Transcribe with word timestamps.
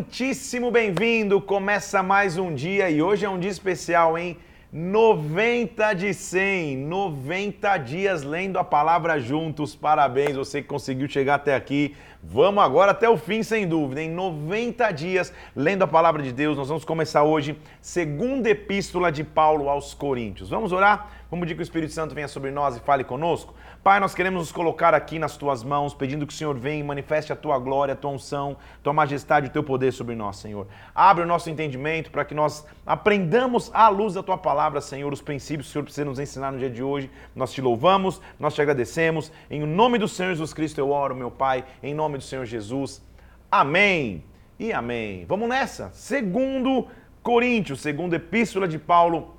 muitíssimo 0.00 0.70
bem-vindo. 0.70 1.42
Começa 1.42 2.02
mais 2.02 2.38
um 2.38 2.54
dia 2.54 2.88
e 2.88 3.02
hoje 3.02 3.26
é 3.26 3.28
um 3.28 3.38
dia 3.38 3.50
especial, 3.50 4.16
hein? 4.16 4.38
90 4.72 5.92
de 5.92 6.14
100, 6.14 6.78
90 6.78 7.76
dias 7.76 8.22
lendo 8.22 8.58
a 8.58 8.64
palavra 8.64 9.20
juntos. 9.20 9.76
Parabéns, 9.76 10.36
você 10.36 10.62
que 10.62 10.68
conseguiu 10.68 11.06
chegar 11.06 11.34
até 11.34 11.54
aqui. 11.54 11.94
Vamos 12.22 12.62
agora 12.62 12.92
até 12.92 13.08
o 13.08 13.16
fim, 13.16 13.42
sem 13.42 13.66
dúvida. 13.66 14.02
Em 14.02 14.10
90 14.10 14.90
dias 14.92 15.32
lendo 15.56 15.82
a 15.84 15.88
palavra 15.88 16.22
de 16.22 16.32
Deus, 16.32 16.58
nós 16.58 16.68
vamos 16.68 16.84
começar 16.84 17.22
hoje, 17.22 17.58
segunda 17.80 18.50
epístola 18.50 19.10
de 19.10 19.24
Paulo 19.24 19.70
aos 19.70 19.94
Coríntios. 19.94 20.50
Vamos 20.50 20.70
orar? 20.70 21.10
Vamos 21.30 21.44
pedir 21.44 21.54
que 21.54 21.62
o 21.62 21.62
Espírito 21.62 21.92
Santo 21.92 22.12
venha 22.12 22.26
sobre 22.26 22.50
nós 22.50 22.76
e 22.76 22.80
fale 22.80 23.04
conosco? 23.04 23.54
Pai, 23.84 24.00
nós 24.00 24.16
queremos 24.16 24.40
nos 24.40 24.52
colocar 24.52 24.94
aqui 24.94 25.16
nas 25.16 25.36
tuas 25.36 25.62
mãos, 25.62 25.94
pedindo 25.94 26.26
que 26.26 26.34
o 26.34 26.36
Senhor 26.36 26.58
venha 26.58 26.80
e 26.80 26.82
manifeste 26.82 27.32
a 27.32 27.36
tua 27.36 27.56
glória, 27.56 27.94
a 27.94 27.96
tua 27.96 28.10
unção, 28.10 28.56
tua 28.82 28.92
majestade, 28.92 29.46
o 29.46 29.50
teu 29.50 29.62
poder 29.62 29.92
sobre 29.92 30.16
nós, 30.16 30.38
Senhor. 30.38 30.66
Abre 30.92 31.22
o 31.22 31.26
nosso 31.26 31.48
entendimento 31.48 32.10
para 32.10 32.24
que 32.24 32.34
nós 32.34 32.66
aprendamos 32.84 33.70
à 33.72 33.88
luz 33.88 34.14
da 34.14 34.24
tua 34.24 34.36
palavra, 34.36 34.80
Senhor, 34.80 35.12
os 35.12 35.22
princípios 35.22 35.68
que 35.68 35.70
o 35.70 35.72
Senhor 35.72 35.84
precisa 35.84 36.04
nos 36.04 36.18
ensinar 36.18 36.50
no 36.50 36.58
dia 36.58 36.68
de 36.68 36.82
hoje. 36.82 37.08
Nós 37.34 37.52
te 37.52 37.62
louvamos, 37.62 38.20
nós 38.38 38.52
te 38.52 38.60
agradecemos. 38.60 39.30
Em 39.48 39.60
nome 39.60 39.98
do 39.98 40.08
Senhor 40.08 40.30
Jesus 40.30 40.52
Cristo 40.52 40.78
eu 40.78 40.90
oro, 40.90 41.14
meu 41.14 41.30
Pai, 41.30 41.64
em 41.80 41.94
nome 41.94 42.09
do 42.18 42.24
Senhor 42.24 42.44
Jesus. 42.44 43.02
Amém 43.50 44.24
e 44.58 44.72
amém. 44.72 45.24
Vamos 45.26 45.48
nessa. 45.48 45.90
Segundo 45.92 46.86
Coríntios, 47.22 47.80
segunda 47.80 48.16
epístola 48.16 48.66
de 48.66 48.78
Paulo 48.78 49.36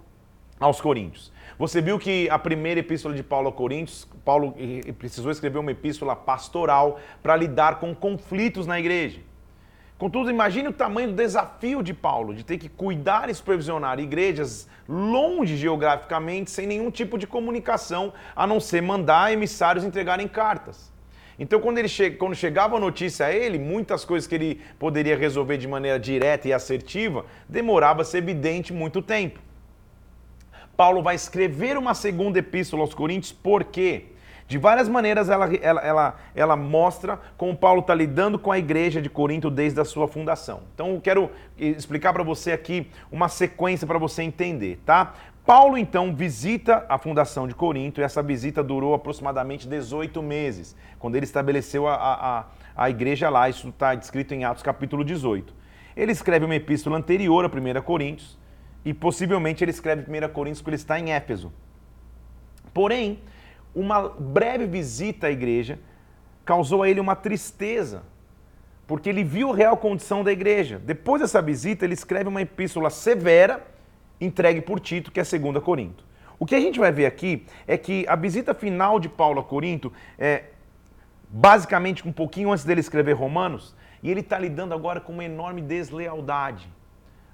aos 0.59 0.79
Coríntios. 0.79 1.31
Você 1.57 1.81
viu 1.81 1.99
que 1.99 2.29
a 2.29 2.39
primeira 2.39 2.79
epístola 2.79 3.13
de 3.15 3.23
Paulo 3.23 3.49
a 3.49 3.51
Coríntios, 3.51 4.07
Paulo 4.23 4.55
precisou 4.97 5.31
escrever 5.31 5.59
uma 5.59 5.71
epístola 5.71 6.15
pastoral 6.15 6.99
para 7.21 7.35
lidar 7.35 7.79
com 7.79 7.93
conflitos 7.93 8.65
na 8.65 8.79
igreja. 8.79 9.21
Contudo, 9.97 10.31
imagine 10.31 10.67
o 10.67 10.73
tamanho 10.73 11.09
do 11.09 11.15
desafio 11.15 11.83
de 11.83 11.93
Paulo, 11.93 12.33
de 12.33 12.43
ter 12.43 12.57
que 12.57 12.67
cuidar 12.67 13.29
e 13.29 13.35
supervisionar 13.35 13.99
igrejas 13.99 14.67
longe 14.89 15.55
geograficamente, 15.55 16.49
sem 16.49 16.65
nenhum 16.65 16.89
tipo 16.89 17.19
de 17.19 17.27
comunicação, 17.27 18.11
a 18.35 18.47
não 18.47 18.59
ser 18.59 18.81
mandar 18.81 19.31
emissários 19.31 19.85
entregarem 19.85 20.27
cartas. 20.27 20.91
Então, 21.41 21.59
quando, 21.59 21.79
ele 21.79 21.89
che 21.89 22.11
quando 22.11 22.35
chegava 22.35 22.77
a 22.77 22.79
notícia 22.79 23.25
a 23.25 23.33
ele, 23.33 23.57
muitas 23.57 24.05
coisas 24.05 24.27
que 24.27 24.35
ele 24.35 24.61
poderia 24.77 25.17
resolver 25.17 25.57
de 25.57 25.67
maneira 25.67 25.99
direta 25.99 26.47
e 26.47 26.53
assertiva, 26.53 27.25
demorava 27.49 28.03
a 28.03 28.05
ser 28.05 28.19
evidente 28.19 28.71
muito 28.71 29.01
tempo. 29.01 29.39
Paulo 30.77 31.01
vai 31.01 31.15
escrever 31.15 31.79
uma 31.79 31.95
segunda 31.95 32.37
epístola 32.37 32.83
aos 32.83 32.93
Coríntios, 32.93 33.31
por 33.31 33.63
quê? 33.63 34.05
De 34.47 34.59
várias 34.59 34.87
maneiras 34.87 35.29
ela, 35.29 35.51
ela, 35.55 35.81
ela, 35.81 36.19
ela 36.35 36.55
mostra 36.55 37.19
como 37.37 37.57
Paulo 37.57 37.79
está 37.79 37.95
lidando 37.95 38.37
com 38.37 38.51
a 38.51 38.59
igreja 38.59 39.01
de 39.01 39.09
Corinto 39.09 39.49
desde 39.49 39.79
a 39.81 39.85
sua 39.85 40.07
fundação. 40.07 40.61
Então 40.75 40.93
eu 40.93 41.01
quero 41.01 41.31
explicar 41.57 42.13
para 42.13 42.21
você 42.21 42.51
aqui 42.51 42.85
uma 43.11 43.29
sequência 43.29 43.87
para 43.87 43.97
você 43.97 44.21
entender, 44.21 44.79
tá? 44.85 45.15
Paulo 45.45 45.77
então 45.77 46.15
visita 46.15 46.85
a 46.87 46.97
fundação 46.97 47.47
de 47.47 47.55
Corinto 47.55 47.99
e 47.99 48.03
essa 48.03 48.21
visita 48.21 48.63
durou 48.63 48.93
aproximadamente 48.93 49.67
18 49.67 50.21
meses, 50.21 50.75
quando 50.99 51.15
ele 51.15 51.25
estabeleceu 51.25 51.87
a, 51.87 51.95
a, 51.95 52.45
a 52.75 52.89
igreja 52.89 53.29
lá, 53.29 53.49
isso 53.49 53.69
está 53.69 53.95
descrito 53.95 54.33
em 54.33 54.43
Atos 54.43 54.63
capítulo 54.63 55.03
18. 55.03 55.53
Ele 55.95 56.11
escreve 56.11 56.45
uma 56.45 56.55
epístola 56.55 56.97
anterior 56.97 57.43
a 57.43 57.47
1 57.47 57.81
Coríntios, 57.81 58.39
e 58.83 58.93
possivelmente 58.93 59.63
ele 59.63 59.71
escreve 59.71 60.03
1 60.03 60.29
Coríntios 60.29 60.61
porque 60.61 60.71
ele 60.71 60.81
está 60.81 60.99
em 60.99 61.11
Éfeso. 61.11 61.51
Porém, 62.73 63.19
uma 63.75 64.09
breve 64.09 64.65
visita 64.65 65.27
à 65.27 65.31
igreja 65.31 65.79
causou 66.43 66.83
a 66.83 66.89
ele 66.89 66.99
uma 66.99 67.15
tristeza, 67.15 68.03
porque 68.87 69.09
ele 69.09 69.23
viu 69.23 69.51
a 69.51 69.55
real 69.55 69.77
condição 69.77 70.23
da 70.23 70.31
igreja. 70.31 70.79
Depois 70.79 71.21
dessa 71.21 71.41
visita, 71.41 71.85
ele 71.85 71.93
escreve 71.93 72.27
uma 72.27 72.41
epístola 72.41 72.89
severa, 72.89 73.65
entregue 74.21 74.61
por 74.61 74.79
Tito, 74.79 75.11
que 75.11 75.19
é 75.19 75.23
2 75.23 75.61
Corinto. 75.61 76.05
O 76.39 76.45
que 76.45 76.55
a 76.55 76.59
gente 76.61 76.79
vai 76.79 76.91
ver 76.91 77.07
aqui 77.07 77.45
é 77.67 77.77
que 77.77 78.05
a 78.07 78.15
visita 78.15 78.53
final 78.53 78.99
de 78.99 79.09
Paulo 79.09 79.41
a 79.41 79.43
Corinto 79.43 79.91
é 80.17 80.45
basicamente 81.27 82.07
um 82.07 82.13
pouquinho 82.13 82.51
antes 82.51 82.63
dele 82.63 82.79
escrever 82.79 83.13
Romanos, 83.13 83.75
e 84.03 84.09
ele 84.09 84.21
está 84.21 84.39
lidando 84.39 84.73
agora 84.73 85.01
com 85.01 85.11
uma 85.11 85.25
enorme 85.25 85.61
deslealdade 85.61 86.69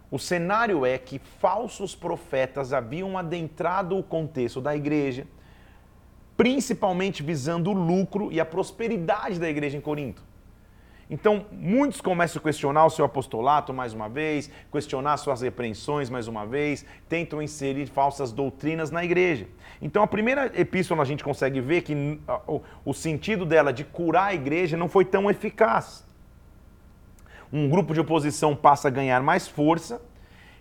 o 0.09 0.17
cenário 0.17 0.85
é 0.85 0.97
que 0.97 1.19
falsos 1.19 1.93
profetas 1.93 2.71
haviam 2.71 3.17
adentrado 3.17 3.97
o 3.97 4.03
contexto 4.03 4.61
da 4.61 4.75
igreja, 4.75 5.27
principalmente 6.37 7.21
visando 7.21 7.71
o 7.71 7.73
lucro 7.73 8.31
e 8.31 8.39
a 8.39 8.45
prosperidade 8.45 9.37
da 9.37 9.49
igreja 9.49 9.77
em 9.77 9.81
Corinto. 9.81 10.23
Então, 11.09 11.45
muitos 11.51 12.01
começam 12.01 12.39
a 12.39 12.43
questionar 12.43 12.85
o 12.85 12.89
seu 12.89 13.05
apostolato 13.05 13.73
mais 13.73 13.93
uma 13.93 14.09
vez, 14.09 14.51
questionar 14.71 15.15
suas 15.17 15.41
repreensões 15.41 16.09
mais 16.09 16.27
uma 16.27 16.45
vez, 16.45 16.85
tentam 17.07 17.41
inserir 17.41 17.87
falsas 17.87 18.33
doutrinas 18.33 18.91
na 18.91 19.05
igreja. 19.05 19.47
Então, 19.81 20.03
a 20.03 20.07
primeira 20.07 20.51
epístola 20.59 21.03
a 21.03 21.05
gente 21.05 21.23
consegue 21.23 21.61
ver 21.61 21.81
que 21.83 22.19
o 22.83 22.93
sentido 22.93 23.45
dela 23.45 23.71
de 23.71 23.85
curar 23.85 24.27
a 24.27 24.33
igreja 24.33 24.75
não 24.75 24.89
foi 24.89 25.05
tão 25.05 25.29
eficaz 25.29 26.07
um 27.51 27.69
grupo 27.69 27.93
de 27.93 27.99
oposição 27.99 28.55
passa 28.55 28.87
a 28.87 28.91
ganhar 28.91 29.21
mais 29.21 29.47
força 29.47 30.01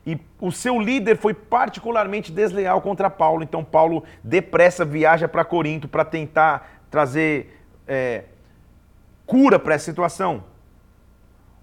e 0.06 0.18
o 0.40 0.52
seu 0.52 0.80
líder 0.80 1.16
foi 1.16 1.34
particularmente 1.34 2.30
desleal 2.30 2.80
contra 2.80 3.10
Paulo. 3.10 3.42
Então, 3.42 3.64
Paulo 3.64 4.04
depressa 4.22 4.84
viaja 4.84 5.26
para 5.26 5.44
Corinto 5.44 5.88
para 5.88 6.04
tentar 6.04 6.84
trazer 6.90 7.60
é, 7.88 8.24
cura 9.26 9.58
para 9.58 9.74
essa 9.74 9.84
situação. 9.84 10.44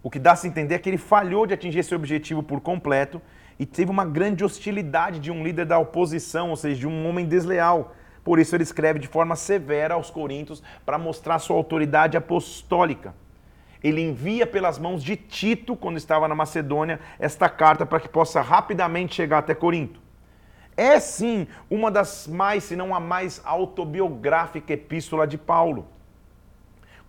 O 0.02 0.10
que 0.10 0.20
dá-se 0.20 0.48
entender 0.48 0.76
é 0.76 0.80
que 0.80 0.90
ele 0.90 0.98
falhou 0.98 1.48
de 1.48 1.54
atingir 1.54 1.80
esse 1.80 1.96
objetivo 1.96 2.44
por 2.44 2.60
completo 2.60 3.22
e 3.58 3.66
teve 3.66 3.90
uma 3.90 4.06
grande 4.06 4.44
hostilidade 4.44 5.20
de 5.20 5.32
um 5.32 5.44
líder 5.44 5.66
da 5.66 5.80
oposição, 5.80 6.50
ou 6.50 6.56
seja, 6.56 6.80
de 6.82 6.88
um 6.88 7.08
homem 7.08 7.26
desleal. 7.26 7.96
Por 8.24 8.40
isso, 8.40 8.56
ele 8.56 8.64
escreve 8.64 9.00
de 9.00 9.08
forma 9.08 9.36
severa 9.36 9.94
aos 9.94 10.10
Coríntios 10.10 10.62
para 10.86 10.98
mostrar 10.98 11.40
sua 11.40 11.56
autoridade 11.56 12.18
apostólica 12.18 13.14
ele 13.84 14.02
envia 14.02 14.48
pelas 14.48 14.80
mãos 14.80 15.04
de 15.04 15.18
Tito, 15.18 15.76
quando 15.76 15.98
estava 15.98 16.28
na 16.28 16.34
Macedônia, 16.34 17.02
esta 17.20 17.50
carta 17.50 17.86
para 17.86 18.00
que 18.00 18.08
possa 18.08 18.42
rapidamente 18.42 19.14
chegar 19.14 19.40
até 19.40 19.54
Corinto. 19.54 20.02
É 20.78 21.00
sim 21.00 21.46
uma 21.70 21.92
das 21.92 22.26
mais, 22.26 22.64
se 22.64 22.76
não 22.76 22.96
a 22.96 23.00
mais 23.00 23.42
autobiográfica 23.44 24.74
epístola 24.74 25.28
de 25.28 25.38
Paulo. 25.38 25.88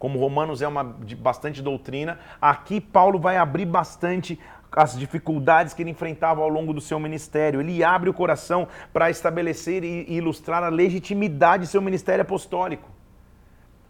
Como 0.04 0.18
Romanos 0.18 0.60
é 0.60 0.68
uma 0.68 0.84
de 1.00 1.16
bastante 1.16 1.62
doutrina, 1.62 2.18
aqui 2.38 2.78
Paulo 2.78 3.18
vai 3.18 3.38
abrir 3.38 3.64
bastante 3.64 4.38
as 4.70 4.98
dificuldades 4.98 5.72
que 5.72 5.82
ele 5.82 5.92
enfrentava 5.92 6.42
ao 6.42 6.48
longo 6.50 6.74
do 6.74 6.80
seu 6.82 7.00
ministério. 7.00 7.58
Ele 7.58 7.82
abre 7.82 8.10
o 8.10 8.12
coração 8.12 8.68
para 8.92 9.08
estabelecer 9.08 9.82
e 9.82 10.12
ilustrar 10.12 10.62
a 10.62 10.68
legitimidade 10.68 11.62
de 11.62 11.70
seu 11.70 11.80
ministério 11.80 12.20
apostólico. 12.20 12.86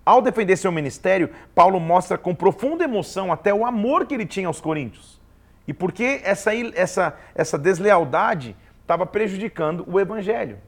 Ao 0.06 0.22
defender 0.22 0.56
seu 0.56 0.70
ministério, 0.70 1.30
Paulo 1.52 1.80
mostra 1.80 2.16
com 2.16 2.32
profunda 2.32 2.84
emoção 2.84 3.32
até 3.32 3.52
o 3.52 3.66
amor 3.66 4.06
que 4.06 4.14
ele 4.14 4.24
tinha 4.24 4.46
aos 4.46 4.60
coríntios. 4.60 5.20
E 5.66 5.74
porque 5.74 6.20
essa, 6.22 6.54
essa, 6.76 7.18
essa 7.34 7.58
deslealdade 7.58 8.54
estava 8.82 9.04
prejudicando 9.04 9.84
o 9.88 9.98
evangelho. 9.98 10.60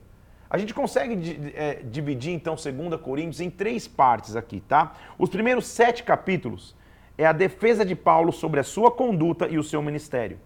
A 0.49 0.59
gente 0.59 0.73
consegue 0.73 1.53
é, 1.55 1.81
dividir 1.85 2.33
então 2.33 2.55
2 2.55 3.01
Coríntios 3.01 3.41
em 3.41 3.51
três 3.51 3.89
partes 3.89 4.37
aqui, 4.37 4.61
tá? 4.61 4.95
Os 5.19 5.29
primeiros 5.29 5.67
sete 5.67 6.03
capítulos 6.03 6.75
é 7.19 7.27
a 7.27 7.33
defesa 7.33 7.85
de 7.85 7.97
Paulo 7.97 8.33
sobre 8.33 8.61
a 8.61 8.65
sua 8.65 8.91
conduta 8.91 9.49
e 9.49 9.59
o 9.59 9.63
seu 9.63 9.83
ministério. 9.83 10.39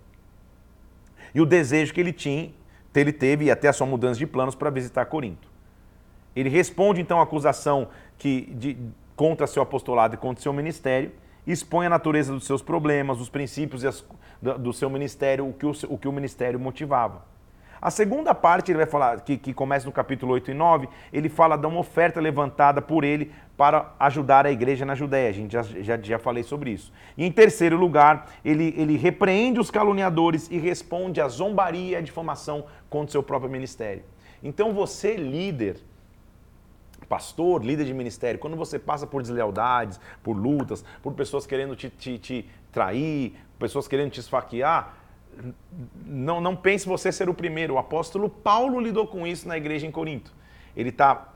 E 1.34 1.40
o 1.40 1.46
desejo 1.46 1.92
que 1.92 2.00
ele 2.00 2.12
tinha, 2.12 2.52
ele 2.94 3.12
teve 3.12 3.46
e 3.46 3.50
até 3.50 3.68
a 3.68 3.72
sua 3.72 3.86
mudança 3.86 4.18
de 4.18 4.26
planos 4.26 4.54
para 4.54 4.70
visitar 4.70 5.04
Corinto. 5.06 5.48
Ele 6.34 6.48
responde 6.48 7.00
então 7.00 7.20
à 7.20 7.22
acusação 7.22 7.88
que, 8.16 8.42
de, 8.54 8.76
contra 9.16 9.46
seu 9.46 9.62
apostolado 9.62 10.14
e 10.14 10.18
contra 10.18 10.42
seu 10.42 10.52
ministério, 10.52 11.12
expõe 11.46 11.86
a 11.86 11.90
natureza 11.90 12.32
dos 12.32 12.44
seus 12.44 12.62
problemas, 12.62 13.20
os 13.20 13.28
princípios 13.28 13.84
as, 13.84 14.04
do, 14.40 14.58
do, 14.58 14.72
seu 14.72 14.88
ministério, 14.88 15.48
o 15.48 15.52
que 15.52 15.66
o, 15.66 15.72
o 15.88 15.98
que 15.98 16.08
o 16.08 16.12
ministério 16.12 16.58
motivava. 16.58 17.24
A 17.80 17.90
segunda 17.90 18.34
parte, 18.34 18.70
ele 18.70 18.76
vai 18.76 18.86
falar, 18.86 19.20
que, 19.20 19.38
que, 19.38 19.54
começa 19.54 19.86
no 19.86 19.92
capítulo 19.92 20.34
8 20.34 20.50
e 20.50 20.54
9, 20.54 20.88
ele 21.12 21.28
fala 21.30 21.56
de 21.56 21.66
uma 21.66 21.80
oferta 21.80 22.20
levantada 22.20 22.82
por 22.82 23.04
ele 23.04 23.32
para 23.56 23.94
ajudar 23.98 24.44
a 24.44 24.50
igreja 24.50 24.84
na 24.84 24.94
Judéia. 24.94 25.30
A 25.30 25.32
gente 25.32 25.52
já, 25.52 25.62
já, 25.62 25.96
já 25.96 26.18
falei 26.18 26.42
sobre 26.42 26.70
isso. 26.70 26.92
E 27.16 27.24
em 27.24 27.32
terceiro 27.32 27.76
lugar, 27.76 28.30
ele, 28.44 28.74
ele 28.76 28.96
repreende 28.96 29.58
os 29.58 29.70
caluniadores 29.70 30.50
e 30.50 30.58
responde 30.58 31.20
à 31.20 31.28
zombaria 31.28 31.92
e 31.92 31.96
à 31.96 32.00
difamação 32.02 32.66
contra 32.90 33.08
o 33.08 33.12
seu 33.12 33.22
próprio 33.22 33.50
ministério. 33.50 34.02
Então 34.42 34.74
você, 34.74 35.16
líder, 35.16 35.78
pastor, 37.08 37.64
líder 37.64 37.86
de 37.86 37.94
ministério, 37.94 38.38
quando 38.38 38.56
você 38.56 38.78
passa 38.78 39.06
por 39.06 39.22
deslealdades, 39.22 39.98
por 40.22 40.36
lutas, 40.36 40.84
por 41.02 41.14
pessoas 41.14 41.46
querendo 41.46 41.74
te, 41.74 41.88
te, 41.88 42.18
te 42.18 42.48
trair, 42.70 43.34
pessoas 43.58 43.88
querendo 43.88 44.10
te 44.10 44.20
esfaquear, 44.20 44.94
não, 46.04 46.40
não 46.40 46.56
pense 46.56 46.86
você 46.86 47.10
ser 47.12 47.28
o 47.28 47.34
primeiro. 47.34 47.74
O 47.74 47.78
apóstolo 47.78 48.28
Paulo 48.28 48.80
lidou 48.80 49.06
com 49.06 49.26
isso 49.26 49.46
na 49.46 49.56
igreja 49.56 49.86
em 49.86 49.90
Corinto. 49.90 50.32
Ele 50.76 50.90
está 50.90 51.28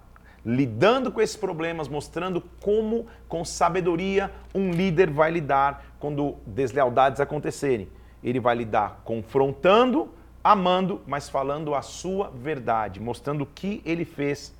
lidando 0.45 1.11
com 1.11 1.21
esses 1.21 1.37
problemas, 1.37 1.89
mostrando 1.89 2.43
como, 2.61 3.07
com 3.29 3.45
sabedoria, 3.45 4.31
um 4.55 4.71
líder 4.71 5.11
vai 5.11 5.31
lidar 5.31 5.95
quando 5.99 6.37
deslealdades 6.47 7.21
acontecerem. 7.21 7.89
Ele 8.23 8.39
vai 8.39 8.55
lidar 8.55 9.01
confrontando, 9.05 10.13
amando, 10.43 11.01
mas 11.07 11.29
falando 11.29 11.75
a 11.75 11.81
sua 11.81 12.31
verdade, 12.31 13.01
mostrando 13.01 13.43
o 13.43 13.47
que 13.47 13.81
ele 13.85 14.05
fez 14.05 14.55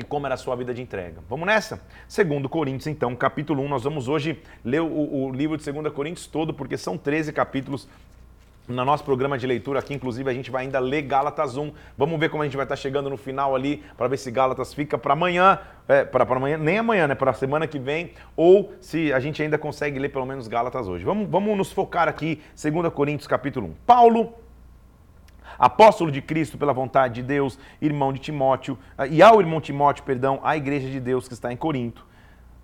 e 0.00 0.04
como 0.04 0.26
era 0.26 0.34
a 0.34 0.38
sua 0.38 0.54
vida 0.56 0.72
de 0.72 0.82
entrega. 0.82 1.20
Vamos 1.28 1.46
nessa? 1.46 1.80
Segundo 2.06 2.48
Coríntios, 2.48 2.86
então, 2.86 3.14
capítulo 3.14 3.62
1. 3.62 3.68
Nós 3.68 3.84
vamos 3.84 4.08
hoje 4.08 4.40
ler 4.64 4.80
o, 4.80 5.24
o 5.24 5.32
livro 5.32 5.56
de 5.56 5.72
2 5.72 5.92
Coríntios 5.92 6.26
todo, 6.26 6.54
porque 6.54 6.76
são 6.76 6.96
13 6.96 7.32
capítulos 7.32 7.88
no 8.68 8.84
nosso 8.84 9.02
programa 9.02 9.38
de 9.38 9.46
leitura 9.46 9.78
aqui, 9.78 9.94
inclusive, 9.94 10.28
a 10.28 10.34
gente 10.34 10.50
vai 10.50 10.64
ainda 10.64 10.78
ler 10.78 11.02
Gálatas 11.02 11.56
1. 11.56 11.72
Vamos 11.96 12.20
ver 12.20 12.28
como 12.28 12.42
a 12.42 12.46
gente 12.46 12.56
vai 12.56 12.66
estar 12.66 12.76
chegando 12.76 13.08
no 13.08 13.16
final 13.16 13.56
ali, 13.56 13.82
para 13.96 14.06
ver 14.08 14.18
se 14.18 14.30
Gálatas 14.30 14.74
fica 14.74 14.98
para 14.98 15.14
amanhã, 15.14 15.58
é, 15.88 16.04
para 16.04 16.24
amanhã, 16.24 16.58
nem 16.58 16.78
amanhã, 16.78 17.08
né? 17.08 17.14
Para 17.14 17.30
a 17.30 17.34
semana 17.34 17.66
que 17.66 17.78
vem, 17.78 18.12
ou 18.36 18.72
se 18.80 19.10
a 19.12 19.20
gente 19.20 19.42
ainda 19.42 19.56
consegue 19.56 19.98
ler 19.98 20.10
pelo 20.10 20.26
menos 20.26 20.46
Gálatas 20.46 20.86
hoje. 20.86 21.02
Vamos, 21.02 21.28
vamos 21.30 21.56
nos 21.56 21.72
focar 21.72 22.08
aqui, 22.08 22.42
2 22.62 22.92
Coríntios 22.92 23.26
capítulo 23.26 23.68
1. 23.68 23.74
Paulo, 23.86 24.34
apóstolo 25.58 26.10
de 26.10 26.22
Cristo 26.22 26.56
pela 26.56 26.72
vontade 26.72 27.16
de 27.16 27.22
Deus, 27.22 27.58
irmão 27.80 28.12
de 28.12 28.20
Timóteo, 28.20 28.78
e 29.10 29.22
ao 29.22 29.40
irmão 29.40 29.60
Timóteo, 29.60 30.04
perdão, 30.04 30.40
à 30.42 30.56
igreja 30.56 30.88
de 30.88 31.00
Deus 31.00 31.26
que 31.26 31.34
está 31.34 31.52
em 31.52 31.56
Corinto, 31.56 32.06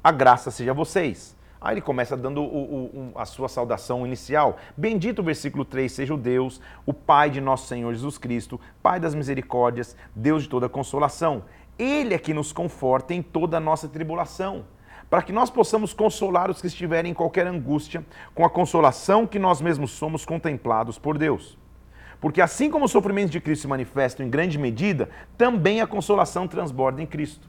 a 0.02 0.12
graça 0.12 0.50
seja 0.50 0.70
a 0.70 0.74
vocês 0.74 1.36
Aí 1.64 1.72
ele 1.72 1.80
começa 1.80 2.14
dando 2.14 2.42
o, 2.42 2.44
o, 2.44 3.12
a 3.18 3.24
sua 3.24 3.48
saudação 3.48 4.06
inicial. 4.06 4.58
Bendito 4.76 5.20
o 5.20 5.24
versículo 5.24 5.64
3, 5.64 5.90
seja 5.90 6.12
o 6.12 6.18
Deus, 6.18 6.60
o 6.84 6.92
Pai 6.92 7.30
de 7.30 7.40
nosso 7.40 7.66
Senhor 7.68 7.90
Jesus 7.90 8.18
Cristo, 8.18 8.60
Pai 8.82 9.00
das 9.00 9.14
misericórdias, 9.14 9.96
Deus 10.14 10.42
de 10.42 10.50
toda 10.50 10.68
consolação. 10.68 11.44
Ele 11.78 12.12
é 12.12 12.18
que 12.18 12.34
nos 12.34 12.52
conforta 12.52 13.14
em 13.14 13.22
toda 13.22 13.56
a 13.56 13.60
nossa 13.60 13.88
tribulação, 13.88 14.66
para 15.08 15.22
que 15.22 15.32
nós 15.32 15.48
possamos 15.48 15.94
consolar 15.94 16.50
os 16.50 16.60
que 16.60 16.66
estiverem 16.66 17.12
em 17.12 17.14
qualquer 17.14 17.46
angústia, 17.46 18.04
com 18.34 18.44
a 18.44 18.50
consolação 18.50 19.26
que 19.26 19.38
nós 19.38 19.62
mesmos 19.62 19.92
somos 19.92 20.26
contemplados 20.26 20.98
por 20.98 21.16
Deus. 21.16 21.56
Porque 22.20 22.40
assim 22.40 22.70
como 22.70 22.84
os 22.84 22.90
sofrimentos 22.90 23.30
de 23.30 23.40
Cristo 23.40 23.62
se 23.62 23.68
manifestam 23.68 24.26
em 24.26 24.30
grande 24.30 24.58
medida, 24.58 25.10
também 25.36 25.80
a 25.80 25.86
consolação 25.86 26.48
transborda 26.48 27.02
em 27.02 27.06
Cristo. 27.06 27.48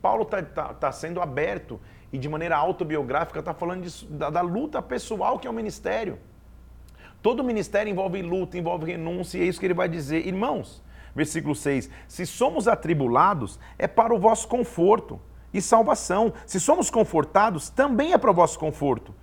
Paulo 0.00 0.22
está 0.22 0.42
tá, 0.42 0.74
tá 0.74 0.92
sendo 0.92 1.20
aberto 1.20 1.80
e 2.12 2.18
de 2.18 2.28
maneira 2.28 2.56
autobiográfica 2.56 3.40
está 3.40 3.52
falando 3.52 3.86
da, 4.10 4.30
da, 4.30 4.40
luta 4.40 4.80
pessoal 4.80 5.38
que 5.38 5.46
é 5.46 5.50
o 5.50 5.52
ministério. 5.52 6.18
Todo 7.20 7.42
ministério 7.42 7.90
envolve 7.90 8.22
luta, 8.22 8.56
envolve 8.56 8.92
renúncia, 8.92 9.38
e 9.38 9.42
é 9.42 9.44
isso 9.44 9.58
que 9.58 9.66
ele 9.66 9.74
vai 9.74 9.88
dizer. 9.88 10.26
Irmãos, 10.26 10.82
versículo 11.14 11.54
6: 11.54 11.90
Se 12.06 12.24
somos 12.24 12.68
atribulados, 12.68 13.58
é 13.78 13.88
para 13.88 14.14
o 14.14 14.18
vosso 14.18 14.46
conforto 14.46 15.20
e 15.52 15.60
salvação. 15.60 16.32
Se 16.46 16.60
somos 16.60 16.90
confortados, 16.90 17.68
também 17.68 18.12
é 18.12 18.18
para 18.18 18.30
o 18.30 18.34
vosso 18.34 18.58
conforto, 18.58 19.14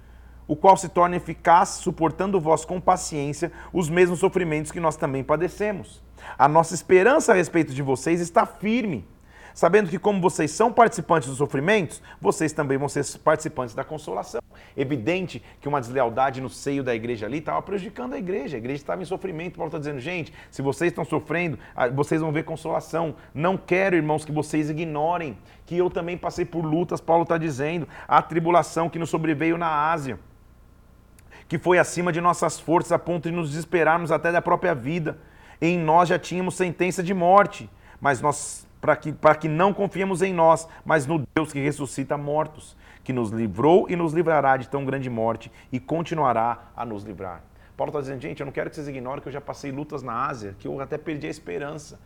o 0.48 0.56
qual 0.56 0.76
se 0.78 0.90
torna 0.90 1.16
eficaz, 1.16 1.70
suportando 1.70 2.40
vós 2.40 2.66
com 2.66 2.80
paciência 2.80 3.52
os 3.72 3.90
mesmos 3.90 4.20
sofrimentos 4.20 4.72
que 4.72 4.80
nós 4.80 4.96
também 4.96 5.24
padecemos. 5.24 6.02
A 6.38 6.48
nossa 6.48 6.74
esperança 6.74 7.32
a 7.32 7.36
respeito 7.36 7.74
de 7.74 7.82
vocês 7.82 8.20
está 8.22 8.46
firme 8.46 9.06
sabendo 9.54 9.90
que, 9.90 10.00
como 10.00 10.20
vocês 10.20 10.52
são 10.52 10.72
participantes 10.72 11.30
dos 11.30 11.38
sofrimentos, 11.38 12.02
vocês 12.20 12.52
também 12.52 12.78
vão 12.78 12.90
ser 12.90 13.06
participantes 13.20 13.76
da 13.76 13.84
consolação. 13.84 14.42
Evidente 14.76 15.44
que 15.62 15.68
uma 15.68 15.80
deslealdade 15.80 16.42
no 16.42 16.50
seio 16.50 16.84
da 16.84 16.96
igreja 16.96 17.26
ali 17.26 17.38
estava 17.38 17.62
prejudicando 17.62 18.14
a 18.14 18.18
igreja. 18.18 18.58
A 18.58 18.60
igreja 18.60 18.82
estava 18.82 19.02
em 19.02 19.06
sofrimento. 19.06 19.58
Paulo 19.58 19.70
está 19.70 19.78
dizendo, 19.78 20.00
gente, 20.00 20.34
se 20.50 20.62
vocês 20.62 20.92
estão 20.92 21.06
sofrendo, 21.06 21.60
ah, 21.76 21.88
vocês 21.90 22.20
vão 22.22 22.32
ver 22.32 22.44
consolação. 22.44 23.16
Não 23.34 23.56
quero, 23.58 23.96
irmãos, 23.96 24.26
que 24.26 24.32
vocês 24.32 24.70
ignorem 24.70 25.38
que 25.66 25.78
eu 25.78 25.90
também 25.90 26.18
passei 26.18 26.46
por 26.46 26.66
lutas, 26.66 27.00
Paulo 27.00 27.24
está 27.24 27.38
dizendo, 27.38 27.88
a 28.08 28.22
tribulação 28.22 28.90
que 28.90 29.00
nos 29.00 29.10
sobreveio 29.10 29.58
na 29.58 29.92
Ásia 29.92 30.20
que 31.54 31.60
foi 31.60 31.78
acima 31.78 32.12
de 32.12 32.20
nossas 32.20 32.60
forças 32.60 32.92
a 32.94 32.98
ponto 32.98 33.30
de 33.30 33.36
nos 33.36 33.52
desesperarmos 33.52 34.12
até 34.12 34.32
da 34.32 34.42
própria 34.42 34.74
vida. 34.74 35.20
Em 35.62 35.78
nós 35.78 36.10
já 36.10 36.18
tínhamos 36.18 36.56
sentença 36.56 37.04
de 37.04 37.14
morte, 37.14 37.70
mas 38.02 38.20
nós 38.20 38.68
para 38.82 38.96
que, 38.96 39.14
para 39.14 39.36
que 39.36 39.48
não 39.48 39.72
confiemos 39.72 40.24
em 40.24 40.34
nós, 40.34 40.68
mas 40.84 41.06
no 41.06 41.24
Deus 41.36 41.54
que 41.54 41.60
ressuscita 41.60 42.18
mortos, 42.18 42.76
que 43.04 43.14
nos 43.14 43.30
livrou 43.30 43.86
e 43.88 43.96
nos 43.96 44.14
livrará 44.14 44.58
de 44.58 44.68
tão 44.68 44.84
grande 44.84 45.12
morte 45.12 45.52
e 45.72 45.80
continuará 45.80 46.72
a 46.76 46.84
nos 46.84 47.04
livrar. 47.04 47.44
Paulo 47.78 47.92
está 47.92 48.02
dizendo, 48.02 48.22
gente, 48.22 48.40
eu 48.40 48.48
não 48.48 48.52
quero 48.52 48.72
que 48.72 48.76
vocês 48.76 48.88
ignorem 48.88 49.22
que 49.22 49.28
eu 49.30 49.34
já 49.34 49.40
passei 49.40 49.72
lutas 49.72 50.02
na 50.02 50.26
Ásia, 50.26 50.56
que 50.58 50.68
eu 50.68 50.82
até 50.82 50.98
perdi 50.98 51.28
a 51.28 51.30
esperança 51.30 52.00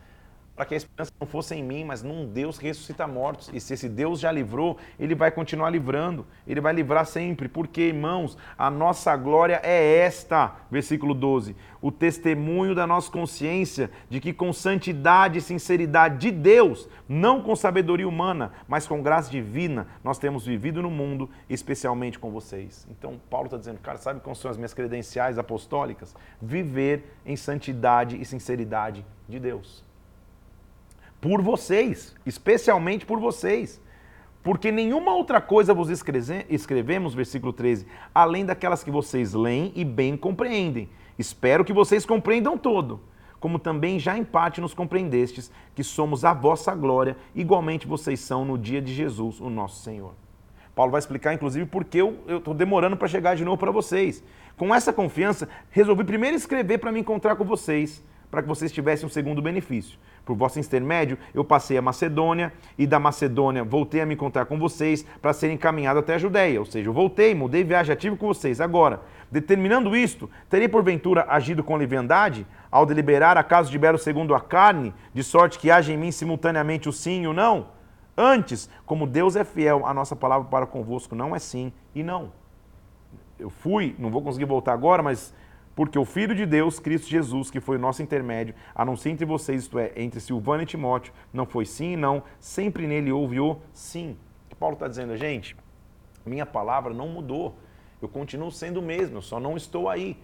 para 0.57 0.65
que 0.65 0.73
a 0.73 0.77
esperança 0.77 1.13
não 1.19 1.27
fosse 1.27 1.53
em 1.53 1.63
mim, 1.63 1.85
mas 1.85 2.01
num 2.01 2.25
Deus 2.25 2.57
que 2.57 2.65
ressuscita 2.65 3.05
mortos. 3.05 3.51
E 3.53 3.59
se 3.59 3.75
esse 3.75 3.87
Deus 3.87 4.19
já 4.19 4.31
livrou, 4.31 4.75
ele 4.99 5.13
vai 5.13 5.29
continuar 5.29 5.69
livrando, 5.69 6.25
ele 6.47 6.59
vai 6.59 6.73
livrar 6.73 7.05
sempre. 7.05 7.47
Porque, 7.47 7.81
irmãos, 7.81 8.35
a 8.57 8.71
nossa 8.71 9.15
glória 9.15 9.61
é 9.63 9.99
esta, 9.99 10.55
versículo 10.71 11.13
12: 11.13 11.55
o 11.79 11.91
testemunho 11.91 12.73
da 12.73 12.87
nossa 12.87 13.11
consciência 13.11 13.91
de 14.09 14.19
que 14.19 14.33
com 14.33 14.51
santidade 14.51 15.37
e 15.37 15.41
sinceridade 15.41 16.17
de 16.17 16.31
Deus, 16.31 16.89
não 17.07 17.39
com 17.39 17.55
sabedoria 17.55 18.07
humana, 18.07 18.51
mas 18.67 18.87
com 18.87 18.99
graça 18.99 19.29
divina, 19.29 19.85
nós 20.03 20.17
temos 20.17 20.43
vivido 20.43 20.81
no 20.81 20.89
mundo, 20.89 21.29
especialmente 21.47 22.17
com 22.17 22.31
vocês. 22.31 22.87
Então, 22.89 23.21
Paulo 23.29 23.45
está 23.45 23.57
dizendo, 23.57 23.77
cara, 23.77 23.99
sabe 23.99 24.21
quais 24.21 24.39
são 24.39 24.49
as 24.49 24.57
minhas 24.57 24.73
credenciais 24.73 25.37
apostólicas? 25.37 26.15
Viver 26.41 27.15
em 27.23 27.35
santidade 27.35 28.19
e 28.19 28.25
sinceridade 28.25 29.05
de 29.29 29.39
Deus 29.39 29.86
por 31.19 31.41
vocês, 31.41 32.15
especialmente 32.25 33.05
por 33.05 33.19
vocês. 33.19 33.81
Porque 34.43 34.71
nenhuma 34.71 35.13
outra 35.13 35.41
coisa 35.41 35.73
vos 35.73 35.89
escrevemos, 35.89 37.13
versículo 37.13 37.51
13, 37.51 37.85
além 38.15 38.45
daquelas 38.45 38.83
que 38.83 38.91
vocês 38.91 39.33
leem 39.33 39.73
e 39.75 39.83
bem 39.83 40.15
compreendem. 40.15 40.89
Espero 41.19 41.65
que 41.65 41.73
vocês 41.73 42.05
compreendam 42.05 42.57
todo, 42.57 43.01
como 43.39 43.59
também 43.59 43.99
já 43.99 44.17
em 44.17 44.23
parte 44.23 44.61
nos 44.61 44.73
compreendestes, 44.73 45.51
que 45.75 45.83
somos 45.83 46.23
a 46.23 46.33
vossa 46.33 46.73
glória, 46.73 47.17
igualmente 47.35 47.87
vocês 47.87 48.19
são 48.19 48.45
no 48.45 48.57
dia 48.57 48.81
de 48.81 48.93
Jesus, 48.93 49.41
o 49.41 49.49
nosso 49.49 49.83
Senhor. 49.83 50.13
Paulo 50.73 50.91
vai 50.91 50.99
explicar, 50.99 51.33
inclusive, 51.33 51.65
porque 51.65 51.99
eu 51.99 52.19
estou 52.27 52.53
demorando 52.53 52.95
para 52.95 53.07
chegar 53.07 53.35
de 53.35 53.43
novo 53.43 53.57
para 53.57 53.71
vocês. 53.71 54.23
Com 54.55 54.73
essa 54.73 54.93
confiança, 54.93 55.49
resolvi 55.71 56.03
primeiro 56.03 56.37
escrever 56.37 56.77
para 56.77 56.91
me 56.91 56.99
encontrar 56.99 57.35
com 57.35 57.43
vocês, 57.43 58.03
para 58.29 58.43
que 58.43 58.47
vocês 58.47 58.71
tivessem 58.71 59.05
um 59.05 59.09
segundo 59.09 59.41
benefício 59.41 59.97
por 60.27 60.35
vosso 60.35 60.59
intermédio, 60.59 61.17
eu 61.33 61.41
passei 61.41 61.77
a 61.77 61.81
Macedônia 61.81 62.51
e 62.77 62.85
da 62.85 62.99
Macedônia 62.99 63.63
voltei 63.63 64.01
a 64.01 64.05
me 64.05 64.13
encontrar 64.13 64.45
com 64.45 64.59
vocês 64.59 65.05
para 65.21 65.31
ser 65.31 65.49
encaminhado 65.49 65.99
até 65.99 66.15
a 66.15 66.17
Judéia. 66.17 66.59
Ou 66.59 66.65
seja, 66.65 66.89
eu 66.89 66.93
voltei, 66.93 67.33
mudei 67.33 67.63
viagem 67.63 67.93
ativo 67.93 68.17
com 68.17 68.27
vocês. 68.27 68.59
Agora, 68.59 68.99
determinando 69.31 69.95
isto, 69.95 70.29
terei 70.49 70.67
porventura 70.67 71.25
agido 71.29 71.63
com 71.63 71.77
leviandade 71.77 72.45
ao 72.69 72.85
deliberar 72.85 73.37
acaso 73.37 73.71
de 73.71 73.79
belo 73.79 73.97
segundo 73.97 74.35
a 74.35 74.41
carne, 74.41 74.93
de 75.13 75.23
sorte 75.23 75.57
que 75.57 75.71
haja 75.71 75.93
em 75.93 75.97
mim 75.97 76.11
simultaneamente 76.11 76.89
o 76.89 76.91
sim 76.91 77.23
e 77.23 77.27
o 77.27 77.33
não? 77.33 77.67
Antes, 78.17 78.69
como 78.85 79.07
Deus 79.07 79.37
é 79.37 79.45
fiel, 79.45 79.85
a 79.85 79.93
nossa 79.93 80.15
palavra 80.15 80.49
para 80.49 80.65
convosco 80.65 81.15
não 81.15 81.33
é 81.33 81.39
sim 81.39 81.71
e 81.95 82.03
não. 82.03 82.33
Eu 83.39 83.49
fui, 83.49 83.95
não 83.97 84.11
vou 84.11 84.21
conseguir 84.21 84.45
voltar 84.45 84.73
agora, 84.73 85.01
mas 85.01 85.33
porque 85.77 85.99
o 85.99 86.03
Filho 86.03 86.33
de 86.33 86.43
Deus, 86.43 86.79
Cristo 86.79 87.07
Jesus, 87.07 87.51
que 87.51 87.59
foi 87.59 87.77
o 87.77 87.79
nosso 87.79 88.01
intermédio, 88.01 88.55
anuncia 88.73 89.11
entre 89.11 89.27
vocês, 89.27 89.61
isto 89.61 89.77
é, 89.77 89.91
entre 89.95 90.19
Silvano 90.19 90.63
e 90.63 90.65
Timóteo, 90.65 91.13
não 91.31 91.45
foi 91.45 91.67
sim 91.67 91.93
e 91.93 91.95
não, 91.95 92.23
sempre 92.39 92.87
nele 92.87 93.11
houve 93.11 93.39
o 93.39 93.59
sim. 93.71 94.17
O 94.45 94.49
que 94.49 94.55
Paulo 94.55 94.73
está 94.73 94.87
dizendo, 94.87 95.15
gente, 95.15 95.55
minha 96.25 96.47
palavra 96.47 96.95
não 96.95 97.07
mudou, 97.07 97.59
eu 98.01 98.09
continuo 98.09 98.51
sendo 98.51 98.79
o 98.79 98.81
mesmo, 98.81 99.17
eu 99.17 99.21
só 99.21 99.39
não 99.39 99.55
estou 99.55 99.87
aí. 99.87 100.17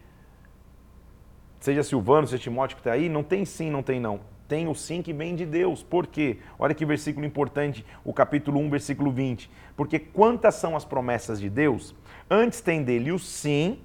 Seja 1.59 1.83
Silvano, 1.83 2.25
seja 2.25 2.41
Timóteo 2.41 2.75
que 2.75 2.81
está 2.81 2.93
aí, 2.93 3.07
não 3.07 3.21
tem 3.21 3.45
sim, 3.45 3.69
não 3.69 3.83
tem 3.83 3.99
não. 3.99 4.21
Tem 4.47 4.67
o 4.67 4.73
sim 4.73 5.03
que 5.03 5.13
vem 5.13 5.35
de 5.35 5.45
Deus. 5.45 5.83
Por 5.83 6.07
quê? 6.07 6.39
Olha 6.57 6.73
que 6.73 6.83
versículo 6.83 7.27
importante, 7.27 7.85
o 8.03 8.11
capítulo 8.11 8.59
1, 8.59 8.71
versículo 8.71 9.11
20. 9.11 9.51
Porque 9.77 9.99
quantas 9.99 10.55
são 10.55 10.75
as 10.75 10.83
promessas 10.83 11.39
de 11.39 11.47
Deus? 11.47 11.93
Antes 12.27 12.59
tem 12.59 12.81
dele 12.81 13.11
o 13.11 13.19
sim, 13.19 13.79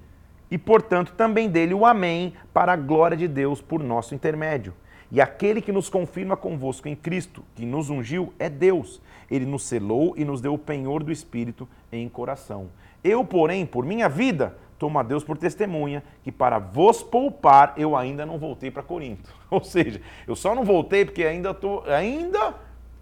e, 0.51 0.57
portanto, 0.57 1.13
também 1.17 1.49
dele 1.49 1.75
o 1.75 1.85
Amém, 1.85 2.33
para 2.53 2.73
a 2.73 2.77
glória 2.77 3.17
de 3.17 3.29
Deus 3.29 3.61
por 3.61 3.83
nosso 3.83 4.15
intermédio. 4.15 4.75
E 5.11 5.21
aquele 5.21 5.63
que 5.63 5.73
nos 5.73 5.89
confirma 5.89 6.37
convosco 6.37 6.89
em 6.89 6.95
Cristo, 6.95 7.43
que 7.55 7.65
nos 7.65 7.89
ungiu, 7.89 8.33
é 8.39 8.49
Deus. 8.49 9.01
Ele 9.31 9.47
nos 9.47 9.63
selou 9.65 10.15
e 10.17 10.25
nos 10.25 10.41
deu 10.41 10.55
o 10.55 10.59
penhor 10.59 11.03
do 11.03 11.13
Espírito 11.13 11.69
em 11.91 12.09
coração. 12.09 12.69
Eu, 13.03 13.25
porém, 13.25 13.65
por 13.65 13.85
minha 13.85 14.09
vida, 14.09 14.57
tomo 14.79 14.99
a 14.99 15.03
Deus 15.03 15.25
por 15.25 15.37
testemunha 15.37 16.03
que 16.23 16.31
para 16.31 16.59
vos 16.59 17.03
poupar 17.03 17.75
eu 17.77 17.97
ainda 17.97 18.25
não 18.25 18.39
voltei 18.39 18.71
para 18.71 18.83
Corinto. 18.83 19.35
Ou 19.51 19.63
seja, 19.63 20.01
eu 20.27 20.37
só 20.37 20.55
não 20.55 20.65
voltei 20.65 21.05
porque 21.05 21.25
ainda 21.25 21.51
estou 21.51 21.85
ainda 21.87 22.55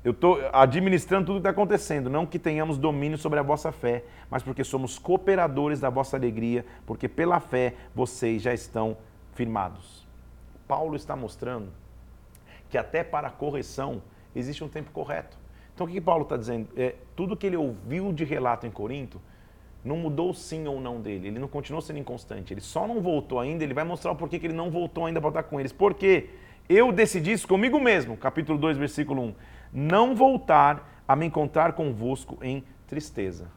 eu 0.04 0.12
estou 0.12 0.38
administrando 0.52 1.26
tudo 1.26 1.34
que 1.34 1.40
está 1.40 1.50
acontecendo, 1.50 2.08
não 2.08 2.24
que 2.24 2.38
tenhamos 2.38 2.78
domínio 2.78 3.18
sobre 3.18 3.40
a 3.40 3.42
vossa 3.42 3.72
fé, 3.72 4.04
mas 4.30 4.42
porque 4.42 4.64
somos 4.64 4.98
cooperadores 4.98 5.80
da 5.80 5.90
vossa 5.90 6.16
alegria, 6.16 6.64
porque 6.84 7.08
pela 7.08 7.40
fé 7.40 7.74
vocês 7.94 8.42
já 8.42 8.52
estão 8.52 8.96
firmados. 9.34 10.06
Paulo 10.66 10.96
está 10.96 11.14
mostrando 11.14 11.68
que 12.68 12.76
até 12.76 13.04
para 13.04 13.28
a 13.28 13.30
correção 13.30 14.02
existe 14.34 14.64
um 14.64 14.68
tempo 14.68 14.90
correto. 14.90 15.36
Então 15.74 15.86
o 15.86 15.90
que, 15.90 16.00
Paulo 16.00 16.22
está 16.22 16.36
dizendo? 16.36 16.68
É, 16.76 16.94
tudo 17.14 17.36
que 17.36 17.46
ele 17.46 17.56
ouviu 17.56 18.12
de 18.12 18.24
relato 18.24 18.66
em 18.66 18.70
Corinto 18.70 19.20
não 19.84 19.96
mudou 19.96 20.34
sim 20.34 20.66
ou 20.66 20.80
não 20.80 21.00
dele. 21.00 21.28
Ele 21.28 21.38
não 21.38 21.46
continuou 21.46 21.80
sendo 21.80 21.98
inconstante. 21.98 22.52
Ele 22.52 22.60
só 22.60 22.88
não 22.88 23.00
voltou 23.00 23.38
ainda. 23.38 23.62
Ele 23.62 23.74
vai 23.74 23.84
mostrar 23.84 24.10
o 24.10 24.16
porquê 24.16 24.38
que 24.38 24.46
ele 24.46 24.54
não 24.54 24.70
voltou 24.70 25.06
ainda 25.06 25.20
para 25.20 25.28
estar 25.28 25.42
com 25.44 25.60
eles. 25.60 25.70
Porque 25.70 26.30
eu 26.68 26.90
decidi 26.90 27.30
isso 27.30 27.46
comigo 27.46 27.78
mesmo, 27.78 28.16
capítulo 28.16 28.58
2, 28.58 28.76
versículo 28.76 29.22
1, 29.22 29.34
não 29.72 30.16
voltar 30.16 31.02
a 31.06 31.14
me 31.14 31.26
encontrar 31.26 31.74
convosco 31.74 32.38
em 32.42 32.64
tristeza. 32.88 33.48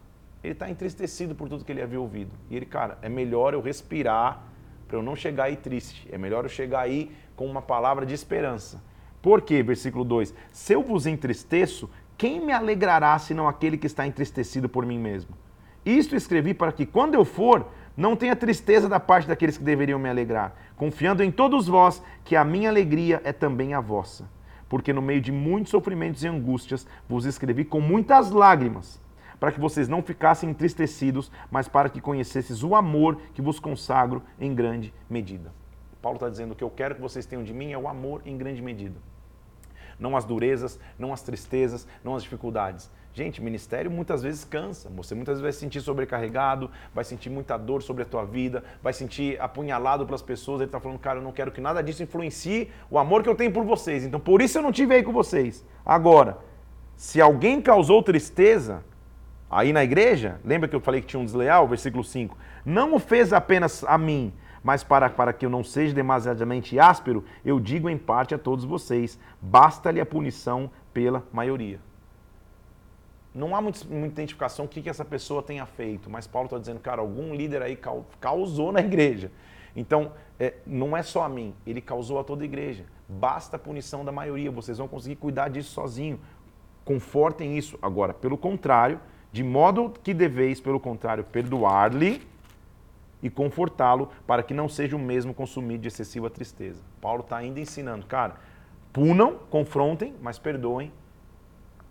Ele 0.43 0.53
está 0.53 0.69
entristecido 0.69 1.35
por 1.35 1.49
tudo 1.49 1.65
que 1.65 1.71
ele 1.71 1.81
havia 1.81 1.99
ouvido. 1.99 2.31
E 2.49 2.55
ele, 2.55 2.65
cara, 2.65 2.97
é 3.01 3.09
melhor 3.09 3.53
eu 3.53 3.61
respirar 3.61 4.43
para 4.87 4.97
eu 4.97 5.03
não 5.03 5.15
chegar 5.15 5.45
aí 5.45 5.55
triste. 5.55 6.07
É 6.11 6.17
melhor 6.17 6.45
eu 6.45 6.49
chegar 6.49 6.81
aí 6.81 7.11
com 7.35 7.45
uma 7.45 7.61
palavra 7.61 8.05
de 8.05 8.13
esperança. 8.13 8.81
Por 9.21 9.41
quê? 9.41 9.61
Versículo 9.61 10.03
2: 10.05 10.33
Se 10.51 10.73
eu 10.73 10.81
vos 10.81 11.05
entristeço, 11.05 11.89
quem 12.17 12.39
me 12.39 12.53
alegrará 12.53 13.17
senão 13.19 13.47
aquele 13.47 13.77
que 13.77 13.87
está 13.87 14.07
entristecido 14.07 14.67
por 14.67 14.85
mim 14.85 14.97
mesmo? 14.97 15.37
Isto 15.85 16.15
escrevi 16.15 16.53
para 16.53 16.71
que, 16.71 16.85
quando 16.85 17.15
eu 17.15 17.23
for, 17.23 17.67
não 17.95 18.15
tenha 18.15 18.35
tristeza 18.35 18.87
da 18.87 18.99
parte 18.99 19.27
daqueles 19.27 19.57
que 19.57 19.63
deveriam 19.63 19.99
me 19.99 20.09
alegrar, 20.09 20.53
confiando 20.75 21.23
em 21.23 21.31
todos 21.31 21.67
vós 21.67 22.01
que 22.23 22.35
a 22.35 22.43
minha 22.45 22.69
alegria 22.69 23.21
é 23.23 23.33
também 23.33 23.73
a 23.73 23.81
vossa. 23.81 24.29
Porque 24.67 24.93
no 24.93 25.01
meio 25.01 25.19
de 25.19 25.31
muitos 25.31 25.71
sofrimentos 25.71 26.23
e 26.23 26.27
angústias 26.27 26.87
vos 27.07 27.25
escrevi 27.25 27.65
com 27.65 27.81
muitas 27.81 28.31
lágrimas, 28.31 29.01
para 29.39 29.51
que 29.51 29.59
vocês 29.59 29.87
não 29.87 30.01
ficassem 30.01 30.49
entristecidos, 30.49 31.31
mas 31.49 31.67
para 31.67 31.89
que 31.89 32.01
conhecesses 32.01 32.63
o 32.63 32.75
amor 32.75 33.17
que 33.33 33.41
vos 33.41 33.59
consagro 33.59 34.21
em 34.39 34.53
grande 34.53 34.93
medida. 35.09 35.51
Paulo 36.01 36.17
está 36.17 36.29
dizendo 36.29 36.55
que 36.55 36.63
eu 36.63 36.69
quero 36.69 36.95
que 36.95 37.01
vocês 37.01 37.25
tenham 37.25 37.43
de 37.43 37.53
mim 37.53 37.71
é 37.71 37.77
o 37.77 37.87
amor 37.87 38.21
em 38.25 38.37
grande 38.37 38.61
medida. 38.61 38.95
Não 39.99 40.15
as 40.15 40.23
durezas, 40.23 40.79
não 40.97 41.11
as 41.11 41.21
tristezas, 41.21 41.85
não 42.03 42.15
as 42.15 42.23
dificuldades. 42.23 42.89
Gente, 43.13 43.41
ministério 43.41 43.91
muitas 43.91 44.21
vezes 44.21 44.45
cansa. 44.45 44.89
Você 44.91 45.13
muitas 45.13 45.35
vezes 45.35 45.41
vai 45.41 45.51
se 45.51 45.59
sentir 45.59 45.81
sobrecarregado, 45.81 46.71
vai 46.93 47.03
sentir 47.03 47.29
muita 47.29 47.57
dor 47.57 47.81
sobre 47.81 48.03
a 48.03 48.05
tua 48.05 48.23
vida, 48.23 48.63
vai 48.81 48.93
sentir 48.93 49.39
apunhalado 49.41 50.05
pelas 50.05 50.21
pessoas. 50.21 50.61
Ele 50.61 50.69
está 50.69 50.79
falando, 50.79 50.99
cara, 50.99 51.19
eu 51.19 51.23
não 51.23 51.33
quero 51.33 51.51
que 51.51 51.59
nada 51.59 51.81
disso 51.81 52.01
influencie 52.01 52.71
o 52.89 52.97
amor 52.97 53.21
que 53.21 53.27
eu 53.27 53.35
tenho 53.35 53.51
por 53.51 53.65
vocês. 53.65 54.05
Então, 54.05 54.19
por 54.19 54.41
isso 54.41 54.57
eu 54.57 54.61
não 54.61 54.71
tive 54.71 54.95
aí 54.95 55.03
com 55.03 55.11
vocês. 55.11 55.65
Agora, 55.85 56.37
se 56.95 57.19
alguém 57.19 57.61
causou 57.61 58.01
tristeza 58.01 58.85
aí 59.49 59.73
na 59.73 59.83
igreja, 59.83 60.39
lembra 60.43 60.67
que 60.67 60.75
eu 60.75 60.79
falei 60.79 61.01
que 61.01 61.07
tinha 61.07 61.19
um 61.19 61.25
desleal? 61.25 61.67
Versículo 61.67 62.03
5. 62.03 62.37
Não 62.65 62.93
o 62.93 62.99
fez 62.99 63.33
apenas 63.33 63.83
a 63.83 63.97
mim, 63.97 64.33
mas 64.63 64.83
para, 64.83 65.09
para 65.09 65.33
que 65.33 65.45
eu 65.45 65.49
não 65.49 65.63
seja 65.63 65.93
demasiadamente 65.93 66.79
áspero, 66.79 67.23
eu 67.43 67.59
digo 67.59 67.89
em 67.89 67.97
parte 67.97 68.35
a 68.35 68.37
todos 68.37 68.65
vocês: 68.65 69.19
basta-lhe 69.41 69.99
a 69.99 70.05
punição 70.05 70.69
pela 70.93 71.23
maioria. 71.31 71.79
Não 73.33 73.55
há 73.55 73.61
muita 73.61 73.85
identificação 73.89 74.65
o 74.65 74.67
que, 74.67 74.81
que 74.81 74.89
essa 74.89 75.05
pessoa 75.05 75.43
tenha 75.43 75.65
feito, 75.65 76.09
mas 76.09 76.25
Paulo 76.25 76.47
está 76.47 76.57
dizendo, 76.57 76.79
cara, 76.79 76.99
algum 76.99 77.33
líder 77.33 77.61
aí 77.61 77.79
causou 78.19 78.71
na 78.71 78.79
igreja. 78.79 79.31
Então, 79.75 80.11
é, 80.39 80.55
não 80.65 80.97
é 80.97 81.03
só 81.03 81.23
a 81.23 81.29
mim, 81.29 81.53
ele 81.65 81.79
causou 81.79 82.19
a 82.19 82.23
toda 82.23 82.43
a 82.43 82.45
igreja. 82.45 82.85
Basta 83.07 83.55
a 83.55 83.59
punição 83.59 84.03
da 84.03 84.11
maioria, 84.11 84.51
vocês 84.51 84.77
vão 84.77 84.87
conseguir 84.87 85.15
cuidar 85.15 85.49
disso 85.49 85.71
sozinho. 85.71 86.19
Confortem 86.83 87.55
isso. 87.57 87.77
Agora, 87.81 88.13
pelo 88.13 88.37
contrário, 88.37 88.99
de 89.31 89.43
modo 89.43 89.93
que 90.03 90.13
deveis, 90.13 90.59
pelo 90.59 90.79
contrário, 90.79 91.23
perdoar-lhe 91.23 92.27
e 93.21 93.29
confortá-lo 93.29 94.09
para 94.25 94.41
que 94.41 94.53
não 94.53 94.69
seja 94.69 94.95
o 94.95 94.99
mesmo 94.99 95.33
consumido 95.33 95.81
de 95.81 95.87
excessiva 95.89 96.29
tristeza. 96.29 96.81
Paulo 97.01 97.21
está 97.21 97.37
ainda 97.37 97.59
ensinando, 97.59 98.05
cara, 98.05 98.35
punam, 98.91 99.37
confrontem, 99.49 100.15
mas 100.21 100.39
perdoem 100.39 100.91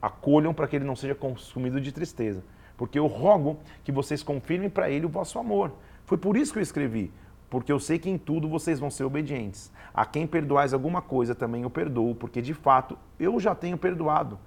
acolham 0.00 0.54
para 0.54 0.66
que 0.66 0.76
ele 0.76 0.84
não 0.84 0.96
seja 0.96 1.14
consumido 1.14 1.80
de 1.80 1.92
tristeza. 1.92 2.42
Porque 2.76 2.98
eu 2.98 3.06
rogo 3.06 3.58
que 3.82 3.92
vocês 3.92 4.22
confirmem 4.22 4.70
para 4.70 4.88
ele 4.88 5.06
o 5.06 5.08
vosso 5.08 5.38
amor. 5.38 5.72
Foi 6.06 6.16
por 6.16 6.36
isso 6.36 6.52
que 6.52 6.58
eu 6.58 6.62
escrevi, 6.62 7.12
porque 7.50 7.72
eu 7.72 7.80
sei 7.80 7.98
que 7.98 8.08
em 8.08 8.16
tudo 8.16 8.48
vocês 8.48 8.78
vão 8.78 8.90
ser 8.90 9.04
obedientes. 9.04 9.72
A 9.92 10.06
quem 10.06 10.26
perdoais 10.26 10.72
alguma 10.72 11.02
coisa 11.02 11.34
também 11.34 11.62
eu 11.62 11.70
perdoo, 11.70 12.14
porque 12.14 12.40
de 12.40 12.54
fato 12.54 12.96
eu 13.18 13.38
já 13.40 13.54
tenho 13.54 13.76
perdoado. 13.76 14.38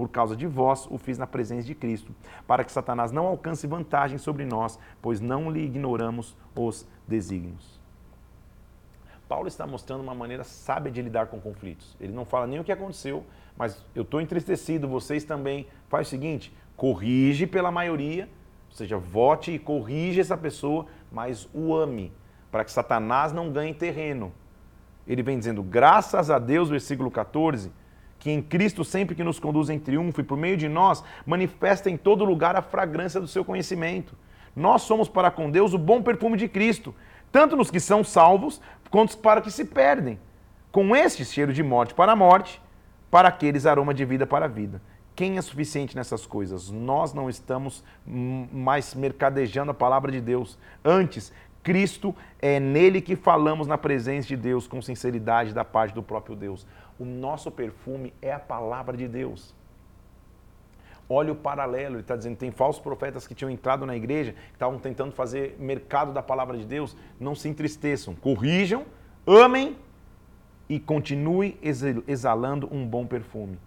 Por 0.00 0.08
causa 0.08 0.34
de 0.34 0.46
vós 0.46 0.86
o 0.90 0.96
fiz 0.96 1.18
na 1.18 1.26
presença 1.26 1.66
de 1.66 1.74
Cristo, 1.74 2.14
para 2.46 2.64
que 2.64 2.72
Satanás 2.72 3.12
não 3.12 3.26
alcance 3.26 3.66
vantagem 3.66 4.16
sobre 4.16 4.46
nós, 4.46 4.78
pois 5.02 5.20
não 5.20 5.50
lhe 5.50 5.60
ignoramos 5.60 6.34
os 6.56 6.88
desígnios. 7.06 7.78
Paulo 9.28 9.46
está 9.46 9.66
mostrando 9.66 10.00
uma 10.00 10.14
maneira 10.14 10.42
sábia 10.42 10.90
de 10.90 11.02
lidar 11.02 11.26
com 11.26 11.38
conflitos. 11.38 11.98
Ele 12.00 12.14
não 12.14 12.24
fala 12.24 12.46
nem 12.46 12.58
o 12.58 12.64
que 12.64 12.72
aconteceu, 12.72 13.26
mas 13.54 13.84
eu 13.94 14.00
estou 14.00 14.22
entristecido, 14.22 14.88
vocês 14.88 15.22
também. 15.22 15.66
Faz 15.90 16.06
o 16.06 16.10
seguinte: 16.10 16.50
corrige 16.78 17.46
pela 17.46 17.70
maioria, 17.70 18.26
ou 18.70 18.76
seja, 18.76 18.96
vote 18.96 19.52
e 19.52 19.58
corrige 19.58 20.18
essa 20.18 20.34
pessoa, 20.34 20.86
mas 21.12 21.46
o 21.52 21.74
ame, 21.74 22.10
para 22.50 22.64
que 22.64 22.72
Satanás 22.72 23.34
não 23.34 23.52
ganhe 23.52 23.74
terreno. 23.74 24.32
Ele 25.06 25.22
vem 25.22 25.38
dizendo, 25.38 25.62
graças 25.62 26.30
a 26.30 26.38
Deus, 26.38 26.70
versículo 26.70 27.10
14, 27.10 27.70
que 28.20 28.30
em 28.30 28.40
Cristo, 28.40 28.84
sempre 28.84 29.16
que 29.16 29.24
nos 29.24 29.40
conduz 29.40 29.70
em 29.70 29.78
triunfo 29.78 30.20
e 30.20 30.24
por 30.24 30.36
meio 30.36 30.56
de 30.56 30.68
nós, 30.68 31.02
manifesta 31.26 31.90
em 31.90 31.96
todo 31.96 32.24
lugar 32.24 32.54
a 32.54 32.62
fragrância 32.62 33.20
do 33.20 33.26
seu 33.26 33.44
conhecimento. 33.44 34.14
Nós 34.54 34.82
somos 34.82 35.08
para 35.08 35.30
com 35.30 35.50
Deus 35.50 35.72
o 35.72 35.78
bom 35.78 36.02
perfume 36.02 36.36
de 36.36 36.46
Cristo, 36.46 36.94
tanto 37.32 37.56
nos 37.56 37.70
que 37.70 37.80
são 37.80 38.04
salvos, 38.04 38.60
quanto 38.90 39.16
para 39.18 39.40
que 39.40 39.50
se 39.50 39.64
perdem. 39.64 40.20
Com 40.70 40.94
este 40.94 41.24
cheiro 41.24 41.52
de 41.52 41.62
morte 41.62 41.94
para 41.94 42.12
a 42.12 42.16
morte, 42.16 42.60
para 43.10 43.28
aqueles 43.28 43.64
aroma 43.66 43.94
de 43.94 44.04
vida 44.04 44.26
para 44.26 44.44
a 44.44 44.48
vida. 44.48 44.82
Quem 45.16 45.38
é 45.38 45.42
suficiente 45.42 45.96
nessas 45.96 46.26
coisas? 46.26 46.70
Nós 46.70 47.12
não 47.12 47.28
estamos 47.28 47.82
mais 48.06 48.94
mercadejando 48.94 49.70
a 49.70 49.74
palavra 49.74 50.12
de 50.12 50.20
Deus. 50.20 50.58
Antes, 50.84 51.32
Cristo 51.62 52.14
é 52.40 52.58
nele 52.58 53.00
que 53.00 53.16
falamos 53.16 53.66
na 53.66 53.76
presença 53.76 54.28
de 54.28 54.36
Deus 54.36 54.66
com 54.66 54.80
sinceridade 54.80 55.52
da 55.52 55.64
parte 55.64 55.94
do 55.94 56.02
próprio 56.02 56.34
Deus. 56.34 56.66
O 57.00 57.04
nosso 57.06 57.50
perfume 57.50 58.12
é 58.20 58.30
a 58.30 58.38
palavra 58.38 58.94
de 58.94 59.08
Deus. 59.08 59.54
Olha 61.08 61.32
o 61.32 61.34
paralelo, 61.34 61.94
ele 61.94 62.02
está 62.02 62.14
dizendo, 62.14 62.36
tem 62.36 62.50
falsos 62.50 62.80
profetas 62.80 63.26
que 63.26 63.34
tinham 63.34 63.50
entrado 63.50 63.86
na 63.86 63.96
igreja, 63.96 64.32
que 64.32 64.52
estavam 64.52 64.78
tentando 64.78 65.10
fazer 65.12 65.56
mercado 65.58 66.12
da 66.12 66.22
palavra 66.22 66.58
de 66.58 66.66
Deus, 66.66 66.94
não 67.18 67.34
se 67.34 67.48
entristeçam, 67.48 68.14
corrijam, 68.14 68.84
amem 69.26 69.78
e 70.68 70.78
continue 70.78 71.58
exalando 72.06 72.68
um 72.70 72.86
bom 72.86 73.06
perfume. 73.06 73.58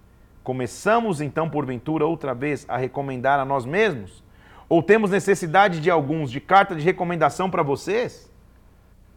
Começamos 0.43 1.19
então, 1.19 1.49
porventura, 1.49 2.05
outra 2.05 2.35
vez 2.35 2.65
a 2.69 2.77
recomendar 2.77 3.39
a 3.39 3.45
nós 3.45 3.65
mesmos? 3.65 4.23
Ou 4.69 4.83
temos 4.83 5.09
necessidade 5.09 5.79
de 5.79 5.89
alguns 5.89 6.29
de 6.29 6.39
carta 6.39 6.75
de 6.75 6.83
recomendação 6.83 7.49
para 7.49 7.63
vocês? 7.63 8.31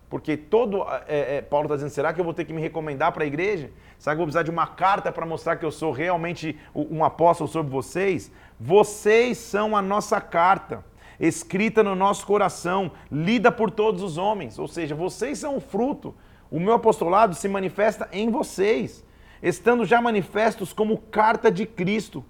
Porque 0.08 0.36
todo. 0.36 0.84
É, 1.06 1.36
é, 1.36 1.42
Paulo 1.42 1.66
está 1.66 1.74
dizendo, 1.74 1.90
será 1.90 2.12
que 2.12 2.20
eu 2.20 2.24
vou 2.24 2.32
ter 2.32 2.44
que 2.44 2.52
me 2.52 2.60
recomendar 2.60 3.12
para 3.12 3.24
a 3.24 3.26
igreja? 3.26 3.70
Será 3.98 4.14
que 4.14 4.20
eu 4.20 4.24
vou 4.24 4.26
precisar 4.26 4.42
de 4.42 4.50
uma 4.50 4.66
carta 4.66 5.10
para 5.10 5.26
mostrar 5.26 5.56
que 5.56 5.64
eu 5.64 5.70
sou 5.70 5.92
realmente 5.92 6.58
um 6.74 7.04
apóstolo 7.04 7.48
sobre 7.48 7.72
vocês? 7.72 8.30
Vocês 8.58 9.38
são 9.38 9.76
a 9.76 9.82
nossa 9.82 10.20
carta, 10.20 10.84
escrita 11.18 11.82
no 11.82 11.94
nosso 11.94 12.26
coração, 12.26 12.92
lida 13.10 13.50
por 13.50 13.70
todos 13.70 14.02
os 14.02 14.18
homens. 14.18 14.58
Ou 14.58 14.68
seja, 14.68 14.94
vocês 14.94 15.38
são 15.38 15.56
o 15.56 15.60
fruto. 15.60 16.14
O 16.50 16.60
meu 16.60 16.74
apostolado 16.74 17.34
se 17.34 17.48
manifesta 17.48 18.08
em 18.12 18.30
vocês, 18.30 19.04
estando 19.42 19.84
já 19.84 20.00
manifestos 20.00 20.72
como 20.72 20.98
carta 20.98 21.50
de 21.50 21.66
Cristo 21.66 22.24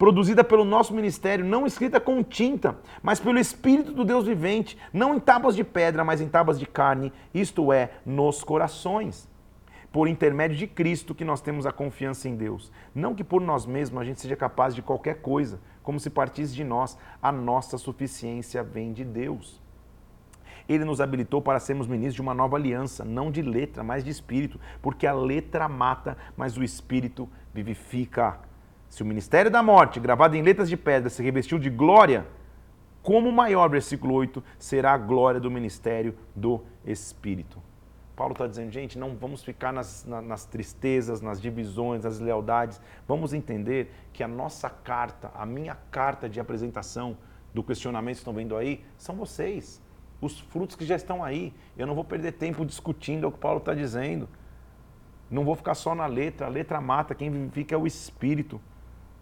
produzida 0.00 0.42
pelo 0.42 0.64
nosso 0.64 0.94
ministério, 0.94 1.44
não 1.44 1.66
escrita 1.66 2.00
com 2.00 2.22
tinta, 2.22 2.78
mas 3.02 3.20
pelo 3.20 3.38
Espírito 3.38 3.92
do 3.92 4.02
Deus 4.02 4.24
vivente, 4.24 4.78
não 4.94 5.14
em 5.14 5.20
tábuas 5.20 5.54
de 5.54 5.62
pedra, 5.62 6.02
mas 6.02 6.22
em 6.22 6.26
tábuas 6.26 6.58
de 6.58 6.64
carne, 6.64 7.12
isto 7.34 7.70
é, 7.70 7.90
nos 8.06 8.42
corações. 8.42 9.28
Por 9.92 10.06
intermédio 10.06 10.56
de 10.56 10.66
Cristo 10.66 11.14
que 11.14 11.24
nós 11.24 11.40
temos 11.40 11.66
a 11.66 11.72
confiança 11.72 12.28
em 12.28 12.36
Deus. 12.36 12.70
Não 12.94 13.14
que 13.14 13.24
por 13.24 13.40
nós 13.40 13.66
mesmos 13.66 14.00
a 14.00 14.04
gente 14.04 14.20
seja 14.20 14.36
capaz 14.36 14.74
de 14.74 14.82
qualquer 14.82 15.20
coisa, 15.20 15.60
como 15.82 15.98
se 15.98 16.10
partisse 16.10 16.54
de 16.54 16.62
nós, 16.62 16.96
a 17.20 17.32
nossa 17.32 17.76
suficiência 17.76 18.62
vem 18.62 18.92
de 18.92 19.04
Deus. 19.04 19.60
Ele 20.68 20.84
nos 20.84 21.00
habilitou 21.00 21.42
para 21.42 21.58
sermos 21.58 21.88
ministros 21.88 22.14
de 22.14 22.20
uma 22.20 22.32
nova 22.32 22.56
aliança, 22.56 23.04
não 23.04 23.30
de 23.32 23.42
letra, 23.42 23.82
mas 23.82 24.04
de 24.04 24.10
espírito, 24.10 24.60
porque 24.80 25.04
a 25.04 25.12
letra 25.12 25.68
mata, 25.68 26.16
mas 26.36 26.56
o 26.56 26.62
espírito 26.62 27.28
vivifica. 27.52 28.38
Se 28.88 29.02
o 29.02 29.06
ministério 29.06 29.50
da 29.50 29.62
morte, 29.62 29.98
gravado 29.98 30.36
em 30.36 30.42
letras 30.42 30.68
de 30.68 30.76
pedra, 30.76 31.10
se 31.10 31.22
revestiu 31.22 31.58
de 31.58 31.68
glória, 31.68 32.26
como 33.02 33.32
maior, 33.32 33.68
versículo 33.68 34.14
8, 34.14 34.42
será 34.58 34.92
a 34.92 34.98
glória 34.98 35.40
do 35.40 35.50
ministério 35.50 36.14
do 36.36 36.60
Espírito. 36.84 37.60
Paulo 38.20 38.32
está 38.32 38.46
dizendo, 38.46 38.70
gente, 38.70 38.98
não 38.98 39.16
vamos 39.16 39.42
ficar 39.42 39.72
nas, 39.72 40.04
nas, 40.04 40.44
tristezas, 40.44 41.22
nas 41.22 41.40
divisões, 41.40 42.04
nas 42.04 42.20
lealdades. 42.20 42.78
Vamos 43.08 43.32
entender 43.32 43.90
que 44.12 44.22
a 44.22 44.28
nossa 44.28 44.68
carta, 44.68 45.30
a 45.34 45.46
minha 45.46 45.74
carta 45.90 46.28
de 46.28 46.38
apresentação 46.38 47.16
do 47.54 47.62
questionamento 47.62 48.16
que 48.16 48.20
estão 48.20 48.34
vendo 48.34 48.54
aí, 48.58 48.84
são 48.98 49.16
vocês. 49.16 49.82
Os 50.20 50.38
frutos 50.38 50.76
que 50.76 50.84
já 50.84 50.96
estão 50.96 51.24
aí. 51.24 51.54
Eu 51.78 51.86
não 51.86 51.94
vou 51.94 52.04
perder 52.04 52.32
tempo 52.32 52.62
discutindo 52.66 53.26
o 53.26 53.32
que 53.32 53.38
Paulo 53.38 53.56
está 53.56 53.72
dizendo. 53.72 54.28
Não 55.30 55.42
vou 55.42 55.54
ficar 55.54 55.74
só 55.74 55.94
na 55.94 56.04
letra, 56.04 56.46
a 56.46 56.50
letra 56.50 56.78
mata, 56.78 57.14
quem 57.14 57.30
vivifica 57.30 57.74
é 57.74 57.78
o 57.78 57.86
espírito. 57.86 58.60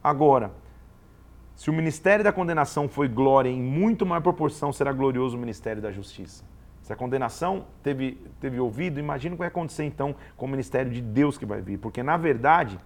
Agora, 0.03 0.51
se 1.55 1.71
o 1.71 1.73
ministério 1.73 2.25
da 2.25 2.33
condenação 2.33 2.89
foi 2.89 3.07
glória, 3.07 3.49
em 3.49 3.63
muito 3.63 4.05
maior 4.05 4.23
proporção 4.23 4.73
será 4.73 4.93
glorioso 4.93 5.37
o 5.37 5.41
ministério 5.41 5.81
da 5.81 5.93
justiça. 5.93 6.43
Se 6.89 6.93
a 6.95 6.97
condenação 6.97 7.67
teve, 7.83 8.19
teve 8.41 8.59
ouvido, 8.59 8.99
imagina 8.99 9.35
o 9.35 9.37
que 9.37 9.41
vai 9.41 9.49
acontecer 9.49 9.85
então 9.85 10.17
com 10.39 10.47
o 10.47 10.49
ministério 10.49 10.91
de 10.91 11.03
Deus 11.03 11.37
que 11.37 11.45
vai 11.45 11.61
vir. 11.61 11.77
Porque, 11.77 12.03
na 12.03 12.17
verdade, 12.17 12.81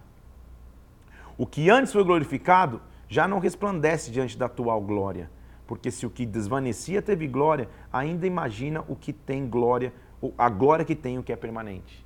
o 1.38 1.46
que 1.46 1.70
antes 1.70 1.92
foi 1.92 2.02
glorificado 2.02 2.82
já 3.08 3.28
não 3.28 3.38
resplandece 3.38 4.10
diante 4.10 4.36
da 4.36 4.46
atual 4.46 4.80
glória. 4.80 5.30
Porque 5.68 5.88
se 5.88 6.04
o 6.04 6.10
que 6.10 6.26
desvanecia 6.26 7.00
teve 7.00 7.28
glória, 7.28 7.68
ainda 7.92 8.26
imagina 8.26 8.84
o 8.88 8.96
que 8.96 9.12
tem 9.12 9.46
glória, 9.46 9.92
a 10.36 10.48
glória 10.48 10.84
que 10.84 10.96
tem 10.96 11.16
o 11.16 11.22
que 11.22 11.32
é 11.32 11.36
permanente. 11.36 12.04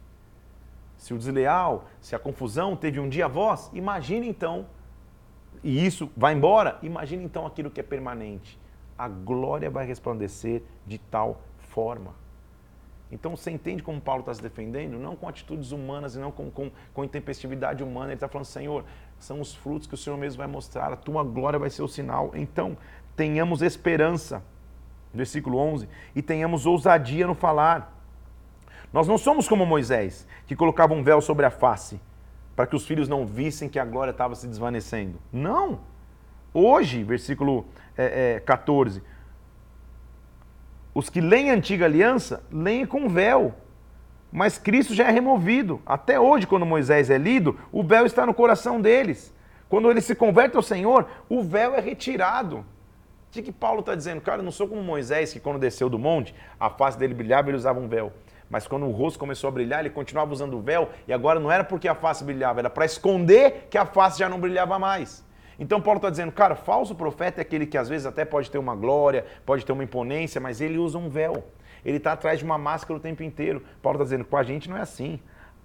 Se 0.98 1.14
o 1.14 1.16
desleal, 1.16 1.86
se 1.98 2.14
a 2.14 2.18
confusão 2.18 2.76
teve 2.76 3.00
um 3.00 3.08
dia 3.08 3.26
voz, 3.26 3.70
imagine 3.72 4.28
então, 4.28 4.66
e 5.64 5.86
isso 5.86 6.12
vai 6.14 6.34
embora, 6.34 6.78
imagine 6.82 7.24
então 7.24 7.46
aquilo 7.46 7.70
que 7.70 7.80
é 7.80 7.82
permanente. 7.82 8.60
A 8.98 9.08
glória 9.08 9.70
vai 9.70 9.86
resplandecer 9.86 10.62
de 10.86 10.98
tal 10.98 11.40
forma. 11.76 12.14
Então 13.12 13.36
você 13.36 13.50
entende 13.50 13.82
como 13.82 14.00
Paulo 14.00 14.20
está 14.20 14.32
se 14.32 14.42
defendendo? 14.42 14.98
Não 14.98 15.14
com 15.14 15.28
atitudes 15.28 15.72
humanas 15.72 16.16
e 16.16 16.18
não 16.18 16.32
com, 16.32 16.50
com, 16.50 16.70
com 16.94 17.04
intempestividade 17.04 17.84
humana. 17.84 18.06
Ele 18.06 18.14
está 18.14 18.28
falando, 18.28 18.46
Senhor, 18.46 18.82
são 19.18 19.42
os 19.42 19.54
frutos 19.54 19.86
que 19.86 19.92
o 19.92 19.96
Senhor 19.96 20.16
mesmo 20.16 20.38
vai 20.38 20.46
mostrar, 20.46 20.90
a 20.90 20.96
tua 20.96 21.22
glória 21.22 21.58
vai 21.58 21.68
ser 21.68 21.82
o 21.82 21.88
sinal. 21.88 22.32
Então, 22.34 22.78
tenhamos 23.14 23.60
esperança, 23.60 24.42
versículo 25.12 25.58
11, 25.58 25.86
e 26.14 26.22
tenhamos 26.22 26.64
ousadia 26.64 27.26
no 27.26 27.34
falar. 27.34 27.94
Nós 28.90 29.06
não 29.06 29.18
somos 29.18 29.46
como 29.46 29.66
Moisés, 29.66 30.26
que 30.46 30.56
colocava 30.56 30.94
um 30.94 31.02
véu 31.02 31.20
sobre 31.20 31.44
a 31.44 31.50
face, 31.50 32.00
para 32.56 32.66
que 32.66 32.74
os 32.74 32.86
filhos 32.86 33.06
não 33.06 33.26
vissem 33.26 33.68
que 33.68 33.78
a 33.78 33.84
glória 33.84 34.12
estava 34.12 34.34
se 34.34 34.48
desvanecendo. 34.48 35.20
Não! 35.30 35.80
Hoje, 36.54 37.04
versículo 37.04 37.66
é, 37.96 38.36
é, 38.36 38.40
14, 38.40 39.02
os 40.96 41.10
que 41.10 41.20
leem 41.20 41.50
a 41.50 41.52
antiga 41.52 41.84
aliança, 41.84 42.42
leem 42.50 42.86
com 42.86 43.06
véu. 43.06 43.54
Mas 44.32 44.56
Cristo 44.56 44.94
já 44.94 45.04
é 45.04 45.10
removido. 45.10 45.78
Até 45.84 46.18
hoje, 46.18 46.46
quando 46.46 46.64
Moisés 46.64 47.10
é 47.10 47.18
lido, 47.18 47.60
o 47.70 47.82
véu 47.82 48.06
está 48.06 48.24
no 48.24 48.32
coração 48.32 48.80
deles. 48.80 49.30
Quando 49.68 49.90
ele 49.90 50.00
se 50.00 50.14
converte 50.14 50.56
ao 50.56 50.62
Senhor, 50.62 51.06
o 51.28 51.42
véu 51.42 51.74
é 51.74 51.80
retirado. 51.80 52.64
O 53.28 53.30
que 53.30 53.52
Paulo 53.52 53.80
está 53.80 53.94
dizendo? 53.94 54.22
Cara, 54.22 54.38
eu 54.38 54.42
não 54.42 54.50
sou 54.50 54.66
como 54.66 54.82
Moisés, 54.82 55.34
que 55.34 55.38
quando 55.38 55.58
desceu 55.58 55.90
do 55.90 55.98
monte, 55.98 56.34
a 56.58 56.70
face 56.70 56.98
dele 56.98 57.12
brilhava 57.12 57.48
e 57.48 57.50
ele 57.50 57.58
usava 57.58 57.78
um 57.78 57.88
véu. 57.88 58.10
Mas 58.48 58.66
quando 58.66 58.86
o 58.86 58.90
rosto 58.90 59.18
começou 59.18 59.48
a 59.48 59.50
brilhar, 59.50 59.80
ele 59.80 59.90
continuava 59.90 60.32
usando 60.32 60.56
o 60.56 60.62
véu, 60.62 60.88
e 61.06 61.12
agora 61.12 61.38
não 61.38 61.52
era 61.52 61.62
porque 61.62 61.88
a 61.88 61.94
face 61.94 62.24
brilhava, 62.24 62.60
era 62.60 62.70
para 62.70 62.86
esconder 62.86 63.68
que 63.68 63.76
a 63.76 63.84
face 63.84 64.20
já 64.20 64.30
não 64.30 64.40
brilhava 64.40 64.78
mais. 64.78 65.25
Então 65.58 65.80
Paulo 65.80 65.98
está 65.98 66.10
dizendo, 66.10 66.32
cara, 66.32 66.54
falso 66.54 66.94
profeta 66.94 67.40
é 67.40 67.42
aquele 67.42 67.66
que 67.66 67.78
às 67.78 67.88
vezes 67.88 68.06
até 68.06 68.24
pode 68.24 68.50
ter 68.50 68.58
uma 68.58 68.74
glória, 68.74 69.24
pode 69.44 69.64
ter 69.64 69.72
uma 69.72 69.84
imponência, 69.84 70.40
mas 70.40 70.60
ele 70.60 70.78
usa 70.78 70.98
um 70.98 71.08
véu. 71.08 71.44
Ele 71.84 71.96
está 71.98 72.12
atrás 72.12 72.38
de 72.38 72.44
uma 72.44 72.58
máscara 72.58 72.98
o 72.98 73.00
tempo 73.00 73.22
inteiro. 73.22 73.62
Paulo 73.80 73.96
está 73.96 74.04
dizendo, 74.04 74.24
com 74.24 74.36
a 74.36 74.42
gente 74.42 74.68
não 74.68 74.76
é 74.76 74.80
assim. 74.80 75.20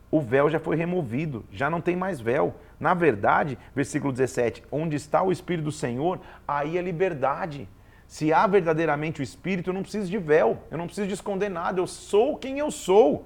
O 0.10 0.20
véu 0.20 0.50
já 0.50 0.60
foi 0.60 0.76
removido, 0.76 1.46
já 1.52 1.70
não 1.70 1.82
tem 1.82 1.96
mais 1.96 2.20
véu. 2.20 2.54
Na 2.80 2.94
verdade, 2.94 3.58
versículo 3.74 4.12
17, 4.12 4.64
onde 4.72 4.96
está 4.96 5.24
o 5.24 5.32
Espírito 5.32 5.66
do 5.66 5.72
Senhor, 5.72 6.20
aí 6.48 6.78
é 6.78 6.82
liberdade. 6.82 7.68
Se 8.08 8.34
há 8.34 8.46
verdadeiramente 8.46 9.22
o 9.22 9.24
Espírito, 9.24 9.70
eu 9.70 9.74
não 9.74 9.84
preciso 9.84 10.12
de 10.12 10.18
véu, 10.18 10.58
eu 10.70 10.78
não 10.78 10.86
preciso 10.86 11.08
de 11.08 11.14
esconder 11.14 11.50
nada, 11.50 11.80
eu 11.80 11.88
sou 11.88 12.36
quem 12.36 12.60
eu 12.60 12.70
sou. 12.70 13.26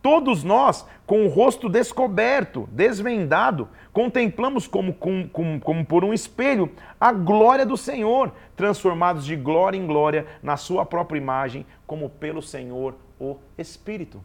Todos 0.00 0.44
nós, 0.44 0.86
com 1.06 1.26
o 1.26 1.28
rosto 1.28 1.68
descoberto, 1.68 2.68
desvendado, 2.70 3.68
contemplamos 3.92 4.66
como, 4.66 4.94
como, 4.94 5.84
por 5.84 6.04
um 6.04 6.14
espelho 6.14 6.72
a 7.00 7.12
glória 7.12 7.66
do 7.66 7.76
Senhor, 7.76 8.32
transformados 8.54 9.24
de 9.24 9.34
glória 9.34 9.76
em 9.76 9.86
glória 9.86 10.26
na 10.42 10.56
Sua 10.56 10.86
própria 10.86 11.18
imagem, 11.18 11.66
como 11.86 12.08
pelo 12.08 12.40
Senhor 12.40 12.94
o 13.18 13.36
Espírito. 13.56 14.22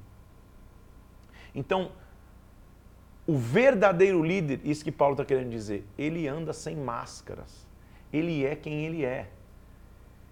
Então, 1.55 1.91
o 3.25 3.37
verdadeiro 3.37 4.21
líder, 4.23 4.59
isso 4.63 4.83
que 4.83 4.91
Paulo 4.91 5.13
está 5.13 5.25
querendo 5.25 5.49
dizer, 5.49 5.85
ele 5.97 6.27
anda 6.27 6.53
sem 6.53 6.75
máscaras. 6.75 7.65
Ele 8.11 8.45
é 8.45 8.55
quem 8.55 8.85
ele 8.85 9.03
é. 9.03 9.29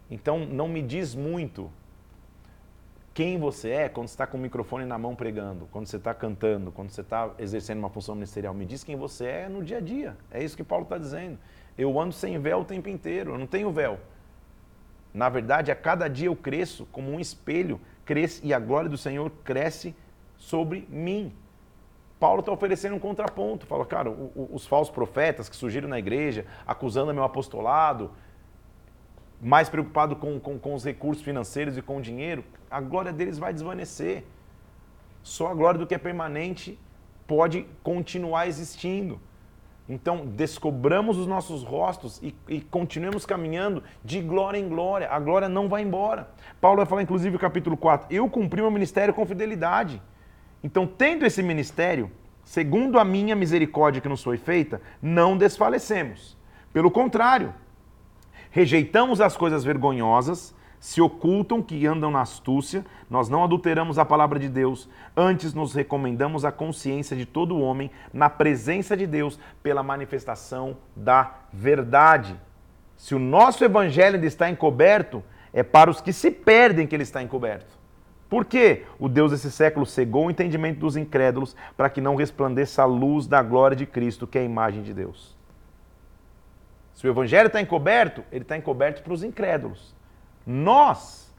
Então, 0.10 0.46
não 0.46 0.68
me 0.68 0.82
diz 0.82 1.16
muito 1.16 1.72
quem 3.14 3.38
você 3.38 3.70
é 3.70 3.90
quando 3.90 4.08
você 4.08 4.14
está 4.14 4.26
com 4.26 4.38
o 4.38 4.42
microfone 4.42 4.86
na 4.86 4.98
mão 4.98 5.16
pregando, 5.16 5.68
quando 5.72 5.88
você 5.88 5.98
está 5.98 6.14
cantando, 6.14 6.72
quando 6.72 6.90
você 6.90 7.02
está 7.02 7.30
exercendo 7.38 7.80
uma 7.80 7.90
função 7.90 8.16
ministerial. 8.16 8.54
Me 8.54 8.66
diz 8.66 8.84
quem 8.84 8.96
você 8.96 9.26
é 9.26 9.50
no 9.50 9.64
dia 9.64 9.78
a 9.78 9.82
dia. 9.82 10.18
É 10.32 10.42
isso 10.44 10.56
que 10.56 10.64
Paulo 10.64 10.84
está 10.84 10.98
dizendo. 10.98 11.38
Eu 11.78 12.00
ando 12.00 12.14
sem 12.14 12.40
véu 12.40 12.62
o 12.62 12.66
tempo 12.66 12.88
inteiro, 12.88 13.34
eu 13.34 13.38
não 13.38 13.48
tenho 13.48 13.72
véu. 13.72 14.00
Na 15.14 15.28
verdade, 15.28 15.72
a 15.72 15.76
cada 15.76 16.08
dia 16.08 16.28
eu 16.28 16.36
cresço 16.36 16.88
como 16.92 17.12
um 17.12 17.20
espelho, 17.20 17.82
cresce 18.06 18.46
e 18.46 18.54
a 18.54 18.60
glória 18.60 18.90
do 18.90 18.98
Senhor 18.98 19.30
cresce 19.44 19.94
sobre 20.38 20.88
mim. 20.90 21.34
Paulo 22.18 22.40
está 22.40 22.52
oferecendo 22.52 22.96
um 22.96 23.00
contraponto. 23.00 23.66
Fala, 23.66 23.86
cara, 23.86 24.10
os 24.10 24.66
falsos 24.66 24.94
profetas 24.94 25.50
que 25.50 25.56
surgiram 25.56 25.90
na 25.90 26.00
igreja, 26.00 26.46
acusando 26.66 27.14
meu 27.14 27.24
apostolado, 27.24 28.12
mais 29.42 29.70
preocupado 29.70 30.16
com, 30.16 30.40
com, 30.40 30.60
com 30.60 30.74
os 30.74 30.84
recursos 30.84 31.24
financeiros 31.24 31.78
e 31.78 31.82
com 31.82 31.98
o 31.98 32.02
dinheiro, 32.02 32.44
a 32.70 32.80
glória 32.80 33.12
deles 33.12 33.40
vai 33.40 33.52
desvanecer. 33.52 34.24
Só 35.24 35.48
a 35.48 35.54
glória 35.54 35.80
do 35.80 35.88
que 35.88 35.96
é 35.96 35.98
permanente 35.98 36.80
pode 37.26 37.66
continuar 37.84 38.48
existindo. 38.48 39.20
Então, 39.90 40.26
descobramos 40.26 41.18
os 41.18 41.28
nossos 41.28 41.64
rostos 41.64 42.20
e, 42.22 42.34
e, 42.48 42.62
continuemos 42.62 43.26
caminhando 43.26 43.84
de 44.06 44.22
glória 44.22 44.58
em 44.58 44.70
glória. 44.70 45.10
A 45.10 45.20
glória 45.20 45.50
não 45.50 45.68
vai 45.68 45.82
embora. 45.82 46.30
Paulo 46.62 46.78
vai 46.78 46.86
falar, 46.86 47.02
inclusive, 47.02 47.34
no 47.34 47.40
capítulo 47.40 47.76
4, 47.76 48.08
eu 48.10 48.30
cumpri 48.30 48.62
meu 48.62 48.72
ministério 48.72 49.14
com 49.14 49.26
fidelidade. 49.26 50.02
Então, 50.64 50.86
tendo 50.86 51.26
esse 51.26 51.42
ministério, 51.44 52.12
segundo 52.44 53.00
a 53.00 53.04
minha 53.04 53.36
misericórdia 53.36 54.02
que 54.02 54.08
nos 54.08 54.24
foi 54.24 54.38
feita, 54.38 54.82
não 55.02 55.36
desfalecemos. 55.36 56.38
Pelo 56.72 56.90
contrário, 56.90 57.54
rejeitamos 58.52 59.20
as 59.20 59.36
coisas 59.36 59.64
vergonhosas 59.64 60.54
se 60.82 61.00
ocultam, 61.00 61.62
que 61.62 61.86
andam 61.86 62.10
na 62.10 62.22
astúcia, 62.22 62.84
nós 63.08 63.30
não 63.30 63.44
adulteramos 63.44 64.00
a 64.00 64.04
palavra 64.04 64.40
de 64.40 64.50
Deus, 64.50 64.90
antes 65.16 65.54
nos 65.54 65.76
recomendamos 65.76 66.44
a 66.44 66.52
consciência 66.52 67.16
de 67.16 67.24
todo 67.24 67.60
homem 67.60 67.92
na 68.12 68.32
presença 68.32 68.98
de 68.98 69.06
Deus 69.06 69.40
pela 69.62 69.84
manifestação 69.84 70.76
da 70.96 71.36
verdade. 71.54 72.36
Se 72.98 73.14
o 73.14 73.20
nosso 73.20 73.64
evangelho 73.64 74.16
ainda 74.16 74.26
está 74.26 74.50
encoberto, 74.50 75.24
é 75.54 75.62
para 75.62 75.92
os 75.92 76.02
que 76.02 76.12
se 76.12 76.32
perdem 76.32 76.88
que 76.88 76.96
ele 76.96 77.04
está 77.04 77.22
encoberto. 77.22 77.80
Por 78.28 78.44
quê? 78.44 78.86
O 78.98 79.08
Deus 79.08 79.32
desse 79.32 79.52
século 79.52 79.86
cegou 79.86 80.26
o 80.26 80.32
entendimento 80.32 80.80
dos 80.80 80.98
incrédulos 80.98 81.56
para 81.78 81.92
que 81.92 82.02
não 82.02 82.16
resplandeça 82.16 82.82
a 82.82 82.86
luz 82.86 83.28
da 83.28 83.44
glória 83.44 83.78
de 83.78 83.86
Cristo, 83.86 84.26
que 84.26 84.40
é 84.40 84.42
a 84.42 84.46
imagem 84.46 84.82
de 84.82 84.96
Deus. 84.96 85.38
Se 86.94 87.08
o 87.08 87.10
evangelho 87.10 87.48
está 87.48 87.62
encoberto, 87.62 88.24
ele 88.32 88.44
está 88.44 88.58
encoberto 88.58 89.02
para 89.02 89.14
os 89.14 89.24
incrédulos. 89.24 89.96
Nós, 90.46 91.34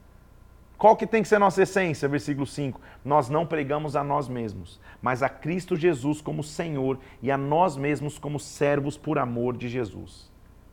qual 0.78 0.96
que 0.96 1.06
tem 1.06 1.22
que 1.22 1.28
ser 1.28 1.36
a 1.36 1.40
nossa 1.40 1.62
essência? 1.62 2.08
Versículo 2.08 2.46
5. 2.46 2.80
Nós 3.04 3.28
não 3.28 3.46
pregamos 3.46 3.94
a 3.94 4.02
nós 4.02 4.28
mesmos, 4.28 4.80
mas 5.00 5.22
a 5.22 5.28
Cristo 5.28 5.76
Jesus 5.76 6.20
como 6.20 6.42
Senhor 6.42 6.98
e 7.20 7.30
a 7.30 7.36
nós 7.36 7.76
mesmos 7.76 8.18
como 8.18 8.40
servos 8.40 8.96
por 8.96 9.18
amor 9.18 9.56
de 9.56 9.68
Jesus. 9.68 10.30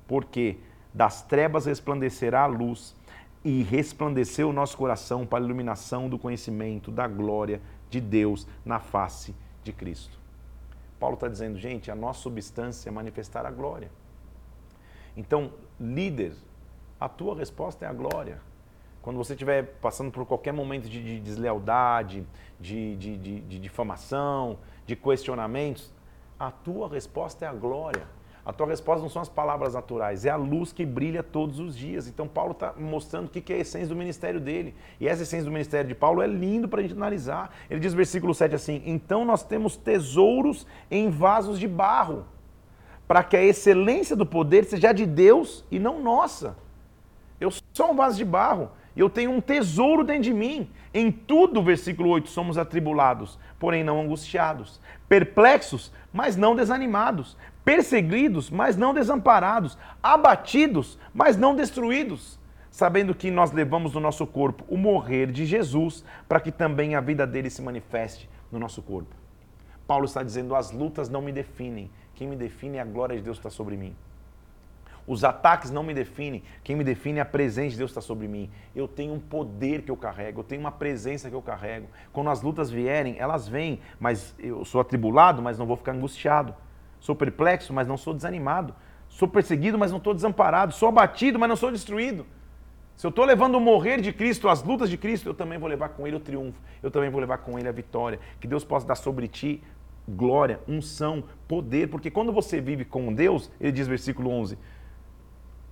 Porque 0.08 0.58
das 0.94 1.22
trevas 1.22 1.66
resplandecerá 1.66 2.42
a 2.42 2.48
luz 2.48 2.96
e 3.44 3.64
resplandeceu 3.64 4.50
o 4.50 4.54
nosso 4.54 4.76
coração 4.78 5.26
para 5.26 5.40
a 5.40 5.46
iluminação 5.46 6.10
do 6.10 6.18
conhecimento 6.18 6.92
da 6.92 7.08
glória 7.08 7.62
de 7.90 8.02
Deus 8.02 8.48
na 8.66 8.80
face 8.80 9.36
de 9.64 9.72
Cristo. 9.72 10.20
Paulo 11.00 11.14
está 11.14 11.28
dizendo, 11.28 11.58
gente, 11.58 11.90
a 11.90 11.96
nossa 11.96 12.22
substância 12.22 12.90
é 12.90 12.92
manifestar 12.92 13.46
a 13.46 13.52
glória. 13.52 13.90
Então, 15.16 15.52
líder, 15.80 16.34
a 17.00 17.08
tua 17.08 17.36
resposta 17.36 17.86
é 17.86 17.88
a 17.88 17.94
glória. 17.94 18.42
Quando 19.02 19.18
você 19.18 19.34
estiver 19.34 19.64
passando 19.82 20.12
por 20.12 20.26
qualquer 20.26 20.52
momento 20.52 20.90
de, 20.90 21.02
de 21.02 21.20
deslealdade, 21.20 22.28
de, 22.60 22.96
de, 22.98 23.18
de, 23.18 23.60
difamação, 23.60 24.58
de 24.86 24.96
questionamentos, 24.96 25.94
a 26.38 26.52
tua 26.52 26.90
resposta 26.90 27.46
é 27.46 27.48
a 27.48 27.54
glória. 27.54 28.06
A 28.46 28.52
tua 28.52 28.68
resposta 28.68 29.02
não 29.02 29.10
são 29.10 29.22
as 29.22 29.30
palavras 29.30 29.74
naturais, 29.74 30.26
é 30.26 30.30
a 30.30 30.36
luz 30.36 30.74
que 30.74 30.86
brilha 30.86 31.22
todos 31.22 31.60
os 31.60 31.78
dias. 31.78 32.08
Então, 32.08 32.28
Paulo 32.28 32.54
está 32.54 32.74
mostrando 32.78 33.28
o 33.28 33.30
que 33.30 33.54
é 33.54 33.58
a 33.58 33.60
essência 33.60 33.88
do 33.88 33.96
ministério 33.96 34.40
dele. 34.40 34.74
E 35.00 35.08
essa 35.08 35.24
essência 35.24 35.46
do 35.46 35.52
ministério 35.52 35.88
de 35.88 35.96
Paulo 35.96 36.22
é 36.22 36.28
lindo 36.28 36.68
para 36.68 36.80
a 36.80 36.82
gente 36.82 36.96
analisar. 36.96 37.56
Ele 37.70 37.80
diz, 37.80 37.94
versículo 37.94 38.34
7 38.34 38.56
assim: 38.56 38.82
Então 38.86 39.24
nós 39.24 39.44
temos 39.44 39.78
tesouros 39.78 40.66
em 40.90 41.10
vasos 41.10 41.60
de 41.60 41.68
barro, 41.68 42.26
para 43.10 43.24
que 43.24 43.36
a 43.36 43.44
excelência 43.44 44.16
do 44.16 44.24
poder 44.24 44.66
seja 44.66 44.94
de 44.94 45.04
Deus 45.04 45.66
e 45.72 45.80
não 45.80 46.00
nossa. 46.00 46.56
Eu 47.42 47.50
sou 47.74 47.90
um 47.90 47.96
vaso 47.96 48.16
de 48.16 48.24
barro. 48.24 48.70
Eu 48.96 49.10
tenho 49.10 49.32
um 49.32 49.42
tesouro 49.42 50.04
dentro 50.04 50.22
de 50.22 50.34
mim. 50.34 50.70
Em 50.94 51.12
tudo, 51.12 51.64
versículo 51.64 52.10
8, 52.10 52.30
somos 52.30 52.56
atribulados, 52.56 53.40
porém 53.58 53.84
não 53.84 54.00
angustiados, 54.00 54.80
perplexos, 55.08 55.92
mas 56.14 56.36
não 56.36 56.56
desanimados, 56.56 57.36
perseguidos, 57.66 58.52
mas 58.52 58.78
não 58.78 58.94
desamparados, 58.94 59.76
abatidos, 60.04 61.00
mas 61.12 61.36
não 61.36 61.56
destruídos, 61.56 62.40
sabendo 62.70 63.16
que 63.16 63.32
nós 63.32 63.52
levamos 63.52 63.96
no 63.96 64.00
nosso 64.00 64.28
corpo 64.28 64.64
o 64.68 64.78
morrer 64.78 65.32
de 65.32 65.48
Jesus, 65.48 66.06
para 66.28 66.40
que 66.40 66.52
também 66.52 66.94
a 66.94 67.02
vida 67.02 67.26
dele 67.26 67.50
se 67.50 67.64
manifeste 67.64 68.30
no 68.52 68.60
nosso 68.60 68.84
corpo. 68.84 69.16
Paulo 69.88 70.06
está 70.06 70.22
dizendo: 70.22 70.54
as 70.54 70.70
lutas 70.70 71.10
não 71.10 71.24
me 71.24 71.32
definem, 71.32 71.90
quem 72.20 72.28
me 72.28 72.36
define 72.36 72.76
é 72.76 72.82
a 72.82 72.84
glória 72.84 73.16
de 73.16 73.22
Deus 73.22 73.38
que 73.38 73.48
está 73.48 73.50
sobre 73.50 73.78
mim. 73.78 73.96
Os 75.08 75.24
ataques 75.24 75.72
não 75.72 75.84
me 75.84 75.94
definem, 75.94 76.44
quem 76.66 76.76
me 76.76 76.84
define 76.84 77.20
é 77.20 77.22
a 77.22 77.26
presença 77.26 77.70
de 77.70 77.78
Deus 77.78 77.92
que 77.92 77.98
está 77.98 78.06
sobre 78.06 78.28
mim. 78.28 78.50
Eu 78.76 78.90
tenho 78.90 79.14
um 79.14 79.20
poder 79.22 79.84
que 79.84 79.90
eu 79.90 79.96
carrego, 79.96 80.42
eu 80.42 80.44
tenho 80.44 80.60
uma 80.60 80.72
presença 80.72 81.30
que 81.30 81.36
eu 81.36 81.42
carrego. 81.42 81.88
Quando 82.12 82.30
as 82.30 82.42
lutas 82.42 82.70
vierem, 82.70 83.16
elas 83.18 83.48
vêm, 83.48 83.80
mas 83.98 84.36
eu 84.38 84.66
sou 84.66 84.82
atribulado, 84.82 85.42
mas 85.42 85.58
não 85.58 85.66
vou 85.66 85.78
ficar 85.78 85.94
angustiado. 85.94 86.54
Sou 87.00 87.16
perplexo, 87.16 87.72
mas 87.72 87.88
não 87.88 87.96
sou 87.96 88.14
desanimado. 88.14 88.76
Sou 89.08 89.26
perseguido, 89.26 89.80
mas 89.80 89.90
não 89.90 89.98
estou 89.98 90.14
desamparado. 90.14 90.74
Sou 90.74 90.90
abatido, 90.90 91.40
mas 91.40 91.48
não 91.48 91.56
sou 91.56 91.72
destruído. 91.72 92.26
Se 92.98 93.08
eu 93.08 93.12
estou 93.12 93.24
levando 93.24 93.56
o 93.56 93.62
morrer 93.62 94.02
de 94.02 94.12
Cristo, 94.12 94.50
as 94.50 94.62
lutas 94.62 94.90
de 94.90 94.98
Cristo, 94.98 95.30
eu 95.30 95.34
também 95.34 95.58
vou 95.58 95.70
levar 95.70 95.88
com 95.88 96.06
Ele 96.06 96.18
o 96.18 96.20
triunfo. 96.20 96.60
Eu 96.84 96.92
também 96.92 97.10
vou 97.10 97.22
levar 97.22 97.38
com 97.38 97.58
Ele 97.58 97.70
a 97.70 97.72
vitória. 97.72 98.20
Que 98.42 98.46
Deus 98.46 98.66
possa 98.66 98.86
dar 98.86 98.96
sobre 98.96 99.26
ti 99.30 99.64
glória, 100.16 100.60
unção, 100.68 101.24
poder. 101.48 101.88
Porque 101.90 102.10
quando 102.12 102.32
você 102.32 102.60
vive 102.60 102.86
com 102.86 103.14
Deus, 103.14 103.52
ele 103.60 103.72
diz 103.72 103.88
versículo 103.88 104.30
11, 104.30 104.58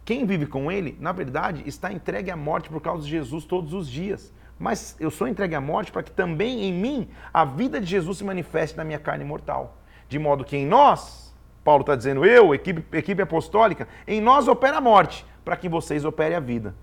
quem 0.06 0.26
vive 0.26 0.46
com 0.46 0.72
ele, 0.72 0.98
na 1.02 1.12
verdade, 1.12 1.64
está 1.66 1.92
entregue 1.92 2.32
à 2.32 2.38
morte 2.38 2.70
por 2.70 2.82
causa 2.82 3.04
de 3.04 3.10
Jesus 3.10 3.44
todos 3.44 3.74
os 3.74 3.90
dias. 3.90 4.34
Mas 4.58 4.96
eu 5.00 5.12
sou 5.12 5.28
entregue 5.28 5.54
à 5.54 5.62
morte 5.62 5.92
para 5.92 6.02
que 6.02 6.12
também 6.12 6.64
em 6.64 6.74
mim 6.74 7.10
a 7.34 7.44
vida 7.44 7.80
de 7.80 7.86
Jesus 7.86 8.20
se 8.20 8.24
manifeste 8.24 8.78
na 8.78 8.84
minha 8.84 9.00
carne 9.00 9.24
mortal. 9.24 9.78
De 10.08 10.18
modo 10.18 10.46
que 10.46 10.56
em 10.56 10.66
nós, 10.66 11.36
Paulo 11.64 11.82
está 11.82 11.96
dizendo, 11.96 12.26
eu, 12.26 12.56
equipe, 12.56 12.86
equipe 12.98 13.22
apostólica, 13.22 13.88
em 14.08 14.22
nós 14.22 14.48
opera 14.48 14.78
a 14.78 14.82
morte, 14.82 15.26
para 15.44 15.58
que 15.58 15.68
vocês 15.68 16.06
operem 16.06 16.38
a 16.38 16.40
vida. 16.40 16.74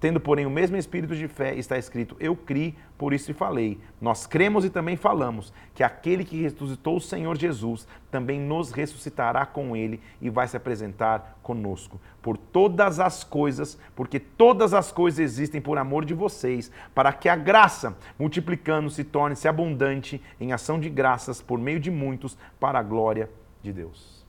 Tendo, 0.00 0.20
porém, 0.20 0.46
o 0.46 0.50
mesmo 0.50 0.76
espírito 0.76 1.16
de 1.16 1.26
fé, 1.26 1.56
está 1.56 1.76
escrito: 1.76 2.16
Eu 2.20 2.36
criei, 2.36 2.76
por 2.96 3.12
isso 3.12 3.34
falei. 3.34 3.80
Nós 4.00 4.26
cremos 4.26 4.64
e 4.64 4.70
também 4.70 4.96
falamos 4.96 5.52
que 5.74 5.82
aquele 5.82 6.24
que 6.24 6.40
ressuscitou 6.40 6.96
o 6.96 7.00
Senhor 7.00 7.36
Jesus 7.36 7.86
também 8.08 8.40
nos 8.40 8.70
ressuscitará 8.70 9.44
com 9.44 9.76
ele 9.76 10.00
e 10.20 10.30
vai 10.30 10.46
se 10.46 10.56
apresentar 10.56 11.38
conosco. 11.42 12.00
Por 12.22 12.36
todas 12.36 13.00
as 13.00 13.24
coisas, 13.24 13.76
porque 13.96 14.20
todas 14.20 14.72
as 14.72 14.92
coisas 14.92 15.18
existem 15.18 15.60
por 15.60 15.78
amor 15.78 16.04
de 16.04 16.14
vocês, 16.14 16.70
para 16.94 17.12
que 17.12 17.28
a 17.28 17.34
graça, 17.34 17.96
multiplicando-se, 18.16 19.02
torne-se 19.02 19.48
abundante 19.48 20.22
em 20.40 20.52
ação 20.52 20.78
de 20.78 20.88
graças 20.88 21.42
por 21.42 21.58
meio 21.58 21.80
de 21.80 21.90
muitos, 21.90 22.38
para 22.60 22.78
a 22.78 22.82
glória 22.84 23.28
de 23.60 23.72
Deus. 23.72 24.24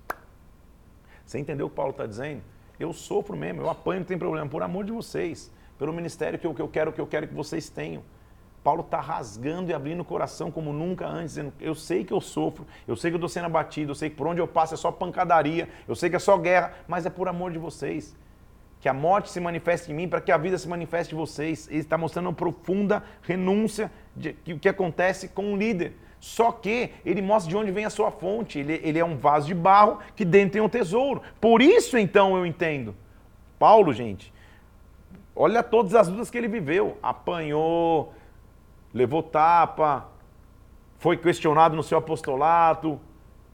Você 1.23 1.37
entendeu 1.37 1.67
o 1.67 1.69
que 1.69 1.75
Paulo 1.75 1.91
está 1.91 2.07
dizendo? 2.07 2.41
Eu 2.79 2.91
sofro 2.91 3.37
mesmo, 3.37 3.61
eu 3.61 3.69
apanho, 3.69 3.99
não 3.99 4.07
tem 4.07 4.17
problema, 4.17 4.49
por 4.49 4.63
amor 4.63 4.83
de 4.83 4.91
vocês 4.91 5.51
pelo 5.79 5.93
ministério 5.93 6.37
que 6.37 6.45
eu, 6.45 6.53
que 6.53 6.61
eu 6.61 6.67
quero, 6.67 6.91
que 6.91 6.99
eu 7.01 7.07
quero 7.07 7.27
que 7.27 7.33
vocês 7.33 7.69
tenham. 7.69 8.03
Paulo 8.61 8.81
está 8.81 8.99
rasgando 8.99 9.71
e 9.71 9.73
abrindo 9.73 10.01
o 10.01 10.05
coração 10.05 10.51
como 10.51 10.73
nunca 10.73 11.07
antes, 11.07 11.29
dizendo, 11.35 11.53
eu 11.61 11.73
sei 11.73 12.03
que 12.03 12.11
eu 12.11 12.19
sofro, 12.19 12.67
eu 12.85 12.95
sei 12.97 13.09
que 13.09 13.15
eu 13.15 13.19
estou 13.19 13.29
sendo 13.29 13.45
abatido, 13.45 13.91
eu 13.91 13.95
sei 13.95 14.09
que 14.09 14.17
por 14.17 14.27
onde 14.27 14.41
eu 14.41 14.47
passo 14.47 14.73
é 14.73 14.77
só 14.77 14.91
pancadaria, 14.91 15.69
eu 15.87 15.95
sei 15.95 16.09
que 16.09 16.17
é 16.17 16.19
só 16.19 16.37
guerra, 16.37 16.73
mas 16.85 17.05
é 17.05 17.09
por 17.09 17.29
amor 17.29 17.51
de 17.51 17.57
vocês. 17.57 18.13
Que 18.81 18.89
a 18.89 18.93
morte 18.93 19.29
se 19.29 19.39
manifeste 19.39 19.91
em 19.91 19.95
mim 19.95 20.07
para 20.07 20.21
que 20.21 20.31
a 20.31 20.37
vida 20.37 20.57
se 20.57 20.67
manifeste 20.67 21.13
em 21.13 21.17
vocês. 21.17 21.67
Ele 21.69 21.79
está 21.79 21.97
mostrando 21.97 22.27
uma 22.27 22.33
profunda 22.33 23.03
renúncia 23.23 23.91
de 24.15 24.33
que 24.33 24.57
que 24.57 24.69
acontece 24.69 25.29
com 25.29 25.53
um 25.53 25.57
líder. 25.57 25.97
Só 26.19 26.51
que 26.51 26.91
ele 27.05 27.21
mostra 27.21 27.49
de 27.49 27.57
onde 27.57 27.71
vem 27.71 27.85
a 27.85 27.89
sua 27.89 28.09
fonte. 28.09 28.59
Ele, 28.59 28.79
ele 28.83 28.99
é 28.99 29.03
um 29.03 29.17
vaso 29.17 29.47
de 29.47 29.53
barro 29.53 29.99
que 30.15 30.23
dentro 30.23 30.53
tem 30.53 30.61
um 30.61 30.69
tesouro. 30.69 31.21
Por 31.41 31.61
isso, 31.61 31.97
então, 31.97 32.37
eu 32.37 32.45
entendo. 32.45 32.95
Paulo, 33.57 33.91
gente, 33.91 34.31
Olha 35.41 35.63
todas 35.63 35.95
as 35.95 36.09
lutas 36.09 36.29
que 36.29 36.37
ele 36.37 36.49
viveu. 36.49 36.97
Apanhou, 37.01 38.13
levou 38.93 39.23
tapa, 39.23 40.09
foi 40.97 41.15
questionado 41.15 41.77
no 41.77 41.81
seu 41.81 41.97
apostolado, 41.97 42.99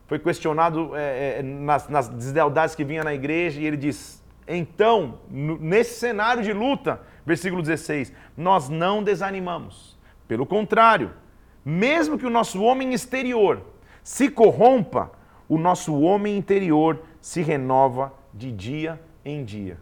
foi 0.08 0.18
questionado 0.18 0.96
é, 0.96 1.38
é, 1.38 1.44
nas, 1.44 1.88
nas 1.88 2.10
deslealdades 2.10 2.74
que 2.74 2.84
vinha 2.84 3.04
na 3.04 3.14
igreja, 3.14 3.62
e 3.62 3.66
ele 3.68 3.78
diz: 3.78 4.26
então, 4.48 5.20
nesse 5.30 6.00
cenário 6.00 6.42
de 6.42 6.52
luta, 6.52 7.02
versículo 7.24 7.62
16, 7.62 8.12
nós 8.36 8.68
não 8.68 9.04
desanimamos. 9.04 9.96
Pelo 10.28 10.48
contrário, 10.48 11.12
mesmo 11.64 12.18
que 12.18 12.26
o 12.26 12.32
nosso 12.32 12.64
homem 12.64 12.96
exterior 12.96 13.62
se 14.04 14.28
corrompa, 14.28 15.12
o 15.48 15.60
nosso 15.60 16.02
homem 16.02 16.36
interior 16.36 17.04
se 17.22 17.44
renova 17.44 18.12
de 18.34 18.52
dia 18.52 19.00
em 19.24 19.46
dia. 19.46 19.78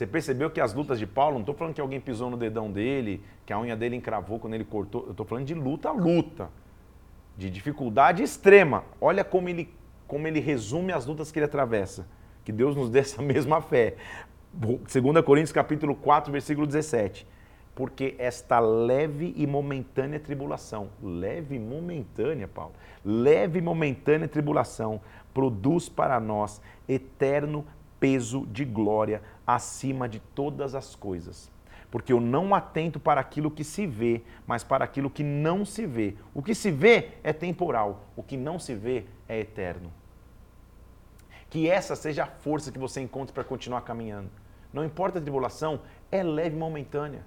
Você 0.00 0.06
percebeu 0.06 0.48
que 0.48 0.62
as 0.62 0.72
lutas 0.72 0.98
de 0.98 1.06
Paulo, 1.06 1.34
não 1.34 1.40
estou 1.40 1.54
falando 1.54 1.74
que 1.74 1.80
alguém 1.80 2.00
pisou 2.00 2.30
no 2.30 2.36
dedão 2.38 2.72
dele, 2.72 3.22
que 3.44 3.52
a 3.52 3.60
unha 3.60 3.76
dele 3.76 3.96
encravou 3.96 4.38
quando 4.38 4.54
ele 4.54 4.64
cortou, 4.64 5.04
eu 5.04 5.10
estou 5.10 5.26
falando 5.26 5.44
de 5.44 5.52
luta 5.52 5.90
a 5.90 5.92
luta, 5.92 6.48
de 7.36 7.50
dificuldade 7.50 8.22
extrema. 8.22 8.82
Olha 8.98 9.22
como 9.22 9.50
ele, 9.50 9.68
como 10.06 10.26
ele 10.26 10.40
resume 10.40 10.90
as 10.90 11.04
lutas 11.04 11.30
que 11.30 11.38
ele 11.38 11.44
atravessa. 11.44 12.08
Que 12.46 12.50
Deus 12.50 12.74
nos 12.74 12.88
dê 12.88 13.00
essa 13.04 13.20
mesma 13.20 13.60
fé. 13.60 13.96
2 14.54 15.22
Coríntios 15.22 15.52
capítulo 15.52 15.94
4, 15.94 16.32
versículo 16.32 16.66
17. 16.66 17.26
Porque 17.74 18.14
esta 18.16 18.58
leve 18.58 19.34
e 19.36 19.46
momentânea 19.46 20.18
tribulação, 20.18 20.88
leve 21.02 21.56
e 21.56 21.58
momentânea, 21.58 22.48
Paulo, 22.48 22.72
leve 23.04 23.58
e 23.58 23.62
momentânea 23.62 24.26
tribulação, 24.26 24.98
produz 25.34 25.90
para 25.90 26.18
nós 26.18 26.58
eterno 26.88 27.66
peso 28.00 28.46
de 28.46 28.64
glória 28.64 29.20
acima 29.54 30.08
de 30.08 30.20
todas 30.20 30.74
as 30.74 30.94
coisas. 30.94 31.50
Porque 31.90 32.12
eu 32.12 32.20
não 32.20 32.54
atento 32.54 33.00
para 33.00 33.20
aquilo 33.20 33.50
que 33.50 33.64
se 33.64 33.86
vê, 33.86 34.22
mas 34.46 34.62
para 34.62 34.84
aquilo 34.84 35.10
que 35.10 35.24
não 35.24 35.64
se 35.64 35.86
vê. 35.86 36.14
O 36.32 36.42
que 36.42 36.54
se 36.54 36.70
vê 36.70 37.12
é 37.22 37.32
temporal, 37.32 38.04
o 38.16 38.22
que 38.22 38.36
não 38.36 38.58
se 38.58 38.74
vê 38.74 39.06
é 39.28 39.40
eterno. 39.40 39.92
Que 41.48 41.68
essa 41.68 41.96
seja 41.96 42.22
a 42.24 42.26
força 42.26 42.70
que 42.70 42.78
você 42.78 43.00
encontre 43.00 43.34
para 43.34 43.42
continuar 43.42 43.80
caminhando. 43.80 44.30
Não 44.72 44.84
importa 44.84 45.18
a 45.18 45.22
tribulação, 45.22 45.80
é 46.12 46.22
leve 46.22 46.54
e 46.54 46.58
momentânea. 46.58 47.24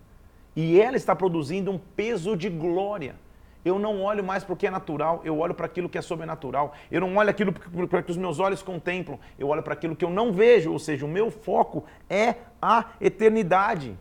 E 0.56 0.80
ela 0.80 0.96
está 0.96 1.14
produzindo 1.16 1.72
um 1.72 1.78
peso 1.78 2.38
de 2.38 2.50
glória. 2.50 3.16
Eu 3.65 3.80
não 3.80 4.02
olho 4.02 4.23
mais 4.23 4.43
para 4.43 4.54
o 4.54 4.58
que 4.58 4.67
é 4.67 4.69
natural, 4.69 5.21
eu 5.23 5.39
olho 5.39 5.54
para 5.54 5.65
aquilo 5.65 5.88
que 5.88 5.97
é 5.97 6.02
sobrenatural. 6.02 6.73
Eu 6.91 7.02
não 7.02 7.15
olho 7.15 7.30
aquilo 7.30 7.54
para 7.88 8.04
que 8.04 8.12
os 8.12 8.17
meus 8.17 8.39
olhos 8.39 8.62
contemplam, 8.62 9.17
eu 9.39 9.47
olho 9.47 9.63
para 9.63 9.73
aquilo 9.73 9.95
que 9.95 10.04
eu 10.04 10.10
não 10.10 10.34
vejo, 10.34 10.71
ou 10.71 10.80
seja, 10.80 11.06
o 11.06 11.10
meu 11.10 11.32
foco 11.32 11.86
é 12.10 12.36
a 12.62 12.86
eternidade. 12.99 13.97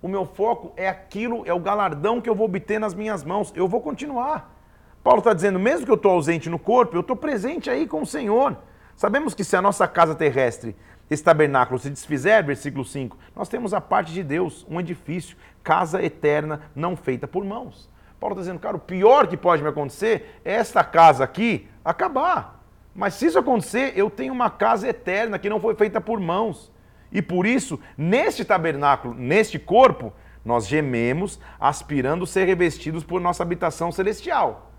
O 0.00 0.08
meu 0.08 0.24
foco 0.24 0.72
é 0.76 0.88
aquilo, 0.88 1.42
é 1.46 1.52
o 1.52 1.58
galardão 1.58 2.20
que 2.20 2.28
eu 2.28 2.34
vou 2.34 2.46
obter 2.46 2.78
nas 2.78 2.94
minhas 2.94 3.24
mãos. 3.24 3.52
Eu 3.56 3.66
vou 3.66 3.80
continuar. 3.80 4.54
Paulo 5.02 5.18
está 5.18 5.32
dizendo, 5.32 5.58
mesmo 5.58 5.86
que 5.86 5.90
eu 5.90 5.96
estou 5.96 6.12
ausente 6.12 6.48
no 6.50 6.58
corpo, 6.58 6.96
eu 6.96 7.00
estou 7.00 7.16
presente 7.16 7.68
aí 7.70 7.86
com 7.86 8.02
o 8.02 8.06
Senhor. 8.06 8.56
Sabemos 8.94 9.34
que 9.34 9.42
se 9.42 9.56
a 9.56 9.62
nossa 9.62 9.88
casa 9.88 10.14
terrestre, 10.14 10.76
esse 11.10 11.22
tabernáculo 11.22 11.78
se 11.78 11.88
desfizer, 11.88 12.44
versículo 12.44 12.84
5, 12.84 13.16
nós 13.34 13.48
temos 13.48 13.72
a 13.72 13.80
parte 13.80 14.12
de 14.12 14.22
Deus, 14.22 14.66
um 14.68 14.78
edifício, 14.78 15.36
casa 15.62 16.02
eterna, 16.02 16.60
não 16.74 16.94
feita 16.94 17.26
por 17.26 17.44
mãos. 17.44 17.88
Paulo 18.20 18.34
está 18.34 18.42
dizendo, 18.42 18.60
cara, 18.60 18.76
o 18.76 18.80
pior 18.80 19.26
que 19.26 19.36
pode 19.36 19.62
me 19.62 19.68
acontecer 19.68 20.40
é 20.44 20.54
esta 20.54 20.82
casa 20.82 21.22
aqui 21.22 21.68
acabar. 21.84 22.62
Mas 22.94 23.14
se 23.14 23.26
isso 23.26 23.38
acontecer, 23.38 23.92
eu 23.94 24.10
tenho 24.10 24.32
uma 24.32 24.50
casa 24.50 24.88
eterna 24.88 25.38
que 25.38 25.48
não 25.48 25.60
foi 25.60 25.74
feita 25.74 26.00
por 26.00 26.18
mãos. 26.18 26.72
E 27.12 27.22
por 27.22 27.46
isso, 27.46 27.78
neste 27.96 28.44
tabernáculo, 28.44 29.14
neste 29.14 29.58
corpo, 29.58 30.12
nós 30.44 30.66
gememos, 30.66 31.38
aspirando 31.60 32.26
ser 32.26 32.44
revestidos 32.44 33.04
por 33.04 33.20
nossa 33.20 33.42
habitação 33.42 33.92
celestial. 33.92 34.72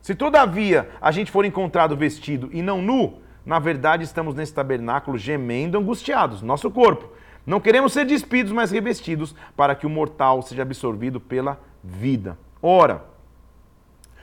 Se 0.00 0.14
todavia 0.14 0.88
a 1.00 1.10
gente 1.10 1.30
for 1.30 1.44
encontrado 1.44 1.96
vestido 1.96 2.48
e 2.52 2.62
não 2.62 2.80
nu, 2.80 3.20
na 3.44 3.58
verdade 3.58 4.04
estamos 4.04 4.34
nesse 4.34 4.54
tabernáculo 4.54 5.18
gemendo, 5.18 5.76
angustiados, 5.76 6.40
nosso 6.40 6.70
corpo. 6.70 7.12
Não 7.44 7.60
queremos 7.60 7.92
ser 7.92 8.06
despidos, 8.06 8.52
mas 8.52 8.70
revestidos, 8.70 9.34
para 9.56 9.74
que 9.74 9.86
o 9.86 9.90
mortal 9.90 10.40
seja 10.42 10.62
absorvido 10.62 11.20
pela 11.20 11.58
vida. 11.82 12.38
Ora, 12.62 13.04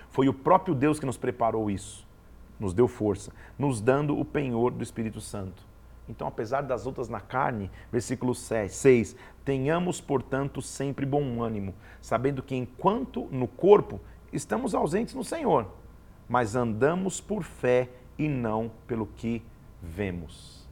foi 0.10 0.30
o 0.30 0.34
próprio 0.34 0.76
Deus 0.76 1.00
que 1.00 1.06
nos 1.06 1.18
preparou 1.18 1.70
isso, 1.70 2.08
nos 2.60 2.74
deu 2.74 2.88
força, 2.88 3.32
nos 3.58 3.82
dando 3.82 4.18
o 4.18 4.26
penhor 4.26 4.72
do 4.72 4.84
Espírito 4.84 5.20
Santo. 5.22 5.64
Então, 6.10 6.28
apesar 6.28 6.62
das 6.62 6.86
lutas 6.86 7.10
na 7.10 7.20
carne, 7.20 7.70
versículo 7.92 8.34
6, 8.34 9.16
tenhamos, 9.44 10.00
portanto, 10.00 10.62
sempre 10.62 11.06
bom 11.06 11.42
ânimo, 11.42 11.74
sabendo 12.02 12.42
que 12.42 12.56
enquanto 12.56 13.28
no 13.32 13.48
corpo 13.48 14.00
estamos 14.32 14.74
ausentes 14.74 15.14
no 15.14 15.24
Senhor, 15.24 15.68
mas 16.30 16.56
andamos 16.56 17.20
por 17.20 17.44
fé 17.44 17.90
e 18.18 18.28
não 18.28 18.72
pelo 18.88 19.06
que 19.06 19.42
vemos. 19.82 20.68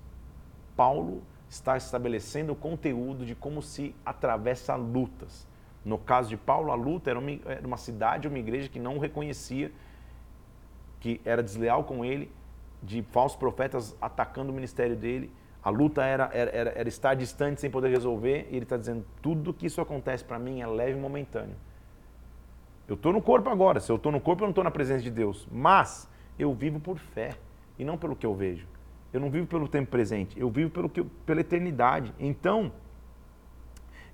Paulo 0.76 1.22
está 1.50 1.78
estabelecendo 1.78 2.54
o 2.54 2.56
conteúdo 2.56 3.26
de 3.26 3.36
como 3.36 3.62
se 3.62 3.94
atravessa 4.06 4.76
lutas. 4.76 5.48
No 5.86 6.00
caso 6.00 6.30
de 6.30 6.36
Paulo, 6.36 6.72
a 6.72 6.76
luta 6.76 7.12
era 7.12 7.20
uma, 7.20 7.32
era 7.46 7.66
uma 7.66 7.78
cidade, 7.78 8.28
uma 8.28 8.40
igreja 8.40 8.68
que 8.68 8.80
não 8.80 8.98
o 8.98 9.00
reconhecia, 9.00 9.72
que 11.00 11.22
era 11.24 11.44
desleal 11.44 11.84
com 11.84 12.04
ele, 12.04 12.32
de 12.82 13.04
falsos 13.04 13.38
profetas 13.38 13.96
atacando 14.02 14.52
o 14.52 14.56
ministério 14.56 14.96
dele. 14.96 15.32
A 15.64 15.70
luta 15.70 16.04
era, 16.04 16.30
era, 16.34 16.52
era 16.52 16.90
estar 16.90 17.14
distante 17.14 17.62
sem 17.62 17.70
poder 17.70 17.90
resolver, 17.90 18.48
e 18.50 18.56
ele 18.56 18.64
está 18.64 18.78
dizendo: 18.78 19.06
tudo 19.22 19.54
que 19.54 19.68
isso 19.68 19.80
acontece 19.80 20.24
para 20.24 20.40
mim 20.40 20.62
é 20.62 20.68
leve 20.68 20.98
e 20.98 21.02
momentâneo. 21.02 21.56
Eu 22.88 22.96
estou 22.96 23.14
no 23.14 23.22
corpo 23.22 23.50
agora, 23.50 23.80
se 23.80 23.92
eu 23.92 23.96
estou 23.96 24.12
no 24.12 24.20
corpo, 24.20 24.44
eu 24.44 24.48
não 24.48 24.52
estou 24.52 24.64
na 24.64 24.72
presença 24.72 25.04
de 25.04 25.12
Deus, 25.12 25.48
mas 25.52 26.10
eu 26.38 26.54
vivo 26.54 26.80
por 26.80 26.98
fé 26.98 27.32
e 27.78 27.86
não 27.86 27.98
pelo 27.98 28.16
que 28.16 28.26
eu 28.26 28.34
vejo. 28.34 28.68
Eu 29.12 29.20
não 29.20 29.30
vivo 29.30 29.48
pelo 29.48 29.68
tempo 29.68 29.90
presente, 29.90 30.40
eu 30.40 30.50
vivo 30.50 30.70
pelo 30.70 30.90
que, 30.90 31.04
pela 31.04 31.42
eternidade. 31.42 32.14
Então, 32.20 32.72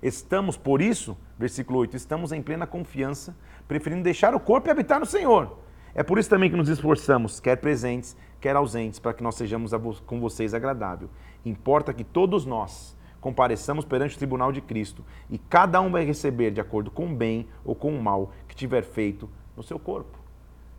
estamos, 0.02 0.56
por 0.56 0.82
isso, 0.82 1.16
versículo 1.38 1.78
8, 1.78 1.96
estamos 1.96 2.32
em 2.32 2.42
plena 2.42 2.66
confiança, 2.66 3.36
preferindo 3.68 4.02
deixar 4.02 4.34
o 4.34 4.40
corpo 4.40 4.68
e 4.68 4.70
habitar 4.70 4.98
no 4.98 5.06
Senhor. 5.06 5.58
É 5.94 6.02
por 6.02 6.18
isso 6.18 6.28
também 6.30 6.50
que 6.50 6.56
nos 6.56 6.68
esforçamos, 6.68 7.38
quer 7.38 7.56
presentes, 7.56 8.16
quer 8.40 8.56
ausentes, 8.56 8.98
para 8.98 9.12
que 9.12 9.22
nós 9.22 9.34
sejamos 9.34 9.72
com 10.06 10.20
vocês 10.20 10.54
agradável. 10.54 11.08
Importa 11.44 11.92
que 11.92 12.02
todos 12.02 12.46
nós 12.46 12.96
compareçamos 13.20 13.84
perante 13.84 14.16
o 14.16 14.18
tribunal 14.18 14.50
de 14.50 14.60
Cristo 14.60 15.04
e 15.30 15.38
cada 15.38 15.80
um 15.80 15.90
vai 15.90 16.04
receber 16.04 16.50
de 16.50 16.60
acordo 16.60 16.90
com 16.90 17.06
o 17.06 17.14
bem 17.14 17.46
ou 17.64 17.74
com 17.74 17.94
o 17.94 18.02
mal 18.02 18.32
que 18.48 18.56
tiver 18.56 18.82
feito 18.82 19.30
no 19.56 19.62
seu 19.62 19.78
corpo 19.78 20.22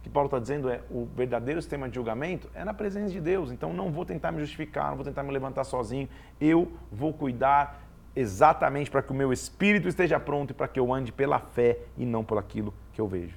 que 0.03 0.09
Paulo 0.09 0.27
está 0.27 0.37
dizendo 0.37 0.69
é 0.69 0.81
o 0.91 1.07
verdadeiro 1.15 1.61
sistema 1.61 1.87
de 1.87 1.95
julgamento 1.95 2.49
é 2.53 2.65
na 2.65 2.73
presença 2.73 3.09
de 3.09 3.21
Deus. 3.21 3.51
Então 3.51 3.73
não 3.73 3.89
vou 3.89 4.05
tentar 4.05 4.33
me 4.33 4.39
justificar, 4.41 4.89
não 4.89 4.97
vou 4.97 5.05
tentar 5.05 5.23
me 5.23 5.31
levantar 5.31 5.63
sozinho. 5.63 6.09
Eu 6.41 6.73
vou 6.91 7.13
cuidar 7.13 7.82
exatamente 8.15 8.91
para 8.91 9.01
que 9.01 9.11
o 9.11 9.15
meu 9.15 9.31
espírito 9.33 9.87
esteja 9.87 10.19
pronto 10.19 10.51
e 10.51 10.53
para 10.53 10.67
que 10.67 10.79
eu 10.79 10.93
ande 10.93 11.11
pela 11.11 11.39
fé 11.39 11.79
e 11.97 12.05
não 12.05 12.23
por 12.23 12.37
aquilo 12.37 12.73
que 12.91 13.01
eu 13.01 13.07
vejo. 13.07 13.35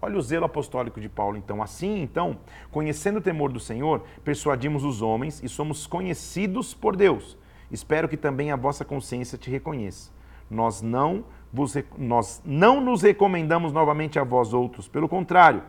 Olha 0.00 0.18
o 0.18 0.22
zelo 0.22 0.44
apostólico 0.44 1.00
de 1.00 1.08
Paulo, 1.08 1.36
então. 1.36 1.62
Assim, 1.62 2.02
então, 2.02 2.38
conhecendo 2.70 3.18
o 3.18 3.22
temor 3.22 3.50
do 3.50 3.58
Senhor, 3.58 4.04
persuadimos 4.22 4.84
os 4.84 5.00
homens 5.00 5.42
e 5.42 5.48
somos 5.48 5.86
conhecidos 5.86 6.74
por 6.74 6.94
Deus. 6.94 7.38
Espero 7.70 8.08
que 8.08 8.16
também 8.16 8.50
a 8.50 8.56
vossa 8.56 8.84
consciência 8.84 9.38
te 9.38 9.50
reconheça. 9.50 10.12
Nós 10.50 10.82
não, 10.82 11.24
vos, 11.50 11.74
nós 11.96 12.42
não 12.44 12.80
nos 12.80 13.00
recomendamos 13.00 13.72
novamente 13.72 14.18
a 14.18 14.24
vós 14.24 14.52
outros, 14.52 14.86
pelo 14.86 15.08
contrário, 15.08 15.62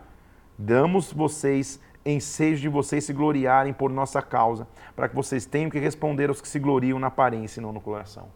Damos 0.58 1.12
vocês 1.12 1.82
ensejo 2.06 2.62
de 2.62 2.70
vocês 2.70 3.04
se 3.04 3.14
gloriarem 3.14 3.74
por 3.74 3.90
nossa 3.90 4.22
causa, 4.22 4.68
para 4.96 5.10
que 5.10 5.16
vocês 5.16 5.46
tenham 5.46 5.70
que 5.70 5.80
responder 5.80 6.30
aos 6.30 6.40
que 6.40 6.48
se 6.48 6.60
gloriam 6.60 7.00
na 7.00 7.08
aparência 7.08 7.60
e 7.60 7.64
não 7.64 7.72
no 7.72 7.82
coração. 7.82 8.28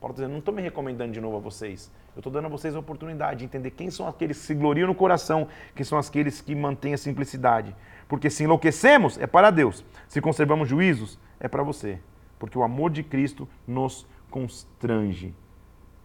Paulo 0.00 0.12
está 0.12 0.22
dizendo, 0.22 0.32
não 0.32 0.38
estou 0.38 0.54
me 0.54 0.62
recomendando 0.62 1.12
de 1.12 1.20
novo 1.20 1.36
a 1.38 1.40
vocês. 1.40 1.90
Eu 2.14 2.20
estou 2.20 2.32
dando 2.32 2.46
a 2.46 2.48
vocês 2.48 2.76
a 2.76 2.78
oportunidade 2.78 3.40
de 3.40 3.44
entender 3.44 3.72
quem 3.72 3.90
são 3.90 4.06
aqueles 4.06 4.38
que 4.38 4.46
se 4.46 4.54
gloriam 4.54 4.86
no 4.86 4.94
coração, 4.94 5.48
quem 5.74 5.84
são 5.84 5.98
aqueles 5.98 6.40
que 6.40 6.54
mantêm 6.54 6.94
a 6.94 6.98
simplicidade. 6.98 7.74
Porque 8.06 8.30
se 8.30 8.44
enlouquecemos, 8.44 9.18
é 9.18 9.26
para 9.26 9.50
Deus. 9.50 9.84
Se 10.06 10.20
conservamos 10.20 10.68
juízos, 10.68 11.18
é 11.40 11.48
para 11.48 11.64
você. 11.64 11.98
Porque 12.38 12.56
o 12.56 12.62
amor 12.62 12.90
de 12.90 13.02
Cristo 13.02 13.48
nos 13.66 14.06
constrange. 14.30 15.34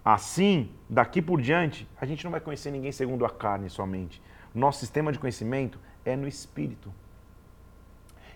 Assim, 0.04 0.71
daqui 0.89 1.21
por 1.21 1.39
diante, 1.39 1.88
a 1.99 2.06
gente 2.06 2.23
não 2.23 2.32
vai 2.32 2.41
conhecer 2.41 2.71
ninguém 2.71 2.91
segundo 2.91 3.26
a 3.26 3.30
carne 3.30 3.69
somente. 3.69 4.21
Nosso 4.54 4.80
sistema 4.80 5.12
de 5.12 5.19
conhecimento 5.19 5.80
é 6.04 6.15
no 6.15 6.28
espírito. 6.28 6.91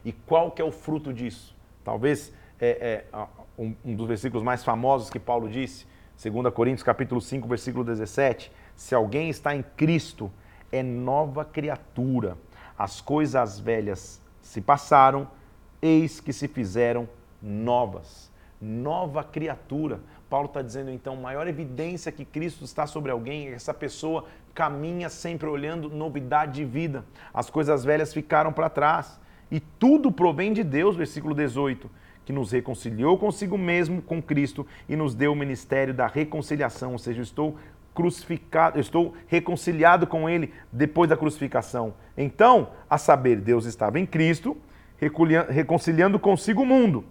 E 0.08 0.14
qual 0.14 0.52
que 0.52 0.62
é 0.62 0.64
o 0.64 0.72
fruto 0.72 1.14
disso? 1.14 1.54
Talvez 1.84 2.32
é, 2.62 3.04
é 3.14 3.18
um, 3.60 3.76
um, 3.84 3.94
dos 3.94 4.08
versículos 4.08 4.42
mais 4.42 4.64
famosos 4.64 5.10
que 5.10 5.20
Paulo 5.20 5.50
disse, 5.50 5.86
2 6.24 6.54
Coríntios 6.54 6.82
capítulo 6.82 7.20
5, 7.20 7.46
versículo 7.46 7.84
17, 7.84 8.50
se 8.74 8.96
alguém 8.96 9.30
está 9.30 9.54
em 9.54 9.62
Cristo, 9.76 10.32
é 10.72 10.82
nova 10.82 11.44
criatura. 11.44 12.38
As 12.78 13.02
coisas 13.02 13.60
velhas 13.60 14.22
se 14.42 14.62
passaram, 14.62 15.28
eis 15.82 16.22
que 16.22 16.32
se 16.32 16.48
fizeram 16.48 17.10
novas. 17.42 18.32
Nova 18.62 19.26
criatura. 19.26 20.00
Paulo 20.30 20.48
está 20.48 20.62
dizendo 20.62 20.90
então, 20.90 21.18
maior 21.18 21.50
evidência 21.50 22.14
que 22.14 22.24
Cristo 22.24 22.64
está 22.64 22.88
sobre 22.88 23.12
alguém 23.12 23.48
é 23.48 23.50
que 23.50 23.56
essa 23.56 23.74
pessoa 23.74 24.24
caminha 24.54 25.10
sempre 25.10 25.50
olhando 25.50 25.90
novidade 25.90 26.54
de 26.54 26.64
vida. 26.64 27.04
As 27.34 27.50
coisas 27.50 27.84
velhas 27.84 28.14
ficaram 28.14 28.54
para 28.54 28.70
trás. 28.70 29.20
E 29.52 29.60
tudo 29.60 30.12
provém 30.12 30.54
de 30.54 30.64
Deus, 30.64 30.96
versículo 30.96 31.34
18, 31.34 31.90
que 32.26 32.34
nos 32.34 32.52
reconciliou 32.52 33.18
consigo 33.18 33.58
mesmo 33.58 34.02
com 34.02 34.22
Cristo 34.22 34.68
e 34.90 34.96
nos 34.96 35.16
deu 35.16 35.32
o 35.32 35.36
ministério 35.36 35.94
da 35.94 36.08
reconciliação, 36.08 36.92
ou 36.92 37.00
seja, 37.00 37.20
eu 37.20 37.24
estou 37.24 37.58
crucificado, 37.96 38.78
eu 38.78 38.82
estou 38.82 39.16
reconciliado 39.28 40.06
com 40.06 40.30
ele 40.30 40.54
depois 40.72 41.10
da 41.10 41.18
crucificação. 41.18 41.94
Então, 42.18 42.70
a 42.90 42.98
saber, 42.98 43.38
Deus 43.38 43.66
estava 43.66 44.00
em 44.00 44.06
Cristo, 44.06 44.58
reconciliando 45.50 46.20
consigo 46.20 46.62
o 46.62 46.66
mundo, 46.66 47.06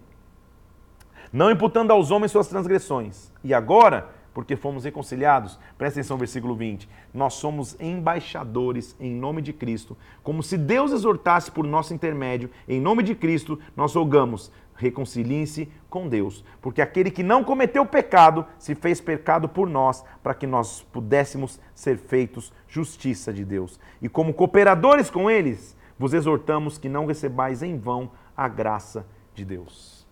não 1.32 1.50
imputando 1.50 1.90
aos 1.90 2.10
homens 2.10 2.30
suas 2.30 2.46
transgressões. 2.46 3.32
E 3.42 3.54
agora, 3.54 4.10
porque 4.36 4.54
fomos 4.54 4.84
reconciliados. 4.84 5.58
Presta 5.78 5.98
atenção, 5.98 6.18
versículo 6.18 6.54
20. 6.54 6.86
Nós 7.14 7.32
somos 7.32 7.74
embaixadores 7.80 8.94
em 9.00 9.10
nome 9.10 9.40
de 9.40 9.50
Cristo, 9.50 9.96
como 10.22 10.42
se 10.42 10.58
Deus 10.58 10.92
exortasse 10.92 11.50
por 11.50 11.66
nosso 11.66 11.94
intermédio, 11.94 12.50
em 12.68 12.78
nome 12.78 13.02
de 13.02 13.14
Cristo, 13.14 13.58
nós 13.74 13.94
rogamos, 13.94 14.52
reconciliem-se 14.74 15.72
com 15.88 16.06
Deus, 16.06 16.44
porque 16.60 16.82
aquele 16.82 17.10
que 17.10 17.22
não 17.22 17.42
cometeu 17.42 17.86
pecado 17.86 18.44
se 18.58 18.74
fez 18.74 19.00
pecado 19.00 19.48
por 19.48 19.70
nós, 19.70 20.04
para 20.22 20.34
que 20.34 20.46
nós 20.46 20.82
pudéssemos 20.92 21.58
ser 21.74 21.96
feitos 21.96 22.52
justiça 22.68 23.32
de 23.32 23.42
Deus. 23.42 23.80
E 24.02 24.08
como 24.08 24.34
cooperadores 24.34 25.08
com 25.08 25.30
eles, 25.30 25.74
vos 25.98 26.12
exortamos 26.12 26.76
que 26.76 26.90
não 26.90 27.06
recebais 27.06 27.62
em 27.62 27.78
vão 27.78 28.10
a 28.36 28.48
graça 28.48 29.06
de 29.34 29.46
Deus. 29.46 30.06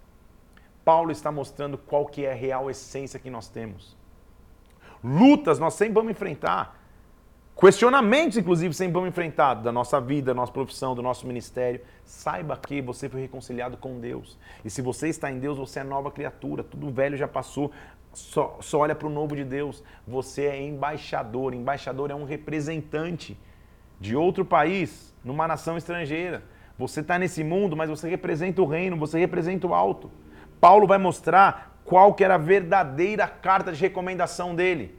Paulo 0.82 1.12
está 1.12 1.30
mostrando 1.30 1.76
qual 1.76 2.06
que 2.06 2.24
é 2.24 2.32
a 2.32 2.34
real 2.34 2.70
essência 2.70 3.20
que 3.20 3.28
nós 3.28 3.50
temos. 3.50 4.02
Lutas 5.04 5.58
nós 5.58 5.74
sempre 5.74 5.92
vamos 5.92 6.12
enfrentar. 6.12 6.80
Questionamentos, 7.60 8.36
inclusive, 8.36 8.74
sempre 8.74 8.94
vamos 8.94 9.10
enfrentar 9.10 9.54
da 9.54 9.70
nossa 9.70 10.00
vida, 10.00 10.32
da 10.32 10.34
nossa 10.34 10.50
profissão, 10.50 10.94
do 10.94 11.02
nosso 11.02 11.26
ministério. 11.26 11.80
Saiba 12.04 12.56
que 12.56 12.80
você 12.80 13.08
foi 13.08 13.20
reconciliado 13.20 13.76
com 13.76 14.00
Deus. 14.00 14.38
E 14.64 14.70
se 14.70 14.82
você 14.82 15.08
está 15.08 15.30
em 15.30 15.38
Deus, 15.38 15.58
você 15.58 15.80
é 15.80 15.84
nova 15.84 16.10
criatura. 16.10 16.64
Tudo 16.64 16.90
velho 16.90 17.16
já 17.16 17.28
passou. 17.28 17.70
Só, 18.12 18.56
só 18.60 18.78
olha 18.78 18.94
para 18.94 19.06
o 19.06 19.10
novo 19.10 19.36
de 19.36 19.44
Deus. 19.44 19.84
Você 20.06 20.46
é 20.46 20.60
embaixador. 20.62 21.54
Embaixador 21.54 22.10
é 22.10 22.14
um 22.14 22.24
representante 22.24 23.38
de 24.00 24.16
outro 24.16 24.44
país, 24.44 25.14
numa 25.22 25.46
nação 25.46 25.76
estrangeira. 25.76 26.42
Você 26.76 27.00
está 27.00 27.18
nesse 27.18 27.44
mundo, 27.44 27.76
mas 27.76 27.88
você 27.88 28.08
representa 28.08 28.62
o 28.62 28.66
reino, 28.66 28.96
você 28.96 29.18
representa 29.18 29.66
o 29.66 29.74
alto. 29.74 30.10
Paulo 30.60 30.86
vai 30.86 30.98
mostrar 30.98 31.73
qual 31.84 32.14
que 32.14 32.24
era 32.24 32.34
a 32.34 32.38
verdadeira 32.38 33.26
carta 33.28 33.72
de 33.72 33.80
recomendação 33.80 34.54
dele. 34.54 34.98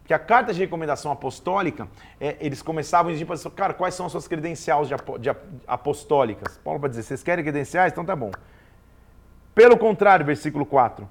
Porque 0.00 0.14
a 0.14 0.18
carta 0.18 0.54
de 0.54 0.60
recomendação 0.60 1.10
apostólica, 1.10 1.88
é, 2.20 2.36
eles 2.40 2.62
começavam 2.62 3.10
a 3.10 3.14
dizer, 3.14 3.50
cara, 3.50 3.74
quais 3.74 3.94
são 3.94 4.06
as 4.06 4.12
suas 4.12 4.28
credenciais 4.28 4.88
de, 4.88 4.94
de 5.18 5.36
apostólicas? 5.66 6.58
Paulo 6.58 6.78
vai 6.78 6.88
dizer, 6.88 7.02
vocês 7.02 7.22
querem 7.22 7.42
credenciais? 7.44 7.92
Então 7.92 8.04
tá 8.04 8.14
bom. 8.14 8.30
Pelo 9.54 9.76
contrário, 9.76 10.24
versículo 10.24 10.64
4. 10.64 11.08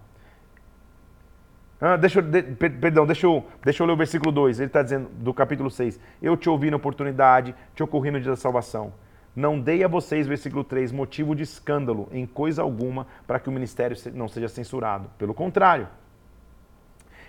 Ah, 1.81 1.97
deixa, 1.97 2.21
de, 2.21 2.41
perdão, 2.41 3.05
deixa 3.05 3.25
eu, 3.25 3.45
deixa 3.63 3.83
eu 3.83 3.87
ler 3.87 3.93
o 3.93 3.97
versículo 3.97 4.31
2. 4.31 4.59
Ele 4.59 4.67
está 4.67 4.81
dizendo, 4.81 5.09
do 5.09 5.33
capítulo 5.33 5.69
6. 5.69 5.99
Eu 6.21 6.37
te 6.37 6.49
ouvi 6.49 6.71
na 6.71 6.77
oportunidade, 6.77 7.53
te 7.75 7.83
ocorri 7.83 8.11
no 8.11 8.21
dia 8.21 8.31
da 8.31 8.37
salvação. 8.37 8.93
Não 9.35 9.59
dei 9.59 9.83
a 9.83 9.87
vocês, 9.87 10.25
versículo 10.27 10.63
3, 10.63 10.91
motivo 10.91 11.35
de 11.35 11.43
escândalo 11.43 12.07
em 12.11 12.25
coisa 12.25 12.61
alguma 12.61 13.05
para 13.27 13.39
que 13.39 13.49
o 13.49 13.51
ministério 13.51 13.97
não 14.13 14.29
seja 14.29 14.47
censurado. 14.47 15.09
Pelo 15.17 15.33
contrário, 15.33 15.89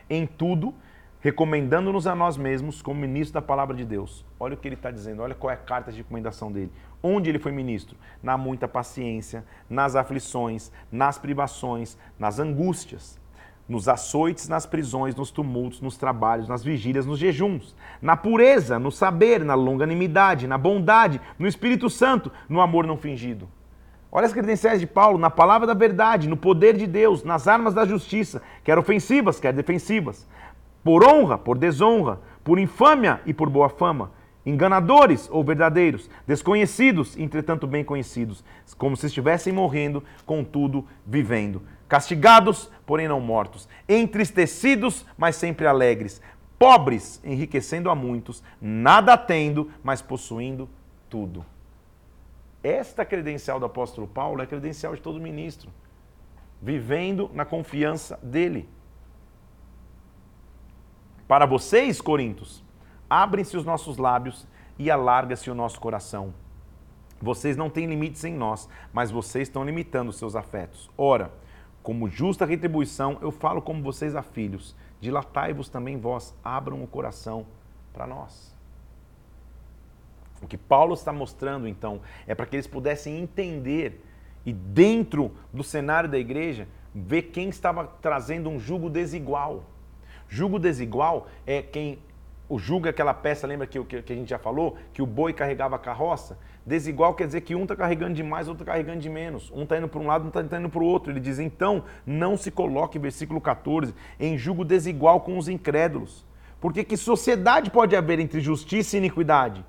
em 0.08 0.24
tudo, 0.24 0.72
recomendando-nos 1.20 2.06
a 2.06 2.14
nós 2.14 2.36
mesmos 2.36 2.80
como 2.80 3.00
ministro 3.00 3.34
da 3.34 3.42
palavra 3.42 3.74
de 3.74 3.84
Deus. 3.84 4.24
Olha 4.38 4.54
o 4.54 4.56
que 4.56 4.68
ele 4.68 4.76
está 4.76 4.92
dizendo, 4.92 5.20
olha 5.20 5.34
qual 5.34 5.50
é 5.50 5.54
a 5.54 5.56
carta 5.56 5.90
de 5.90 5.98
recomendação 5.98 6.52
dele. 6.52 6.70
Onde 7.02 7.28
ele 7.28 7.40
foi 7.40 7.50
ministro? 7.50 7.96
Na 8.22 8.38
muita 8.38 8.68
paciência, 8.68 9.44
nas 9.68 9.96
aflições, 9.96 10.70
nas 10.92 11.18
privações, 11.18 11.98
nas 12.18 12.38
angústias 12.38 13.18
nos 13.68 13.88
açoites, 13.88 14.48
nas 14.48 14.64
prisões, 14.64 15.14
nos 15.14 15.30
tumultos, 15.30 15.80
nos 15.80 15.96
trabalhos, 15.96 16.48
nas 16.48 16.62
vigílias, 16.62 17.04
nos 17.04 17.18
jejuns, 17.18 17.74
na 18.00 18.16
pureza, 18.16 18.78
no 18.78 18.92
saber, 18.92 19.44
na 19.44 19.54
longanimidade, 19.54 20.46
na 20.46 20.56
bondade, 20.56 21.20
no 21.38 21.48
Espírito 21.48 21.90
Santo, 21.90 22.30
no 22.48 22.60
amor 22.60 22.86
não 22.86 22.96
fingido. 22.96 23.48
Olha 24.10 24.26
as 24.26 24.32
credenciais 24.32 24.80
de 24.80 24.86
Paulo, 24.86 25.18
na 25.18 25.30
palavra 25.30 25.66
da 25.66 25.74
verdade, 25.74 26.28
no 26.28 26.36
poder 26.36 26.76
de 26.76 26.86
Deus, 26.86 27.24
nas 27.24 27.48
armas 27.48 27.74
da 27.74 27.84
justiça, 27.84 28.40
quer 28.62 28.78
ofensivas, 28.78 29.40
quer 29.40 29.52
defensivas, 29.52 30.26
por 30.84 31.04
honra, 31.04 31.36
por 31.36 31.58
desonra, 31.58 32.20
por 32.44 32.58
infâmia 32.58 33.20
e 33.26 33.34
por 33.34 33.50
boa 33.50 33.68
fama. 33.68 34.12
enganadores 34.46 35.28
ou 35.32 35.42
verdadeiros, 35.42 36.08
desconhecidos, 36.24 37.18
entretanto 37.18 37.66
bem 37.66 37.82
conhecidos, 37.82 38.44
como 38.78 38.96
se 38.96 39.06
estivessem 39.06 39.52
morrendo, 39.52 40.04
contudo 40.24 40.86
vivendo, 41.04 41.62
castigados, 41.88 42.70
porém 42.84 43.08
não 43.08 43.20
mortos, 43.20 43.68
entristecidos, 43.88 45.04
mas 45.16 45.36
sempre 45.36 45.66
alegres, 45.66 46.20
pobres, 46.58 47.20
enriquecendo 47.24 47.90
a 47.90 47.94
muitos, 47.94 48.42
nada 48.60 49.16
tendo, 49.16 49.70
mas 49.82 50.02
possuindo 50.02 50.68
tudo. 51.08 51.44
Esta 52.62 53.04
credencial 53.04 53.60
do 53.60 53.66
apóstolo 53.66 54.08
Paulo 54.08 54.42
é 54.42 54.46
credencial 54.46 54.94
de 54.94 55.00
todo 55.00 55.20
ministro, 55.20 55.70
vivendo 56.60 57.30
na 57.32 57.44
confiança 57.44 58.18
dele. 58.22 58.68
Para 61.28 61.46
vocês, 61.46 62.00
Coríntios, 62.00 62.64
abrem-se 63.08 63.56
os 63.56 63.64
nossos 63.64 63.98
lábios 63.98 64.46
e 64.78 64.90
alarga-se 64.90 65.50
o 65.50 65.54
nosso 65.54 65.80
coração. 65.80 66.34
Vocês 67.20 67.56
não 67.56 67.70
têm 67.70 67.86
limites 67.86 68.24
em 68.24 68.34
nós, 68.34 68.68
mas 68.92 69.10
vocês 69.10 69.48
estão 69.48 69.64
limitando 69.64 70.10
os 70.10 70.16
seus 70.16 70.36
afetos. 70.36 70.90
Ora, 70.96 71.32
como 71.86 72.08
justa 72.08 72.44
retribuição, 72.44 73.16
eu 73.22 73.30
falo 73.30 73.62
como 73.62 73.80
vocês 73.80 74.16
a 74.16 74.20
filhos. 74.20 74.74
Dilatai-vos 75.00 75.68
também 75.68 75.96
vós, 75.96 76.34
abram 76.42 76.82
o 76.82 76.86
coração 76.88 77.46
para 77.92 78.08
nós. 78.08 78.52
O 80.42 80.48
que 80.48 80.58
Paulo 80.58 80.94
está 80.94 81.12
mostrando, 81.12 81.68
então, 81.68 82.00
é 82.26 82.34
para 82.34 82.44
que 82.44 82.56
eles 82.56 82.66
pudessem 82.66 83.20
entender 83.20 84.04
e, 84.44 84.52
dentro 84.52 85.30
do 85.52 85.62
cenário 85.62 86.10
da 86.10 86.18
igreja, 86.18 86.66
ver 86.92 87.22
quem 87.22 87.50
estava 87.50 87.86
trazendo 88.02 88.50
um 88.50 88.58
jugo 88.58 88.90
desigual. 88.90 89.62
Jugo 90.28 90.58
desigual 90.58 91.28
é 91.46 91.62
quem. 91.62 92.00
O 92.48 92.58
jugo 92.58 92.88
é 92.88 92.90
aquela 92.90 93.14
peça, 93.14 93.46
lembra 93.46 93.64
que, 93.64 93.80
que, 93.84 94.02
que 94.02 94.12
a 94.12 94.16
gente 94.16 94.30
já 94.30 94.40
falou? 94.40 94.76
Que 94.92 95.02
o 95.02 95.06
boi 95.06 95.32
carregava 95.32 95.76
a 95.76 95.78
carroça? 95.78 96.36
Desigual 96.66 97.14
quer 97.14 97.26
dizer 97.26 97.42
que 97.42 97.54
um 97.54 97.62
está 97.62 97.76
carregando 97.76 98.14
de 98.14 98.22
mais, 98.24 98.48
outro 98.48 98.64
está 98.64 98.72
carregando 98.72 98.98
de 98.98 99.08
menos. 99.08 99.52
Um 99.54 99.62
está 99.62 99.78
indo 99.78 99.88
para 99.88 100.00
um 100.00 100.06
lado, 100.06 100.24
um 100.24 100.28
está 100.28 100.58
indo 100.58 100.68
para 100.68 100.82
o 100.82 100.86
outro. 100.86 101.12
Ele 101.12 101.20
diz: 101.20 101.38
então, 101.38 101.84
não 102.04 102.36
se 102.36 102.50
coloque, 102.50 102.98
versículo 102.98 103.40
14, 103.40 103.94
em 104.18 104.36
jugo 104.36 104.64
desigual 104.64 105.20
com 105.20 105.38
os 105.38 105.48
incrédulos. 105.48 106.26
Porque 106.60 106.82
que 106.82 106.96
sociedade 106.96 107.70
pode 107.70 107.94
haver 107.94 108.18
entre 108.18 108.40
justiça 108.40 108.96
e 108.96 108.98
iniquidade? 108.98 109.64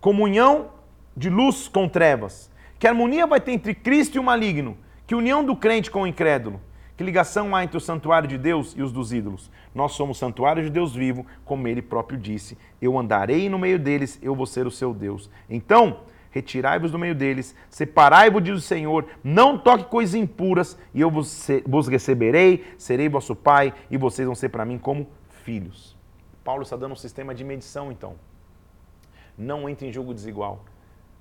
comunhão 0.00 0.70
de 1.16 1.28
luz 1.28 1.68
com 1.68 1.88
trevas. 1.88 2.50
Que 2.78 2.86
harmonia 2.86 3.26
vai 3.26 3.40
ter 3.40 3.52
entre 3.52 3.74
Cristo 3.74 4.16
e 4.16 4.18
o 4.18 4.22
maligno? 4.22 4.76
Que 5.06 5.14
união 5.14 5.44
do 5.44 5.56
crente 5.56 5.90
com 5.90 6.02
o 6.02 6.06
incrédulo? 6.06 6.60
Que 6.96 7.04
ligação 7.04 7.54
há 7.54 7.62
entre 7.62 7.76
o 7.76 7.80
santuário 7.80 8.28
de 8.28 8.36
Deus 8.36 8.74
e 8.76 8.82
os 8.82 8.92
dos 8.92 9.12
ídolos? 9.12 9.50
Nós 9.74 9.92
somos 9.92 10.18
santuário 10.18 10.62
de 10.62 10.70
Deus 10.70 10.94
vivo, 10.94 11.24
como 11.44 11.66
ele 11.68 11.80
próprio 11.80 12.18
disse: 12.18 12.58
Eu 12.80 12.98
andarei 12.98 13.48
no 13.48 13.58
meio 13.58 13.78
deles, 13.78 14.18
eu 14.20 14.34
vou 14.34 14.46
ser 14.46 14.66
o 14.66 14.70
seu 14.70 14.92
Deus. 14.92 15.30
Então, 15.48 16.00
retirai-vos 16.38 16.90
do 16.90 16.98
meio 16.98 17.14
deles, 17.14 17.54
separai-vos, 17.68 18.42
diz 18.42 18.56
o 18.56 18.60
Senhor, 18.60 19.06
não 19.22 19.58
toque 19.58 19.84
coisas 19.84 20.14
impuras, 20.14 20.78
e 20.94 21.00
eu 21.00 21.10
vos, 21.10 21.48
vos 21.66 21.88
receberei, 21.88 22.64
serei 22.78 23.08
vosso 23.08 23.34
pai, 23.34 23.74
e 23.90 23.96
vocês 23.96 24.26
vão 24.26 24.34
ser 24.34 24.48
para 24.48 24.64
mim 24.64 24.78
como 24.78 25.08
filhos. 25.44 25.96
Paulo 26.44 26.62
está 26.62 26.76
dando 26.76 26.92
um 26.92 26.96
sistema 26.96 27.34
de 27.34 27.44
medição, 27.44 27.92
então. 27.92 28.14
Não 29.36 29.68
entre 29.68 29.86
em 29.86 29.92
jogo 29.92 30.14
desigual. 30.14 30.64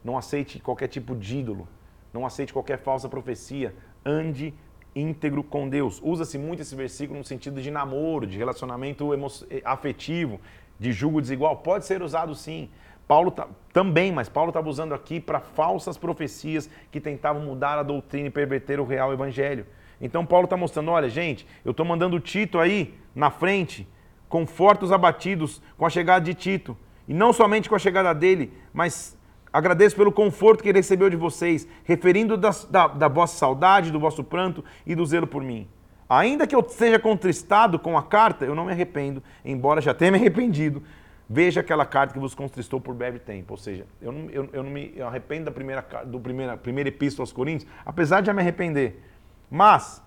Não 0.04 0.18
aceite 0.18 0.60
qualquer 0.60 0.88
tipo 0.88 1.16
de 1.16 1.40
ídolo. 1.40 1.68
Não 2.14 2.26
aceite 2.26 2.54
qualquer 2.54 2.78
falsa 2.78 3.10
profecia. 3.10 3.76
Ande 4.06 4.54
íntegro 4.96 5.44
com 5.44 5.68
Deus. 5.68 6.02
Usa-se 6.04 6.38
muito 6.38 6.62
esse 6.62 6.76
versículo 6.76 7.20
no 7.20 7.26
sentido 7.26 7.62
de 7.62 7.70
namoro, 7.70 8.26
de 8.26 8.38
relacionamento 8.38 9.14
eh, 9.14 9.62
afetivo, 9.66 10.40
de 10.80 10.92
julgo 10.92 11.22
desigual. 11.22 11.58
Pode 11.58 11.86
ser 11.86 12.02
usado 12.02 12.34
sim. 12.34 12.70
Paulo 13.08 13.32
tá, 13.32 13.48
também, 13.72 14.12
mas 14.12 14.28
Paulo 14.28 14.50
estava 14.50 14.68
usando 14.68 14.94
aqui 14.94 15.20
para 15.20 15.40
falsas 15.40 15.98
profecias 15.98 16.70
que 16.92 17.00
tentavam 17.00 17.42
mudar 17.42 17.80
a 17.80 17.84
doutrina 17.84 18.28
e 18.28 18.32
perverter 18.32 18.80
o 18.80 18.86
real 18.86 19.14
evangelho. 19.14 19.66
Então 20.02 20.26
Paulo 20.26 20.46
está 20.46 20.58
mostrando, 20.58 20.92
olha 20.92 21.10
gente, 21.10 21.48
eu 21.64 21.72
estou 21.72 21.86
mandando 21.86 22.20
Tito 22.20 22.60
aí 22.60 22.94
na 23.16 23.32
frente, 23.32 23.88
conforta 24.28 24.86
os 24.86 24.92
abatidos 24.92 25.62
com 25.78 25.86
a 25.86 25.90
chegada 25.90 26.26
de 26.26 26.34
Tito. 26.34 26.78
E 27.08 27.14
não 27.14 27.32
somente 27.32 27.70
com 27.70 27.76
a 27.76 27.80
chegada 27.80 28.14
dele, 28.14 28.52
mas 28.74 29.18
agradeço 29.52 29.96
pelo 29.96 30.12
conforto 30.12 30.62
que 30.62 30.70
ele 30.70 30.80
recebeu 30.80 31.10
de 31.10 31.16
vocês, 31.16 31.66
referindo 31.86 32.36
da, 32.36 32.52
da 32.88 33.08
vossa 33.08 33.38
saudade, 33.38 33.92
do 33.92 34.00
vosso 34.00 34.24
pranto 34.24 34.64
e 34.86 34.94
do 34.94 35.06
zelo 35.06 35.26
por 35.26 35.42
mim. 35.42 35.68
Ainda 36.10 36.48
que 36.48 36.56
eu 36.56 36.64
seja 36.70 37.00
contristado 37.00 37.78
com 37.78 37.98
a 37.98 38.04
carta, 38.04 38.46
eu 38.46 38.56
não 38.56 38.66
me 38.66 38.72
arrependo, 38.72 39.22
embora 39.44 39.82
já 39.82 39.94
tenha 39.94 40.12
me 40.12 40.18
arrependido. 40.18 40.82
Veja 41.30 41.60
aquela 41.60 41.86
carta 41.86 42.14
que 42.14 42.20
vos 42.20 42.34
contristou 42.34 42.80
por 42.80 42.96
breve 42.96 43.20
tempo. 43.20 43.54
Ou 43.54 43.58
seja, 43.58 43.86
eu 44.02 44.12
não, 44.12 44.30
eu, 44.30 44.50
eu 44.54 44.64
não 44.64 44.72
me 44.72 44.94
eu 44.96 45.08
arrependo 45.08 45.46
da 45.46 45.52
primeira, 45.52 45.82
do 46.06 46.20
primeira, 46.20 46.56
primeira 46.58 46.90
epístola 46.90 47.24
aos 47.24 47.34
Coríntios, 47.34 47.70
apesar 47.86 48.22
de 48.22 48.28
já 48.28 48.34
me 48.34 48.42
arrepender. 48.42 49.04
Mas 49.50 50.02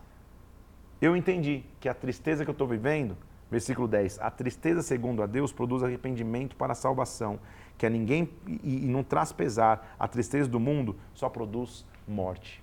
eu 1.00 1.16
entendi 1.16 1.64
que 1.78 1.88
a 1.88 1.94
tristeza 1.94 2.44
que 2.44 2.50
eu 2.50 2.52
estou 2.52 2.66
vivendo 2.66 3.16
Versículo 3.50 3.88
10. 3.88 4.20
A 4.20 4.30
tristeza, 4.30 4.80
segundo 4.80 5.22
a 5.22 5.26
Deus, 5.26 5.52
produz 5.52 5.82
arrependimento 5.82 6.54
para 6.54 6.72
a 6.72 6.76
salvação, 6.76 7.40
que 7.76 7.84
a 7.84 7.90
ninguém 7.90 8.30
e, 8.46 8.84
e 8.84 8.86
não 8.86 9.02
traz 9.02 9.32
pesar. 9.32 9.96
A 9.98 10.06
tristeza 10.06 10.48
do 10.48 10.60
mundo 10.60 10.96
só 11.12 11.28
produz 11.28 11.84
morte. 12.06 12.62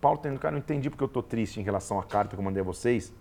Paulo 0.00 0.18
tendo, 0.18 0.38
cara, 0.38 0.52
não 0.52 0.60
entendi 0.60 0.88
porque 0.88 1.02
eu 1.02 1.08
estou 1.08 1.24
triste 1.24 1.58
em 1.58 1.64
relação 1.64 1.98
à 1.98 2.04
carta 2.04 2.36
que 2.36 2.40
eu 2.40 2.44
mandei 2.44 2.60
a 2.60 2.64
vocês 2.64 3.12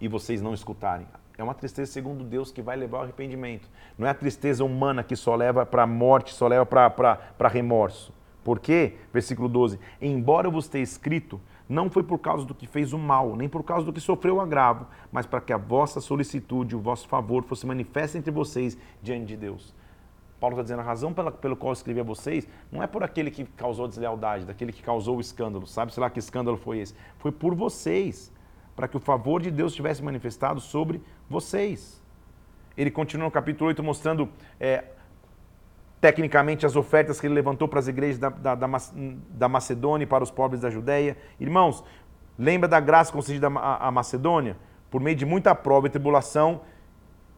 e 0.00 0.06
vocês 0.06 0.40
não 0.40 0.54
escutarem. 0.54 1.08
É 1.36 1.42
uma 1.42 1.54
tristeza 1.54 1.90
segundo 1.90 2.24
Deus 2.24 2.50
que 2.52 2.62
vai 2.62 2.76
levar 2.76 2.98
ao 2.98 3.04
arrependimento. 3.04 3.68
Não 3.96 4.06
é 4.06 4.10
a 4.10 4.14
tristeza 4.14 4.64
humana 4.64 5.02
que 5.02 5.16
só 5.16 5.34
leva 5.34 5.64
para 5.64 5.84
a 5.84 5.86
morte, 5.86 6.34
só 6.34 6.46
leva 6.46 6.66
para 6.66 7.48
remorso. 7.48 8.12
Por 8.44 8.60
quê? 8.60 8.96
Versículo 9.12 9.48
12. 9.48 9.78
Embora 10.00 10.46
eu 10.46 10.52
vos 10.52 10.68
tenha 10.68 10.82
escrito, 10.82 11.40
não 11.68 11.88
foi 11.88 12.02
por 12.02 12.18
causa 12.18 12.44
do 12.44 12.54
que 12.54 12.66
fez 12.66 12.92
o 12.92 12.98
mal, 12.98 13.34
nem 13.36 13.48
por 13.48 13.62
causa 13.62 13.86
do 13.86 13.92
que 13.92 14.00
sofreu 14.00 14.36
o 14.36 14.40
agravo, 14.40 14.86
mas 15.10 15.26
para 15.26 15.40
que 15.40 15.52
a 15.52 15.56
vossa 15.56 16.00
solicitude, 16.00 16.76
o 16.76 16.80
vosso 16.80 17.08
favor 17.08 17.44
fosse 17.44 17.66
manifesto 17.66 18.18
entre 18.18 18.30
vocês 18.30 18.76
diante 19.02 19.26
de 19.26 19.36
Deus. 19.36 19.74
Paulo 20.42 20.54
está 20.54 20.62
dizendo 20.64 20.80
a 20.80 20.84
razão 20.84 21.14
pela, 21.14 21.30
pelo 21.30 21.56
qual 21.56 21.70
eu 21.70 21.74
escrevi 21.74 22.00
a 22.00 22.02
vocês 22.02 22.48
não 22.70 22.82
é 22.82 22.86
por 22.88 23.04
aquele 23.04 23.30
que 23.30 23.44
causou 23.44 23.86
deslealdade, 23.86 24.44
daquele 24.44 24.72
que 24.72 24.82
causou 24.82 25.18
o 25.18 25.20
escândalo, 25.20 25.68
sabe? 25.68 25.94
Sei 25.94 26.00
lá 26.00 26.10
que 26.10 26.18
escândalo 26.18 26.56
foi 26.56 26.80
esse. 26.80 26.94
Foi 27.18 27.30
por 27.30 27.54
vocês, 27.54 28.32
para 28.74 28.88
que 28.88 28.96
o 28.96 29.00
favor 29.00 29.40
de 29.40 29.50
Deus 29.50 29.74
tivesse 29.74 30.02
manifestado 30.02 30.60
sobre 30.60 31.02
vocês. 31.28 32.02
Ele 32.76 32.90
continua 32.90 33.26
no 33.26 33.30
capítulo 33.30 33.68
8 33.68 33.82
mostrando 33.82 34.28
é, 34.58 34.84
tecnicamente 36.00 36.64
as 36.66 36.74
ofertas 36.74 37.20
que 37.20 37.26
ele 37.26 37.34
levantou 37.34 37.68
para 37.68 37.78
as 37.78 37.88
igrejas 37.88 38.18
da, 38.18 38.28
da, 38.28 38.54
da, 38.54 38.66
da 39.30 39.48
Macedônia 39.48 40.04
e 40.04 40.06
para 40.06 40.24
os 40.24 40.30
pobres 40.30 40.60
da 40.60 40.70
Judéia. 40.70 41.16
Irmãos, 41.38 41.84
lembra 42.38 42.68
da 42.68 42.80
graça 42.80 43.12
concedida 43.12 43.46
à 43.46 43.90
Macedônia? 43.90 44.56
Por 44.90 45.00
meio 45.00 45.16
de 45.16 45.24
muita 45.24 45.54
prova 45.54 45.86
e 45.86 45.90
tribulação, 45.90 46.62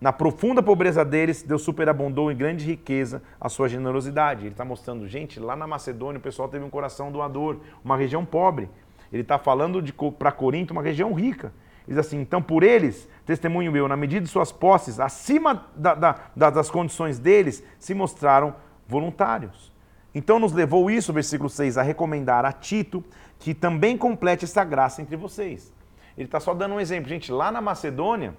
na 0.01 0.13
profunda 0.13 0.63
pobreza 0.63 1.05
deles, 1.05 1.43
Deus 1.43 1.63
superabundou 1.63 2.31
em 2.31 2.37
grande 2.37 2.67
riqueza 2.67 3.23
a 3.41 3.49
sua 3.49 3.69
generosidade. 3.69 4.43
Ele 4.43 4.51
está 4.51 4.65
mostrando, 4.65 5.07
gente, 5.09 5.41
lá 5.41 5.57
na 5.57 5.67
Macedônia 5.67 6.19
o 6.19 6.23
pessoal 6.23 6.49
teve 6.49 6.65
um 6.65 6.71
coração 6.71 7.11
doador, 7.11 7.61
uma 7.83 7.97
região 7.97 8.25
pobre. 8.25 8.69
Ele 9.15 9.23
está 9.23 9.39
falando 9.39 9.81
para 10.19 10.33
Corinto, 10.33 10.73
uma 10.73 10.83
região 10.83 11.13
rica. 11.15 11.53
Diz 11.87 11.97
assim: 11.97 12.21
então 12.21 12.43
por 12.43 12.65
eles, 12.65 13.09
testemunho 13.25 13.77
eu, 13.77 13.87
na 13.87 13.97
medida 13.97 14.27
de 14.27 14.29
suas 14.29 14.51
posses, 14.51 14.99
acima 14.99 15.69
da, 15.77 15.95
da, 15.95 16.51
das 16.51 16.69
condições 16.69 17.17
deles, 17.17 17.63
se 17.79 17.95
mostraram 17.95 18.57
voluntários. 18.89 19.73
Então 20.13 20.41
nos 20.41 20.53
levou 20.53 20.91
isso, 20.91 21.13
versículo 21.13 21.49
6, 21.49 21.79
a 21.79 21.83
recomendar 21.83 22.45
a 22.45 22.51
Tito 22.51 23.05
que 23.39 23.55
também 23.55 23.97
complete 23.97 24.45
essa 24.47 24.65
graça 24.65 25.01
entre 25.01 25.15
vocês. 25.15 25.73
Ele 26.19 26.27
está 26.27 26.41
só 26.41 26.53
dando 26.53 26.75
um 26.75 26.81
exemplo. 26.81 27.09
Gente, 27.09 27.31
lá 27.31 27.53
na 27.53 27.61
Macedônia, 27.61 28.35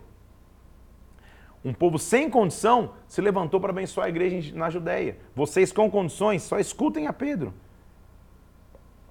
um 1.64 1.74
povo 1.74 1.98
sem 1.98 2.30
condição 2.30 2.96
se 3.08 3.22
levantou 3.22 3.62
para 3.62 3.70
abençoar 3.70 4.08
a 4.08 4.10
igreja 4.10 4.54
na 4.54 4.70
Judéia. 4.70 5.20
Vocês 5.34 5.72
com 5.72 5.90
condições, 5.90 6.44
só 6.44 6.60
escutem 6.60 7.08
a 7.08 7.14
Pedro. 7.14 7.54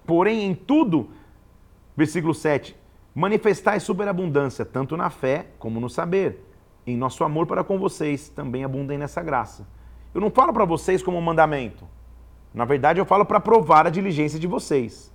Porém, 0.05 0.43
em 0.43 0.53
tudo, 0.53 1.09
versículo 1.95 2.33
7, 2.33 2.75
Manifestai 3.17 3.79
superabundância, 3.79 4.65
tanto 4.65 4.97
na 4.97 5.09
fé 5.09 5.47
como 5.57 5.79
no 5.79 5.89
saber. 5.89 6.45
Em 6.85 6.97
nosso 6.97 7.23
amor 7.23 7.47
para 7.47 7.63
com 7.63 7.79
vocês, 7.79 8.27
também 8.27 8.65
abundem 8.65 8.97
nessa 8.97 9.23
graça. 9.23 9.65
Eu 10.13 10.19
não 10.19 10.29
falo 10.29 10.51
para 10.51 10.65
vocês 10.65 11.01
como 11.01 11.17
um 11.17 11.21
mandamento. 11.21 11.87
Na 12.53 12.65
verdade, 12.65 12.99
eu 12.99 13.05
falo 13.05 13.25
para 13.25 13.39
provar 13.39 13.87
a 13.87 13.89
diligência 13.89 14.37
de 14.37 14.47
vocês. 14.47 15.13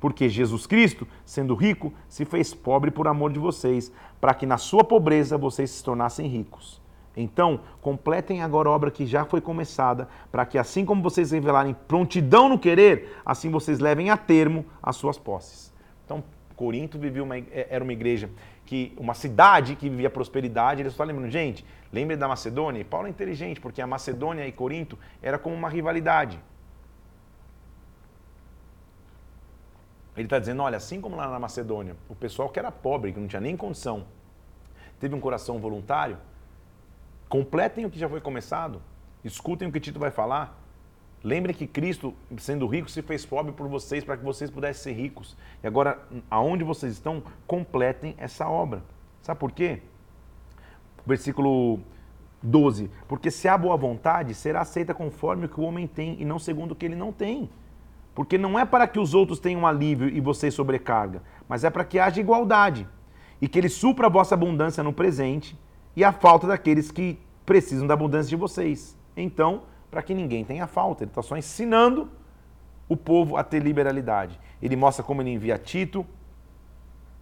Porque 0.00 0.26
Jesus 0.26 0.66
Cristo, 0.66 1.06
sendo 1.22 1.54
rico, 1.54 1.92
se 2.08 2.24
fez 2.24 2.54
pobre 2.54 2.90
por 2.90 3.06
amor 3.06 3.30
de 3.30 3.38
vocês, 3.38 3.92
para 4.18 4.32
que 4.32 4.46
na 4.46 4.56
sua 4.56 4.82
pobreza 4.82 5.36
vocês 5.36 5.70
se 5.70 5.84
tornassem 5.84 6.26
ricos. 6.26 6.80
Então, 7.14 7.60
completem 7.82 8.42
agora 8.42 8.70
a 8.70 8.72
obra 8.72 8.90
que 8.90 9.04
já 9.04 9.26
foi 9.26 9.42
começada, 9.42 10.08
para 10.32 10.46
que 10.46 10.56
assim 10.56 10.84
como 10.84 11.02
vocês 11.02 11.30
revelarem 11.30 11.76
prontidão 11.86 12.48
no 12.48 12.58
querer, 12.58 13.20
assim 13.26 13.50
vocês 13.50 13.80
levem 13.80 14.08
a 14.08 14.16
termo 14.16 14.64
as 14.82 14.96
suas 14.96 15.18
posses. 15.18 15.76
Então, 16.08 16.24
Corinto 16.56 16.98
vivia 16.98 17.22
uma, 17.22 17.36
era 17.36 17.84
uma 17.84 17.92
igreja 17.92 18.30
que 18.64 18.94
uma 18.96 19.12
cidade 19.12 19.76
que 19.76 19.90
vivia 19.90 20.08
prosperidade, 20.08 20.80
ele 20.80 20.88
só 20.88 21.04
lembrando, 21.04 21.30
gente, 21.30 21.66
lembre 21.92 22.16
da 22.16 22.26
Macedônia? 22.26 22.80
E 22.80 22.84
Paulo 22.84 23.06
é 23.06 23.10
inteligente, 23.10 23.60
porque 23.60 23.82
a 23.82 23.86
Macedônia 23.86 24.46
e 24.46 24.50
Corinto 24.50 24.98
era 25.20 25.38
como 25.38 25.54
uma 25.54 25.68
rivalidade. 25.68 26.40
Ele 30.16 30.24
está 30.24 30.38
dizendo, 30.38 30.62
olha, 30.62 30.78
assim 30.78 30.98
como 30.98 31.14
lá 31.14 31.28
na 31.28 31.38
Macedônia, 31.38 31.94
o 32.08 32.14
pessoal 32.14 32.48
que 32.48 32.58
era 32.58 32.72
pobre, 32.72 33.12
que 33.12 33.20
não 33.20 33.28
tinha 33.28 33.40
nem 33.40 33.54
condição, 33.54 34.06
teve 34.98 35.14
um 35.14 35.20
coração 35.20 35.58
voluntário, 35.58 36.16
completem 37.28 37.84
o 37.84 37.90
que 37.90 37.98
já 37.98 38.08
foi 38.08 38.20
começado, 38.20 38.80
escutem 39.22 39.68
o 39.68 39.72
que 39.72 39.78
Tito 39.78 39.98
vai 39.98 40.10
falar, 40.10 40.58
Lembrem 41.22 41.54
que 41.54 41.66
Cristo, 41.66 42.14
sendo 42.38 42.66
rico, 42.66 42.90
se 42.90 43.02
fez 43.02 43.26
pobre 43.26 43.52
por 43.52 43.68
vocês 43.68 44.04
para 44.04 44.16
que 44.16 44.24
vocês 44.24 44.50
pudessem 44.50 44.94
ser 44.94 45.00
ricos. 45.00 45.36
E 45.62 45.66
agora, 45.66 45.98
aonde 46.30 46.62
vocês 46.62 46.92
estão, 46.92 47.22
completem 47.46 48.14
essa 48.18 48.48
obra. 48.48 48.82
Sabe 49.22 49.40
por 49.40 49.50
quê? 49.50 49.82
Versículo 51.04 51.80
12. 52.42 52.90
Porque 53.08 53.30
se 53.30 53.48
há 53.48 53.58
boa 53.58 53.76
vontade, 53.76 54.32
será 54.34 54.60
aceita 54.60 54.94
conforme 54.94 55.46
o 55.46 55.48
que 55.48 55.60
o 55.60 55.64
homem 55.64 55.86
tem 55.86 56.16
e 56.20 56.24
não 56.24 56.38
segundo 56.38 56.72
o 56.72 56.76
que 56.76 56.86
ele 56.86 56.94
não 56.94 57.12
tem. 57.12 57.50
Porque 58.14 58.38
não 58.38 58.58
é 58.58 58.64
para 58.64 58.86
que 58.86 58.98
os 58.98 59.14
outros 59.14 59.38
tenham 59.38 59.66
alívio 59.66 60.08
e 60.08 60.20
vocês 60.20 60.54
sobrecarga, 60.54 61.22
mas 61.48 61.62
é 61.62 61.70
para 61.70 61.84
que 61.84 61.98
haja 61.98 62.20
igualdade 62.20 62.86
e 63.40 63.46
que 63.46 63.58
ele 63.58 63.68
supra 63.68 64.06
a 64.06 64.10
vossa 64.10 64.34
abundância 64.34 64.82
no 64.82 64.92
presente 64.92 65.56
e 65.94 66.02
a 66.02 66.12
falta 66.12 66.46
daqueles 66.46 66.90
que 66.90 67.18
precisam 67.46 67.86
da 67.86 67.94
abundância 67.94 68.28
de 68.28 68.36
vocês. 68.36 68.96
Então, 69.16 69.62
para 69.90 70.02
que 70.02 70.14
ninguém 70.14 70.44
tenha 70.44 70.66
falta. 70.66 71.04
Ele 71.04 71.10
está 71.10 71.22
só 71.22 71.36
ensinando 71.36 72.10
o 72.88 72.96
povo 72.96 73.36
a 73.36 73.44
ter 73.44 73.62
liberalidade. 73.62 74.38
Ele 74.62 74.76
mostra 74.76 75.04
como 75.04 75.22
ele 75.22 75.30
envia 75.30 75.58
Tito, 75.58 76.06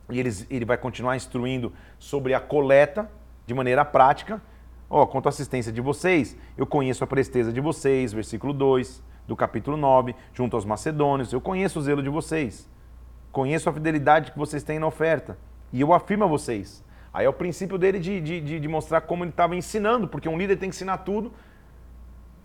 e 0.09 0.21
ele, 0.21 0.31
ele 0.49 0.65
vai 0.65 0.77
continuar 0.77 1.17
instruindo 1.17 1.73
sobre 1.99 2.33
a 2.33 2.41
coleta 2.41 3.11
de 3.45 3.55
maneira 3.55 3.85
prática. 3.85 4.41
Ó, 4.89 5.03
oh, 5.03 5.07
quanto 5.07 5.27
à 5.27 5.31
assistência 5.31 5.73
de 5.73 5.81
vocês, 5.81 6.37
eu 6.57 6.65
conheço 6.65 7.03
a 7.03 7.07
presteza 7.07 7.53
de 7.53 7.61
vocês, 7.61 8.13
versículo 8.13 8.53
2 8.53 9.03
do 9.27 9.35
capítulo 9.35 9.77
9, 9.77 10.15
junto 10.33 10.55
aos 10.55 10.65
macedônios, 10.65 11.33
eu 11.33 11.41
conheço 11.41 11.81
o 11.81 11.83
zelo 11.83 12.01
de 12.01 12.09
vocês, 12.09 12.69
conheço 13.33 13.69
a 13.69 13.73
fidelidade 13.73 14.31
que 14.31 14.39
vocês 14.39 14.63
têm 14.63 14.79
na 14.79 14.87
oferta, 14.87 15.37
e 15.73 15.81
eu 15.81 15.93
afirmo 15.93 16.23
a 16.23 16.27
vocês. 16.29 16.85
Aí 17.13 17.27
é 17.27 17.29
o 17.29 17.33
princípio 17.33 17.77
dele 17.77 17.99
de, 17.99 18.21
de, 18.21 18.61
de 18.61 18.69
mostrar 18.69 19.01
como 19.01 19.25
ele 19.25 19.31
estava 19.31 19.57
ensinando, 19.57 20.07
porque 20.07 20.29
um 20.29 20.39
líder 20.39 20.57
tem 20.57 20.71
que 20.71 20.77
ensinar 20.77 20.99
tudo 20.99 21.33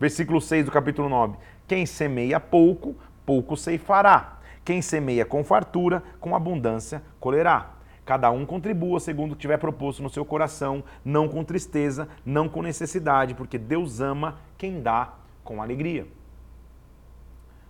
Versículo 0.02 0.40
6 0.40 0.64
do 0.64 0.72
capítulo 0.72 1.08
9. 1.08 1.36
Quem 1.64 1.86
semeia 1.86 2.40
pouco, 2.40 2.96
pouco 3.24 3.56
ceifará. 3.56 4.40
Quem 4.64 4.82
semeia 4.82 5.24
com 5.24 5.44
fartura, 5.44 6.02
com 6.18 6.34
abundância 6.34 7.00
colherá. 7.20 7.70
Cada 8.04 8.28
um 8.32 8.44
contribua 8.44 8.98
segundo 8.98 9.30
o 9.30 9.36
que 9.36 9.42
tiver 9.42 9.58
proposto 9.58 10.02
no 10.02 10.10
seu 10.10 10.24
coração, 10.24 10.82
não 11.04 11.28
com 11.28 11.44
tristeza, 11.44 12.08
não 12.26 12.48
com 12.48 12.62
necessidade, 12.62 13.32
porque 13.32 13.56
Deus 13.56 14.00
ama 14.00 14.40
quem 14.58 14.82
dá 14.82 15.12
com 15.44 15.62
alegria. 15.62 16.04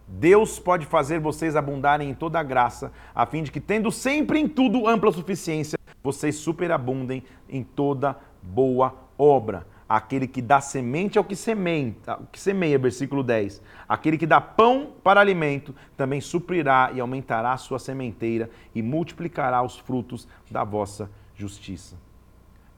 Deus 0.09 0.59
pode 0.59 0.87
fazer 0.87 1.20
vocês 1.20 1.55
abundarem 1.55 2.09
em 2.09 2.14
toda 2.14 2.41
a 2.41 2.43
graça, 2.43 2.93
a 3.14 3.26
fim 3.26 3.43
de 3.43 3.53
que, 3.53 3.61
tendo 3.61 3.93
sempre 3.93 4.39
em 4.41 4.49
tudo 4.49 4.89
ampla 4.89 5.12
suficiência, 5.12 5.78
vocês 6.03 6.37
superabundem 6.37 7.24
em 7.47 7.62
toda 7.62 8.16
boa 8.43 8.95
obra 9.18 9.70
aquele 9.97 10.26
que 10.26 10.40
dá 10.40 10.59
semente 10.59 11.18
ao 11.18 11.24
que 11.24 11.36
semeia, 11.36 11.95
que 12.32 12.40
semeia, 12.40 12.78
versículo 12.78 13.22
10. 13.22 13.61
Aquele 13.86 14.16
que 14.16 14.26
dá 14.26 14.40
pão 14.40 14.95
para 15.05 15.20
alimento 15.20 15.74
também 15.99 16.18
suprirá 16.18 16.90
e 16.95 17.01
aumentará 17.01 17.53
a 17.53 17.59
sua 17.59 17.78
sementeira 17.78 18.49
e 18.74 18.80
multiplicará 18.80 19.62
os 19.62 19.78
frutos 19.78 20.26
da 20.51 20.64
vossa 20.64 21.11
justiça. 21.34 21.97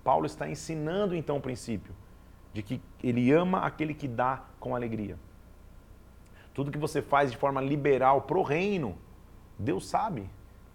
Paulo 0.02 0.26
está 0.26 0.48
ensinando 0.48 1.14
então 1.14 1.36
o 1.36 1.40
princípio 1.40 1.94
de 2.52 2.64
que 2.64 2.82
ele 3.00 3.30
ama 3.30 3.60
aquele 3.60 3.94
que 3.94 4.08
dá 4.08 4.42
com 4.58 4.74
alegria. 4.74 5.16
Tudo 6.52 6.72
que 6.72 6.78
você 6.78 7.00
faz 7.00 7.30
de 7.30 7.36
forma 7.36 7.60
liberal 7.60 8.22
pro 8.22 8.42
reino, 8.42 8.98
Deus 9.56 9.88
sabe. 9.88 10.28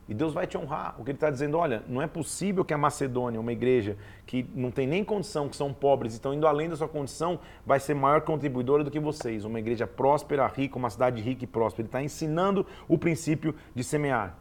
E 0.10 0.14
Deus 0.16 0.34
vai 0.34 0.48
te 0.48 0.58
honrar. 0.58 0.96
O 1.00 1.04
que 1.04 1.12
ele 1.12 1.18
está 1.18 1.30
dizendo, 1.30 1.56
olha, 1.56 1.84
não 1.88 2.02
é 2.02 2.08
possível 2.08 2.66
que 2.66 2.74
a 2.74 2.78
Macedônia, 2.78 3.40
uma 3.40 3.54
igreja 3.54 3.96
que 4.26 4.44
não 4.56 4.72
tem 4.72 4.88
nem 4.88 5.04
condição, 5.04 5.48
que 5.48 5.56
são 5.56 5.72
pobres 5.72 6.14
e 6.14 6.16
estão 6.16 6.34
indo 6.34 6.48
além 6.48 6.68
da 6.68 6.76
sua 6.76 6.88
condição, 6.88 7.40
vai 7.64 7.80
ser 7.80 7.94
maior 7.94 8.22
contribuidora 8.22 8.84
do 8.84 8.90
que 8.90 9.00
vocês. 9.00 9.46
Uma 9.46 9.60
igreja 9.60 9.86
próspera, 9.86 10.48
rica, 10.48 10.80
uma 10.80 10.90
cidade 10.90 11.22
rica 11.22 11.44
e 11.44 11.48
próspera. 11.48 11.84
Ele 11.84 11.90
está 11.90 12.02
ensinando 12.02 12.66
o 12.88 12.98
princípio 12.98 13.54
de 13.76 13.84
semear. 13.84 14.36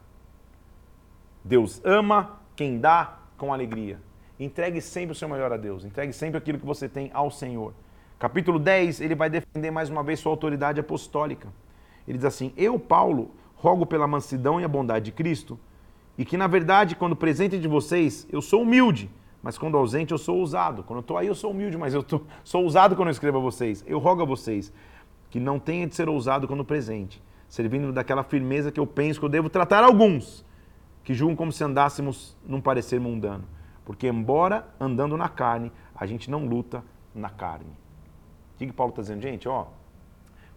Deus 1.45 1.79
ama 1.85 2.39
quem 2.55 2.79
dá 2.79 3.19
com 3.37 3.53
alegria. 3.53 3.99
Entregue 4.39 4.81
sempre 4.81 5.11
o 5.11 5.15
seu 5.15 5.29
melhor 5.29 5.53
a 5.53 5.57
Deus. 5.57 5.85
Entregue 5.85 6.13
sempre 6.13 6.39
aquilo 6.39 6.57
que 6.57 6.65
você 6.65 6.89
tem 6.89 7.11
ao 7.13 7.29
Senhor. 7.29 7.75
Capítulo 8.17 8.57
10, 8.57 9.01
ele 9.01 9.13
vai 9.13 9.29
defender 9.29 9.69
mais 9.69 9.87
uma 9.91 10.01
vez 10.01 10.19
sua 10.19 10.31
autoridade 10.31 10.79
apostólica. 10.79 11.47
Ele 12.07 12.17
diz 12.17 12.25
assim: 12.25 12.51
Eu, 12.57 12.79
Paulo, 12.79 13.31
rogo 13.59 13.85
pela 13.85 14.07
mansidão 14.07 14.59
e 14.59 14.63
a 14.63 14.67
bondade 14.67 15.05
de 15.05 15.11
Cristo, 15.11 15.59
e 16.17 16.25
que 16.25 16.37
na 16.37 16.47
verdade, 16.47 16.95
quando 16.95 17.15
presente 17.15 17.57
de 17.57 17.67
vocês, 17.67 18.27
eu 18.31 18.41
sou 18.41 18.63
humilde, 18.63 19.09
mas 19.41 19.57
quando 19.57 19.77
ausente 19.77 20.11
eu 20.11 20.17
sou 20.17 20.37
ousado. 20.37 20.83
Quando 20.83 20.97
eu 20.97 21.01
estou 21.01 21.17
aí 21.17 21.27
eu 21.27 21.35
sou 21.35 21.51
humilde, 21.51 21.77
mas 21.77 21.93
eu 21.93 22.03
tô, 22.03 22.21
sou 22.43 22.63
ousado 22.63 22.95
quando 22.95 23.09
eu 23.09 23.11
escrevo 23.11 23.37
a 23.37 23.41
vocês. 23.41 23.83
Eu 23.87 23.99
rogo 23.99 24.21
a 24.21 24.25
vocês 24.25 24.73
que 25.29 25.39
não 25.39 25.59
tenha 25.59 25.87
de 25.87 25.95
ser 25.95 26.09
ousado 26.09 26.47
quando 26.47 26.65
presente, 26.65 27.21
servindo 27.47 27.93
daquela 27.93 28.23
firmeza 28.23 28.71
que 28.71 28.79
eu 28.79 28.87
penso 28.87 29.19
que 29.19 29.25
eu 29.25 29.29
devo 29.29 29.49
tratar 29.49 29.83
alguns, 29.83 30.45
que 31.03 31.13
julgam 31.13 31.35
como 31.35 31.51
se 31.51 31.63
andássemos 31.63 32.35
num 32.45 32.59
parecer 32.59 32.99
mundano. 32.99 33.43
Porque 33.85 34.07
embora 34.07 34.67
andando 34.79 35.15
na 35.15 35.29
carne, 35.29 35.71
a 35.95 36.05
gente 36.05 36.29
não 36.29 36.45
luta 36.45 36.83
na 37.13 37.29
carne. 37.29 37.71
O 38.55 38.57
que, 38.57 38.67
que 38.67 38.73
Paulo 38.73 38.91
está 38.91 39.01
dizendo, 39.01 39.21
gente? 39.21 39.47
Ó, 39.47 39.67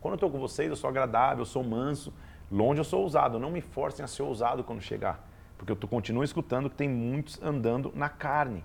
quando 0.01 0.15
eu 0.15 0.17
estou 0.17 0.31
com 0.31 0.39
vocês, 0.39 0.69
eu 0.69 0.77
sou 0.77 0.91
agradável, 0.91 1.43
eu 1.43 1.47
sou 1.47 1.63
manso, 1.63 2.13
Longe 2.53 2.81
eu 2.81 2.85
sou 2.85 3.01
ousado, 3.01 3.39
não 3.39 3.51
me 3.51 3.63
forcem 3.63 4.05
a 4.05 4.07
ser 4.07 4.23
ousado 4.23 4.63
quando 4.63 4.83
chegar, 4.83 5.27
porque 5.57 5.73
eu 5.73 5.89
continuo 5.89 6.23
escutando 6.23 6.69
que 6.69 6.77
tem 6.77 6.89
muitos 6.89 7.43
andando 7.43 7.91
na 7.95 8.11
carne. 8.11 8.63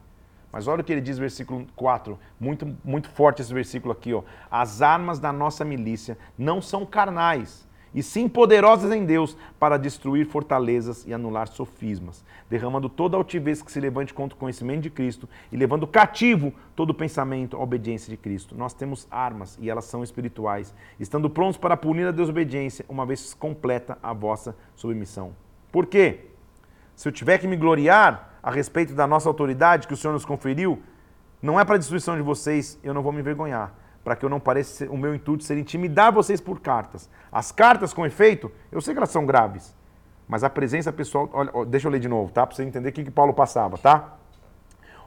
Mas 0.52 0.68
olha 0.68 0.82
o 0.82 0.84
que 0.84 0.92
ele 0.92 1.02
diz, 1.02 1.18
versículo 1.18 1.66
4, 1.76 2.18
muito, 2.40 2.76
muito 2.84 3.10
forte 3.10 3.42
esse 3.42 3.54
versículo 3.54 3.92
aqui. 3.92 4.14
Ó. 4.14 4.24
As 4.50 4.82
armas 4.82 5.20
da 5.20 5.32
nossa 5.32 5.64
milícia 5.64 6.18
não 6.38 6.62
são 6.62 6.86
carnais, 6.86 7.67
e 7.98 8.04
sim 8.04 8.30
poderosas 8.30 8.92
em 8.92 9.04
Deus 9.04 9.36
para 9.60 9.76
destruir 9.76 10.28
fortalezas 10.28 11.04
e 11.08 11.12
anular 11.16 11.48
sofismas, 11.48 12.24
derramando 12.48 12.88
toda 12.88 13.18
altivez 13.18 13.64
que 13.64 13.72
se 13.72 13.80
levante 13.80 14.14
contra 14.14 14.36
o 14.36 14.40
conhecimento 14.40 14.84
de 14.84 14.92
Cristo 14.92 15.28
e 15.52 15.58
levando 15.58 15.88
cativo 15.88 16.54
todo 16.76 16.94
pensamento 16.94 17.58
à 17.58 17.60
obediência 17.60 18.12
de 18.12 18.16
Cristo. 18.16 18.54
Nós 18.56 18.72
temos 18.72 19.08
armas 19.10 19.58
e 19.60 19.68
elas 19.68 19.86
são 19.86 20.04
espirituais, 20.04 20.76
estando 21.00 21.28
prontos 21.28 21.58
para 21.58 21.76
punir 21.76 22.06
a 22.06 22.12
desobediência, 22.12 22.86
uma 22.88 23.04
vez 23.04 23.34
completa 23.34 23.98
a 24.04 24.14
vossa 24.14 24.56
submissão. 24.76 25.32
Por 25.72 25.88
quê? 25.88 26.26
Se 26.96 27.08
eu 27.08 27.12
tiver 27.12 27.40
que 27.40 27.48
me 27.48 27.58
gloriar 27.58 28.38
a 28.44 28.52
respeito 28.52 28.94
da 28.94 29.08
nossa 29.08 29.28
autoridade 29.28 29.88
que 29.88 29.96
o 29.96 29.98
Senhor 29.98 30.14
nos 30.14 30.24
conferiu, 30.24 30.84
não 31.42 31.60
é 31.60 31.66
para 31.66 31.78
destruição 31.78 32.16
de 32.16 32.22
vocês, 32.22 32.80
eu 32.84 32.94
não 32.94 33.02
vou 33.02 33.12
me 33.12 33.22
envergonhar 33.22 33.74
para 34.08 34.16
que 34.16 34.24
eu 34.24 34.30
não 34.30 34.40
pareça 34.40 34.90
o 34.90 34.98
meu 34.98 35.14
intuito 35.14 35.44
ser 35.44 35.58
intimidar 35.58 36.14
vocês 36.14 36.40
por 36.40 36.62
cartas. 36.62 37.10
As 37.30 37.52
cartas, 37.52 37.94
com 37.94 38.06
efeito, 38.06 38.50
eu 38.72 38.80
sei 38.80 38.94
que 38.94 39.00
elas 39.00 39.10
são 39.10 39.26
graves, 39.26 39.76
mas 40.26 40.46
a 40.46 40.50
presença 40.50 40.94
pessoal. 40.94 41.30
Olha, 41.34 41.52
deixa 41.66 41.90
eu 41.90 41.92
ler 41.92 42.00
de 42.00 42.08
novo, 42.08 42.32
tá? 42.32 42.48
Para 42.48 42.56
você 42.56 42.64
entender 42.64 42.88
o 42.88 42.94
que, 42.94 43.04
que 43.04 43.12
Paulo 43.12 43.34
passava, 43.34 43.78
tá? 43.78 44.18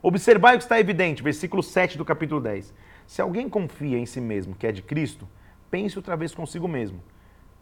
Observai 0.03 0.55
o 0.55 0.59
que 0.59 0.64
está 0.64 0.78
evidente, 0.78 1.22
versículo 1.22 1.62
7 1.62 1.96
do 1.96 2.05
capítulo 2.05 2.42
10. 2.42 2.74
Se 3.07 3.22
alguém 3.22 3.48
confia 3.48 3.96
em 3.96 4.05
si 4.05 4.20
mesmo 4.20 4.55
que 4.55 4.66
é 4.66 4.72
de 4.72 4.82
Cristo, 4.82 5.26
pense 5.70 5.96
outra 5.96 6.14
vez 6.14 6.34
consigo 6.34 6.68
mesmo. 6.68 7.03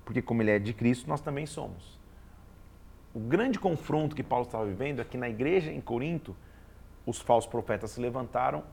Porque, 0.05 0.21
como 0.21 0.43
ele 0.43 0.51
é 0.51 0.59
de 0.59 0.73
Cristo, 0.73 1.09
nós 1.09 1.21
também 1.21 1.47
somos. 1.47 2.01
O 3.15 3.21
grande 3.21 3.61
confronto 3.61 4.17
que 4.17 4.25
Paulo 4.25 4.45
estava 4.45 4.67
vivendo 4.67 5.01
é 5.01 5.05
que 5.05 5.17
na 5.17 5.29
igreja 5.29 5.71
em 5.71 5.81
Corinto, 5.81 6.35
os 7.07 7.21
falsos 7.21 7.49
profetas 7.49 7.93
se 7.93 8.01
levantaram 8.01 8.65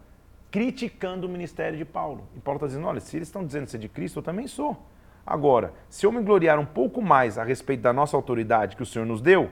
criticando 0.56 1.28
o 1.28 1.30
ministério 1.30 1.78
de 1.78 1.84
Paulo. 1.84 2.30
E 2.34 2.40
Paulo 2.40 2.56
está 2.56 2.68
dizendo: 2.68 2.88
olha, 2.88 3.02
se 3.02 3.18
eles 3.18 3.28
estão 3.28 3.46
dizendo 3.46 3.68
ser 3.68 3.78
de 3.78 3.90
Cristo, 3.90 4.20
eu 4.20 4.24
também 4.24 4.48
sou. 4.48 4.82
Agora, 5.26 5.74
se 5.90 6.06
eu 6.06 6.14
me 6.14 6.22
gloriar 6.22 6.58
um 6.58 6.66
pouco 6.66 7.02
mais 7.02 7.38
a 7.38 7.44
respeito 7.44 7.82
da 7.82 7.92
nossa 7.92 8.16
autoridade 8.16 8.78
que 8.78 8.82
o 8.82 8.86
Senhor 8.86 9.06
nos 9.06 9.20
deu, 9.20 9.52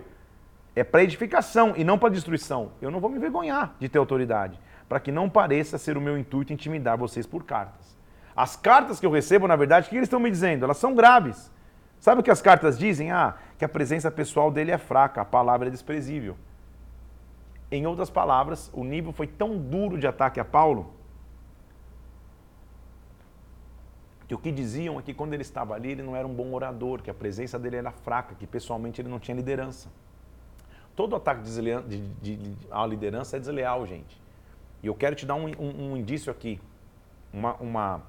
é 0.74 0.82
para 0.82 1.04
edificação 1.04 1.74
e 1.76 1.84
não 1.84 2.00
para 2.00 2.08
destruição. 2.08 2.72
Eu 2.82 2.90
não 2.90 3.02
vou 3.02 3.10
me 3.10 3.18
envergonhar 3.18 3.76
de 3.82 3.90
ter 3.90 3.98
autoridade, 3.98 4.58
para 4.88 4.98
que 4.98 5.12
não 5.12 5.30
pareça 5.30 5.78
ser 5.78 5.98
o 5.98 6.02
meu 6.02 6.18
intuito 6.18 6.54
intimidar 6.54 6.98
vocês 6.98 7.28
por 7.28 7.44
cartas. 7.44 7.98
As 8.34 8.56
cartas 8.56 8.98
que 8.98 9.06
eu 9.06 9.12
recebo, 9.12 9.46
na 9.46 9.58
verdade, 9.58 9.88
o 9.88 9.90
que 9.90 9.98
eles 9.98 10.08
estão 10.08 10.22
me 10.22 10.32
dizendo? 10.32 10.64
Elas 10.64 10.78
são 10.78 10.96
graves. 10.96 11.52
Sabe 12.00 12.22
o 12.22 12.24
que 12.24 12.32
as 12.32 12.42
cartas 12.42 12.80
dizem? 12.80 13.12
Ah, 13.12 13.36
que 13.58 13.66
a 13.66 13.70
presença 13.70 14.10
pessoal 14.10 14.50
dele 14.50 14.72
é 14.72 14.78
fraca, 14.78 15.20
a 15.20 15.26
palavra 15.26 15.68
é 15.68 15.72
desprezível. 15.72 16.38
Em 17.74 17.88
outras 17.88 18.12
palavras, 18.12 18.70
o 18.72 18.84
nível 18.84 19.12
foi 19.12 19.26
tão 19.26 19.58
duro 19.58 19.98
de 19.98 20.06
ataque 20.06 20.40
a 20.40 20.46
Paulo 20.46 20.94
que 24.28 24.36
o 24.36 24.38
que 24.38 24.52
diziam 24.52 25.00
é 25.00 25.02
que 25.02 25.12
quando 25.12 25.34
ele 25.34 25.42
estava 25.42 25.74
ali, 25.74 25.90
ele 25.90 26.04
não 26.04 26.16
era 26.16 26.28
um 26.28 26.34
bom 26.36 26.54
orador, 26.54 27.02
que 27.02 27.10
a 27.10 27.14
presença 27.16 27.58
dele 27.58 27.78
era 27.78 27.92
fraca, 27.92 28.36
que 28.36 28.46
pessoalmente 28.46 29.02
ele 29.02 29.10
não 29.10 29.18
tinha 29.18 29.36
liderança. 29.36 29.90
Todo 30.96 31.16
ataque 31.16 31.42
à 32.70 32.86
liderança 32.86 33.38
é 33.38 33.40
desleal, 33.40 33.88
gente. 33.88 34.22
E 34.84 34.86
eu 34.86 34.94
quero 34.94 35.16
te 35.16 35.26
dar 35.26 35.34
um, 35.34 35.48
um, 35.60 35.94
um 35.94 35.98
indício 35.98 36.32
aqui, 36.32 36.62
uma, 37.34 37.56
uma 37.56 38.04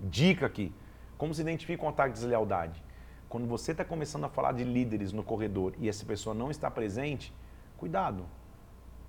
dica 0.00 0.46
aqui. 0.46 0.72
Como 1.18 1.34
se 1.34 1.40
identifica 1.40 1.84
um 1.84 1.88
ataque 1.88 2.14
de 2.14 2.20
deslealdade? 2.20 2.80
Quando 3.28 3.48
você 3.48 3.72
está 3.72 3.84
começando 3.84 4.22
a 4.22 4.28
falar 4.28 4.52
de 4.52 4.62
líderes 4.62 5.12
no 5.12 5.24
corredor 5.24 5.74
e 5.76 5.88
essa 5.88 6.06
pessoa 6.06 6.32
não 6.32 6.52
está 6.52 6.70
presente, 6.70 7.34
cuidado. 7.76 8.24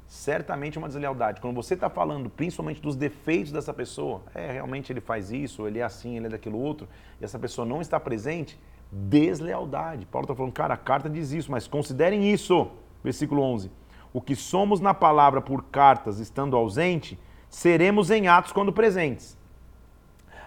Certamente 0.07 0.77
é 0.77 0.79
uma 0.79 0.87
deslealdade. 0.87 1.41
Quando 1.41 1.55
você 1.55 1.73
está 1.73 1.89
falando 1.89 2.29
principalmente 2.29 2.81
dos 2.81 2.95
defeitos 2.95 3.51
dessa 3.51 3.73
pessoa, 3.73 4.21
é 4.33 4.53
realmente 4.53 4.91
ele 4.91 5.01
faz 5.01 5.31
isso, 5.31 5.67
ele 5.67 5.79
é 5.79 5.83
assim, 5.83 6.15
ele 6.15 6.27
é 6.27 6.29
daquilo 6.29 6.57
outro, 6.57 6.87
e 7.19 7.25
essa 7.25 7.37
pessoa 7.37 7.65
não 7.67 7.81
está 7.81 7.99
presente, 7.99 8.57
deslealdade. 8.89 10.05
Paulo 10.05 10.23
está 10.23 10.33
falando, 10.33 10.53
cara, 10.53 10.75
a 10.75 10.77
carta 10.77 11.09
diz 11.09 11.31
isso, 11.33 11.51
mas 11.51 11.67
considerem 11.67 12.31
isso. 12.31 12.71
Versículo 13.03 13.41
11. 13.41 13.69
O 14.13 14.21
que 14.21 14.35
somos 14.35 14.79
na 14.79 14.93
palavra 14.93 15.41
por 15.41 15.63
cartas 15.65 16.19
estando 16.19 16.55
ausente, 16.55 17.19
seremos 17.49 18.09
em 18.09 18.29
atos 18.29 18.53
quando 18.53 18.71
presentes. 18.71 19.37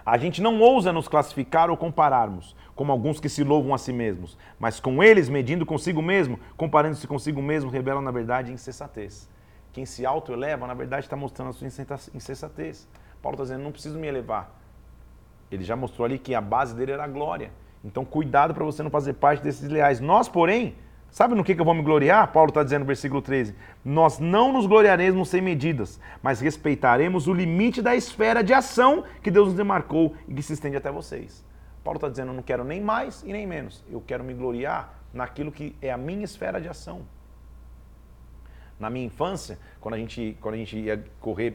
A 0.03 0.17
gente 0.17 0.41
não 0.41 0.59
ousa 0.59 0.91
nos 0.91 1.07
classificar 1.07 1.69
ou 1.69 1.77
compararmos, 1.77 2.55
como 2.75 2.91
alguns 2.91 3.19
que 3.19 3.29
se 3.29 3.43
louvam 3.43 3.75
a 3.75 3.77
si 3.77 3.93
mesmos, 3.93 4.35
mas 4.59 4.79
com 4.79 5.03
eles, 5.03 5.29
medindo 5.29 5.67
consigo 5.67 6.01
mesmo, 6.01 6.39
comparando-se 6.57 7.05
consigo 7.05 7.39
mesmo, 7.39 7.69
revelam 7.69 8.01
na 8.01 8.09
verdade 8.09 8.51
insensatez. 8.51 9.29
Quem 9.73 9.85
se 9.85 10.05
autoeleva, 10.05 10.67
na 10.67 10.73
verdade, 10.73 11.05
está 11.05 11.15
mostrando 11.15 11.49
a 11.49 11.53
sua 11.53 11.67
insensatez. 12.13 12.87
Paulo 13.21 13.35
está 13.35 13.43
dizendo, 13.43 13.63
não 13.63 13.71
preciso 13.71 13.97
me 13.97 14.07
elevar. 14.07 14.53
Ele 15.51 15.63
já 15.63 15.75
mostrou 15.75 16.05
ali 16.05 16.17
que 16.17 16.33
a 16.33 16.41
base 16.41 16.75
dele 16.75 16.91
era 16.91 17.03
a 17.03 17.07
glória. 17.07 17.51
Então, 17.83 18.05
cuidado 18.05 18.53
para 18.53 18.63
você 18.63 18.83
não 18.83 18.89
fazer 18.89 19.13
parte 19.13 19.43
desses 19.43 19.67
leais. 19.69 19.99
Nós, 19.99 20.29
porém, 20.29 20.75
sabe 21.09 21.35
no 21.35 21.43
que, 21.43 21.55
que 21.55 21.61
eu 21.61 21.65
vou 21.65 21.73
me 21.73 21.81
gloriar? 21.81 22.31
Paulo 22.31 22.49
está 22.49 22.63
dizendo 22.63 22.81
no 22.81 22.85
versículo 22.85 23.21
13: 23.21 23.55
Nós 23.83 24.19
não 24.19 24.53
nos 24.53 24.65
gloriaremos 24.65 25.29
sem 25.29 25.41
medidas, 25.41 25.99
mas 26.21 26.39
respeitaremos 26.39 27.27
o 27.27 27.33
limite 27.33 27.81
da 27.81 27.95
esfera 27.95 28.43
de 28.43 28.53
ação 28.53 29.03
que 29.21 29.31
Deus 29.31 29.47
nos 29.47 29.57
demarcou 29.57 30.15
e 30.27 30.33
que 30.33 30.43
se 30.43 30.53
estende 30.53 30.77
até 30.77 30.91
vocês. 30.91 31.43
Paulo 31.83 31.97
está 31.97 32.07
dizendo: 32.07 32.29
Eu 32.29 32.35
não 32.35 32.43
quero 32.43 32.63
nem 32.63 32.79
mais 32.79 33.23
e 33.23 33.31
nem 33.31 33.47
menos. 33.47 33.83
Eu 33.89 34.01
quero 34.01 34.23
me 34.23 34.33
gloriar 34.33 34.93
naquilo 35.13 35.51
que 35.51 35.75
é 35.81 35.91
a 35.91 35.97
minha 35.97 36.23
esfera 36.23 36.61
de 36.61 36.69
ação. 36.69 37.01
Na 38.81 38.89
minha 38.89 39.05
infância, 39.05 39.59
quando 39.79 39.93
a 39.93 39.97
gente, 39.97 40.35
quando 40.41 40.55
a 40.55 40.57
gente 40.57 40.75
ia 40.75 41.05
correr 41.19 41.51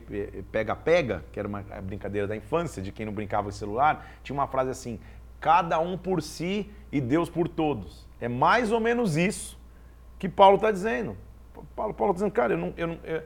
pega-pega, 0.52 1.24
que 1.32 1.38
era 1.40 1.48
uma 1.48 1.60
brincadeira 1.82 2.28
da 2.28 2.36
infância, 2.36 2.80
de 2.80 2.92
quem 2.92 3.04
não 3.04 3.12
brincava 3.12 3.48
de 3.48 3.56
celular, 3.56 4.06
tinha 4.22 4.32
uma 4.32 4.46
frase 4.46 4.70
assim: 4.70 5.00
cada 5.40 5.80
um 5.80 5.98
por 5.98 6.22
si 6.22 6.70
e 6.92 7.00
Deus 7.00 7.28
por 7.28 7.48
todos. 7.48 8.06
É 8.20 8.28
mais 8.28 8.70
ou 8.70 8.78
menos 8.78 9.16
isso 9.16 9.58
que 10.20 10.28
Paulo 10.28 10.54
está 10.54 10.70
dizendo. 10.70 11.16
Paulo 11.74 11.90
está 11.90 12.12
dizendo, 12.12 12.30
cara, 12.30 12.52
eu 12.54 12.58
não, 12.58 12.74
eu, 12.76 12.98
eu, 13.02 13.22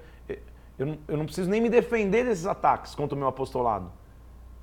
eu, 0.78 0.86
não, 0.86 0.98
eu 1.06 1.16
não 1.18 1.26
preciso 1.26 1.50
nem 1.50 1.60
me 1.60 1.68
defender 1.68 2.24
desses 2.24 2.46
ataques 2.46 2.94
contra 2.94 3.14
o 3.14 3.18
meu 3.18 3.28
apostolado. 3.28 3.92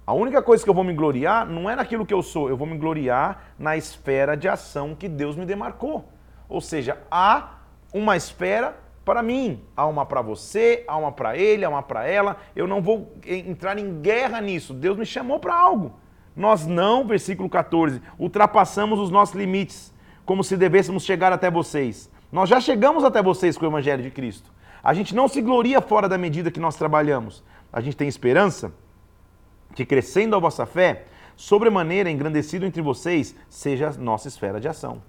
A 0.03 0.13
única 0.13 0.41
coisa 0.41 0.63
que 0.63 0.69
eu 0.69 0.73
vou 0.73 0.83
me 0.83 0.93
gloriar 0.93 1.45
não 1.45 1.69
é 1.69 1.75
naquilo 1.75 2.07
que 2.07 2.13
eu 2.13 2.23
sou, 2.23 2.49
eu 2.49 2.57
vou 2.57 2.65
me 2.65 2.77
gloriar 2.77 3.53
na 3.59 3.77
esfera 3.77 4.35
de 4.35 4.47
ação 4.47 4.95
que 4.95 5.07
Deus 5.07 5.35
me 5.35 5.45
demarcou. 5.45 6.11
Ou 6.49 6.59
seja, 6.59 6.97
há 7.11 7.59
uma 7.93 8.15
esfera 8.15 8.86
para 9.07 9.23
mim, 9.23 9.61
há 9.73 9.85
uma 9.85 10.05
para 10.05 10.21
você, 10.21 10.83
há 10.85 10.97
uma 10.97 11.13
para 11.13 11.37
ele, 11.37 11.63
há 11.63 11.69
uma 11.69 11.81
para 11.81 12.05
ela. 12.05 12.35
Eu 12.53 12.67
não 12.67 12.81
vou 12.81 13.15
entrar 13.25 13.79
em 13.79 14.01
guerra 14.01 14.41
nisso. 14.41 14.73
Deus 14.73 14.97
me 14.97 15.05
chamou 15.05 15.39
para 15.39 15.55
algo. 15.55 15.93
Nós 16.35 16.67
não, 16.67 17.07
versículo 17.07 17.49
14, 17.49 18.01
ultrapassamos 18.19 18.99
os 18.99 19.09
nossos 19.09 19.33
limites, 19.33 19.93
como 20.25 20.43
se 20.43 20.57
devêssemos 20.57 21.05
chegar 21.05 21.31
até 21.31 21.49
vocês. 21.49 22.11
Nós 22.29 22.49
já 22.49 22.59
chegamos 22.59 23.05
até 23.05 23.23
vocês 23.23 23.57
com 23.57 23.63
o 23.63 23.69
Evangelho 23.69 24.03
de 24.03 24.11
Cristo. 24.11 24.51
A 24.83 24.93
gente 24.93 25.15
não 25.15 25.29
se 25.29 25.41
gloria 25.41 25.79
fora 25.79 26.09
da 26.09 26.17
medida 26.17 26.51
que 26.51 26.59
nós 26.59 26.75
trabalhamos. 26.75 27.41
A 27.71 27.79
gente 27.79 27.95
tem 27.95 28.09
esperança 28.09 28.73
que, 29.73 29.85
crescendo 29.85 30.35
a 30.35 30.39
vossa 30.39 30.65
fé, 30.65 31.05
sobremaneira 31.37 32.11
engrandecido 32.11 32.65
entre 32.65 32.81
vocês, 32.81 33.33
seja 33.47 33.87
a 33.87 33.93
nossa 33.93 34.27
esfera 34.27 34.59
de 34.59 34.67
ação. 34.67 35.01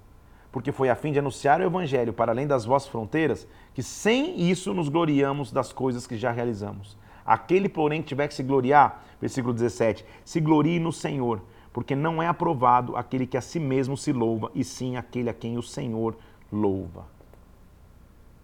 Porque 0.58 0.72
foi 0.72 0.90
a 0.90 0.96
fim 0.96 1.12
de 1.12 1.20
anunciar 1.20 1.60
o 1.60 1.64
Evangelho 1.64 2.12
para 2.12 2.32
além 2.32 2.44
das 2.44 2.64
vossas 2.64 2.88
fronteiras, 2.88 3.46
que 3.72 3.80
sem 3.80 4.40
isso 4.50 4.74
nos 4.74 4.88
gloriamos 4.88 5.52
das 5.52 5.72
coisas 5.72 6.04
que 6.04 6.16
já 6.16 6.32
realizamos. 6.32 6.98
Aquele, 7.24 7.68
porém, 7.68 8.02
que 8.02 8.08
tiver 8.08 8.26
que 8.26 8.34
se 8.34 8.42
gloriar, 8.42 9.04
versículo 9.20 9.54
17, 9.54 10.04
se 10.24 10.40
glorie 10.40 10.80
no 10.80 10.92
Senhor, 10.92 11.40
porque 11.72 11.94
não 11.94 12.20
é 12.20 12.26
aprovado 12.26 12.96
aquele 12.96 13.24
que 13.24 13.36
a 13.36 13.40
si 13.40 13.60
mesmo 13.60 13.96
se 13.96 14.12
louva, 14.12 14.50
e 14.52 14.64
sim 14.64 14.96
aquele 14.96 15.30
a 15.30 15.32
quem 15.32 15.56
o 15.56 15.62
Senhor 15.62 16.16
louva. 16.50 17.06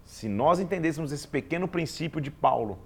Se 0.05 0.29
nós 0.29 0.61
entendêssemos 0.61 1.11
esse 1.11 1.27
pequeno 1.27 1.67
princípio 1.67 2.21
de 2.21 2.31
Paulo, 2.31 2.79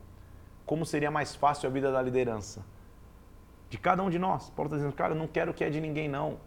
como 0.65 0.87
seria 0.87 1.11
mais 1.11 1.35
fácil 1.35 1.69
a 1.69 1.71
vida 1.71 1.93
da 1.93 2.01
liderança? 2.01 2.65
De 3.69 3.77
cada 3.77 4.03
um 4.03 4.09
de 4.09 4.19
nós. 4.19 4.49
Paulo 4.49 4.69
está 4.69 4.77
dizendo, 4.79 4.95
cara, 4.95 5.13
eu 5.13 5.19
não 5.19 5.27
quero 5.27 5.51
o 5.51 5.55
que 5.55 5.65
é 5.65 5.69
de 5.69 5.83
ninguém, 5.83 6.09
não. 6.09 6.39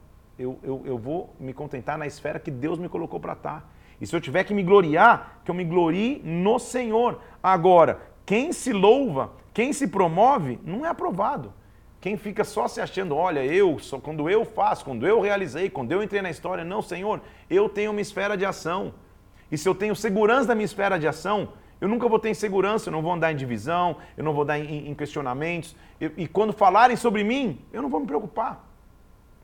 Eu, 0.42 0.60
eu, 0.64 0.82
eu 0.86 0.98
vou 0.98 1.36
me 1.40 1.54
contentar 1.54 1.98
na 1.98 2.08
esfera 2.08 2.40
que 2.40 2.52
Deus 2.52 2.80
me 2.80 2.90
colocou 2.90 3.20
para 3.20 3.34
estar. 3.34 3.62
Tá. 3.62 3.68
E 4.00 4.08
se 4.08 4.16
eu 4.16 4.22
tiver 4.22 4.44
que 4.44 4.54
me 4.54 4.64
gloriar, 4.64 5.42
que 5.46 5.52
eu 5.52 5.56
me 5.56 5.64
glorie 5.64 6.22
no 6.26 6.58
Senhor. 6.58 7.22
Agora, 7.44 8.02
quem 8.26 8.52
se 8.52 8.74
louva 8.74 9.32
quem 9.54 9.74
se 9.74 9.88
promove 9.88 10.60
não 10.64 10.86
é 10.86 10.90
aprovado. 10.90 11.54
Quem 12.00 12.18
fica 12.18 12.44
só 12.44 12.68
se 12.68 12.82
achando, 12.82 13.16
olha, 13.16 13.46
eu, 13.46 13.78
só 13.78 14.00
quando 14.00 14.28
eu 14.30 14.44
faço, 14.44 14.84
quando 14.84 15.06
eu 15.06 15.22
realizei, 15.22 15.70
quando 15.70 15.92
eu 15.92 16.02
entrei 16.02 16.22
na 16.22 16.32
história, 16.32 16.64
não, 16.64 16.82
Senhor, 16.82 17.22
eu 17.50 17.70
tenho 17.70 17.92
uma 17.92 18.02
esfera 18.02 18.36
de 18.36 18.46
ação. 18.46 18.94
E 19.52 19.58
se 19.58 19.70
eu 19.70 19.76
tenho 19.76 19.96
segurança 19.96 20.48
da 20.48 20.56
minha 20.56 20.66
esfera 20.66 20.98
de 20.98 21.08
ação, 21.08 21.50
eu 21.80 21.88
nunca 21.88 22.08
vou 22.08 22.18
ter 22.18 22.30
insegurança, 22.30 22.90
eu 22.90 22.92
não 22.92 23.04
vou 23.04 23.12
andar 23.12 23.32
em 23.32 23.36
divisão, 23.36 23.98
eu 24.18 24.24
não 24.24 24.34
vou 24.34 24.46
dar 24.46 24.58
em, 24.58 24.90
em 24.90 24.96
questionamentos. 24.96 25.76
E 26.00 26.28
quando 26.28 26.54
falarem 26.54 26.96
sobre 26.96 27.24
mim, 27.24 27.60
eu 27.72 27.82
não 27.82 27.90
vou 27.90 28.00
me 28.00 28.08
preocupar. 28.08 28.71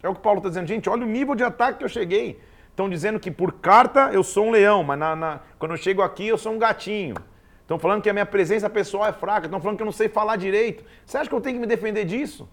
É 0.02 0.10
o 0.10 0.16
que 0.16 0.22
Paulo 0.22 0.40
está 0.40 0.50
dizendo, 0.50 0.68
gente, 0.68 0.90
olha 0.90 1.04
o 1.04 1.08
nível 1.08 1.36
de 1.36 1.44
ataque 1.44 1.80
que 1.80 1.84
eu 1.84 1.90
cheguei. 1.90 2.40
Estão 2.70 2.88
dizendo 2.88 3.20
que 3.20 3.32
por 3.32 3.54
carta 3.54 4.12
eu 4.14 4.24
sou 4.24 4.46
um 4.46 4.52
leão, 4.52 4.84
mas 4.84 5.00
na, 5.00 5.16
na, 5.16 5.40
quando 5.58 5.72
eu 5.72 5.78
chego 5.78 6.02
aqui 6.02 6.28
eu 6.28 6.38
sou 6.38 6.54
um 6.54 6.60
gatinho. 6.60 7.16
Estão 7.62 7.80
falando 7.80 8.02
que 8.02 8.10
a 8.10 8.14
minha 8.14 8.26
presença 8.26 8.70
pessoal 8.70 9.08
é 9.08 9.12
fraca, 9.12 9.48
estão 9.48 9.60
falando 9.60 9.78
que 9.78 9.84
eu 9.84 9.86
não 9.86 9.92
sei 9.92 10.08
falar 10.08 10.36
direito. 10.36 10.86
Você 11.06 11.18
acha 11.18 11.30
que 11.30 11.36
eu 11.36 11.42
tenho 11.42 11.56
que 11.56 11.62
me 11.62 11.68
defender 11.68 12.06
disso? 12.06 12.48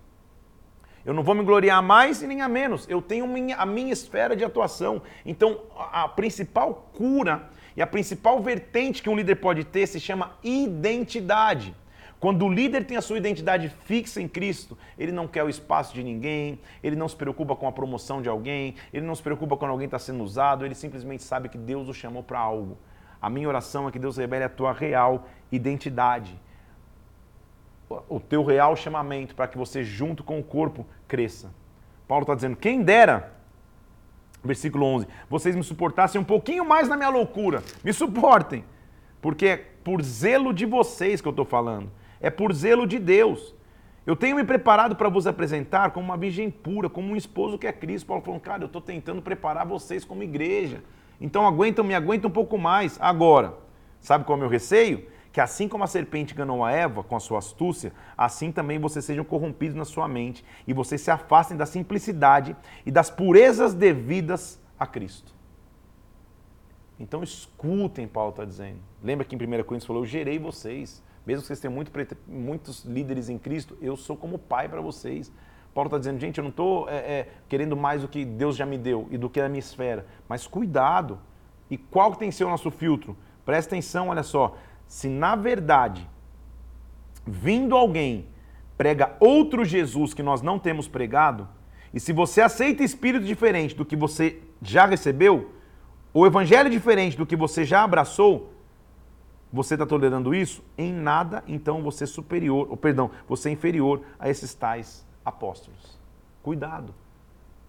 Eu 1.04 1.12
não 1.12 1.22
vou 1.22 1.34
me 1.34 1.44
gloriar 1.44 1.82
mais 1.82 2.22
e 2.22 2.26
nem 2.26 2.40
a 2.40 2.48
menos. 2.48 2.88
Eu 2.88 3.02
tenho 3.02 3.26
minha, 3.26 3.56
a 3.56 3.66
minha 3.66 3.92
esfera 3.92 4.34
de 4.34 4.42
atuação. 4.42 5.02
Então, 5.24 5.60
a, 5.76 6.04
a 6.04 6.08
principal 6.08 6.90
cura 6.94 7.50
e 7.76 7.82
a 7.82 7.86
principal 7.86 8.40
vertente 8.40 9.02
que 9.02 9.10
um 9.10 9.16
líder 9.16 9.36
pode 9.36 9.64
ter 9.64 9.86
se 9.86 10.00
chama 10.00 10.32
identidade. 10.42 11.76
Quando 12.24 12.46
o 12.46 12.50
líder 12.50 12.86
tem 12.86 12.96
a 12.96 13.02
sua 13.02 13.18
identidade 13.18 13.68
fixa 13.68 14.18
em 14.18 14.26
Cristo, 14.26 14.78
ele 14.98 15.12
não 15.12 15.28
quer 15.28 15.44
o 15.44 15.48
espaço 15.50 15.92
de 15.92 16.02
ninguém, 16.02 16.58
ele 16.82 16.96
não 16.96 17.06
se 17.06 17.14
preocupa 17.14 17.54
com 17.54 17.68
a 17.68 17.72
promoção 17.72 18.22
de 18.22 18.30
alguém, 18.30 18.76
ele 18.94 19.04
não 19.04 19.14
se 19.14 19.22
preocupa 19.22 19.58
quando 19.58 19.72
alguém 19.72 19.84
está 19.84 19.98
sendo 19.98 20.24
usado, 20.24 20.64
ele 20.64 20.74
simplesmente 20.74 21.22
sabe 21.22 21.50
que 21.50 21.58
Deus 21.58 21.86
o 21.86 21.92
chamou 21.92 22.22
para 22.22 22.38
algo. 22.38 22.78
A 23.20 23.28
minha 23.28 23.46
oração 23.46 23.86
é 23.86 23.92
que 23.92 23.98
Deus 23.98 24.16
revele 24.16 24.42
a 24.42 24.48
tua 24.48 24.72
real 24.72 25.28
identidade, 25.52 26.34
o 28.08 28.18
teu 28.18 28.42
real 28.42 28.74
chamamento, 28.74 29.34
para 29.34 29.46
que 29.46 29.58
você, 29.58 29.84
junto 29.84 30.24
com 30.24 30.38
o 30.38 30.42
corpo, 30.42 30.86
cresça. 31.06 31.52
Paulo 32.08 32.22
está 32.22 32.34
dizendo: 32.34 32.56
quem 32.56 32.82
dera, 32.82 33.34
versículo 34.42 34.86
11, 34.86 35.06
vocês 35.28 35.54
me 35.54 35.62
suportassem 35.62 36.18
um 36.18 36.24
pouquinho 36.24 36.64
mais 36.64 36.88
na 36.88 36.96
minha 36.96 37.10
loucura. 37.10 37.62
Me 37.84 37.92
suportem, 37.92 38.64
porque 39.20 39.46
é 39.46 39.56
por 39.58 40.00
zelo 40.00 40.54
de 40.54 40.64
vocês 40.64 41.20
que 41.20 41.28
eu 41.28 41.30
estou 41.30 41.44
falando, 41.44 41.92
é 42.20 42.30
por 42.30 42.52
zelo 42.52 42.86
de 42.86 42.98
Deus. 42.98 43.54
Eu 44.06 44.14
tenho 44.14 44.36
me 44.36 44.44
preparado 44.44 44.94
para 44.94 45.08
vos 45.08 45.26
apresentar 45.26 45.90
como 45.92 46.06
uma 46.06 46.16
virgem 46.16 46.50
pura, 46.50 46.90
como 46.90 47.12
um 47.12 47.16
esposo 47.16 47.58
que 47.58 47.66
é 47.66 47.72
Cristo. 47.72 48.06
Paulo 48.06 48.22
falou, 48.22 48.38
cara, 48.38 48.62
eu 48.62 48.66
estou 48.66 48.82
tentando 48.82 49.22
preparar 49.22 49.66
vocês 49.66 50.04
como 50.04 50.22
igreja. 50.22 50.82
Então 51.18 51.46
aguentam, 51.46 51.82
me 51.84 51.94
aguentam 51.94 52.28
um 52.28 52.32
pouco 52.32 52.58
mais. 52.58 52.98
Agora, 53.00 53.54
sabe 54.00 54.24
qual 54.24 54.36
é 54.36 54.38
o 54.38 54.40
meu 54.40 54.50
receio? 54.50 55.06
Que 55.32 55.40
assim 55.40 55.66
como 55.66 55.82
a 55.82 55.86
serpente 55.86 56.34
enganou 56.34 56.62
a 56.62 56.70
Eva 56.70 57.02
com 57.02 57.16
a 57.16 57.20
sua 57.20 57.38
astúcia, 57.38 57.92
assim 58.16 58.52
também 58.52 58.78
vocês 58.78 59.04
sejam 59.04 59.24
corrompidos 59.24 59.76
na 59.76 59.84
sua 59.84 60.06
mente 60.06 60.44
e 60.66 60.74
vocês 60.74 61.00
se 61.00 61.10
afastem 61.10 61.56
da 61.56 61.66
simplicidade 61.66 62.54
e 62.84 62.90
das 62.90 63.10
purezas 63.10 63.72
devidas 63.74 64.60
a 64.78 64.86
Cristo. 64.86 65.34
Então 67.00 67.22
escutem, 67.22 68.06
Paulo 68.06 68.30
está 68.30 68.44
dizendo. 68.44 68.78
Lembra 69.02 69.24
que 69.24 69.34
em 69.34 69.38
1 69.38 69.40
Coríntios 69.64 69.86
falou: 69.86 70.02
Eu 70.02 70.06
gerei 70.06 70.38
vocês. 70.38 71.02
Mesmo 71.26 71.42
que 71.42 71.46
vocês 71.46 71.60
tenham 71.60 71.74
muito, 71.74 71.90
muitos 72.26 72.84
líderes 72.84 73.28
em 73.28 73.38
Cristo, 73.38 73.76
eu 73.80 73.96
sou 73.96 74.16
como 74.16 74.38
pai 74.38 74.68
para 74.68 74.80
vocês. 74.80 75.32
Paulo 75.72 75.88
está 75.88 75.98
dizendo, 75.98 76.20
gente, 76.20 76.38
eu 76.38 76.42
não 76.42 76.50
estou 76.50 76.88
é, 76.88 76.96
é, 76.96 77.28
querendo 77.48 77.76
mais 77.76 78.02
do 78.02 78.08
que 78.08 78.24
Deus 78.24 78.56
já 78.56 78.64
me 78.64 78.78
deu 78.78 79.08
e 79.10 79.18
do 79.18 79.28
que 79.28 79.40
é 79.40 79.46
a 79.46 79.48
minha 79.48 79.58
esfera. 79.58 80.06
Mas 80.28 80.46
cuidado. 80.46 81.18
E 81.70 81.76
qual 81.76 82.12
que 82.12 82.18
tem 82.18 82.28
que 82.28 82.34
ser 82.34 82.44
o 82.44 82.50
nosso 82.50 82.70
filtro? 82.70 83.16
Presta 83.44 83.74
atenção, 83.74 84.08
olha 84.08 84.22
só. 84.22 84.56
Se 84.86 85.08
na 85.08 85.34
verdade, 85.34 86.08
vindo 87.26 87.74
alguém, 87.74 88.26
prega 88.76 89.16
outro 89.18 89.64
Jesus 89.64 90.12
que 90.12 90.22
nós 90.22 90.42
não 90.42 90.58
temos 90.58 90.86
pregado, 90.86 91.48
e 91.92 92.00
se 92.00 92.12
você 92.12 92.40
aceita 92.40 92.82
espírito 92.82 93.24
diferente 93.24 93.74
do 93.74 93.84
que 93.84 93.96
você 93.96 94.42
já 94.60 94.84
recebeu, 94.84 95.52
o 96.12 96.26
evangelho 96.26 96.66
é 96.66 96.70
diferente 96.70 97.16
do 97.16 97.24
que 97.24 97.36
você 97.36 97.64
já 97.64 97.84
abraçou, 97.84 98.52
você 99.54 99.76
está 99.76 99.86
tolerando 99.86 100.34
isso? 100.34 100.64
Em 100.76 100.92
nada, 100.92 101.44
então 101.46 101.80
você 101.80 102.02
é 102.02 102.06
superior, 102.08 102.66
ou 102.68 102.76
perdão, 102.76 103.12
você 103.28 103.48
é 103.48 103.52
inferior 103.52 104.02
a 104.18 104.28
esses 104.28 104.52
tais 104.52 105.06
apóstolos. 105.24 105.96
Cuidado. 106.42 106.92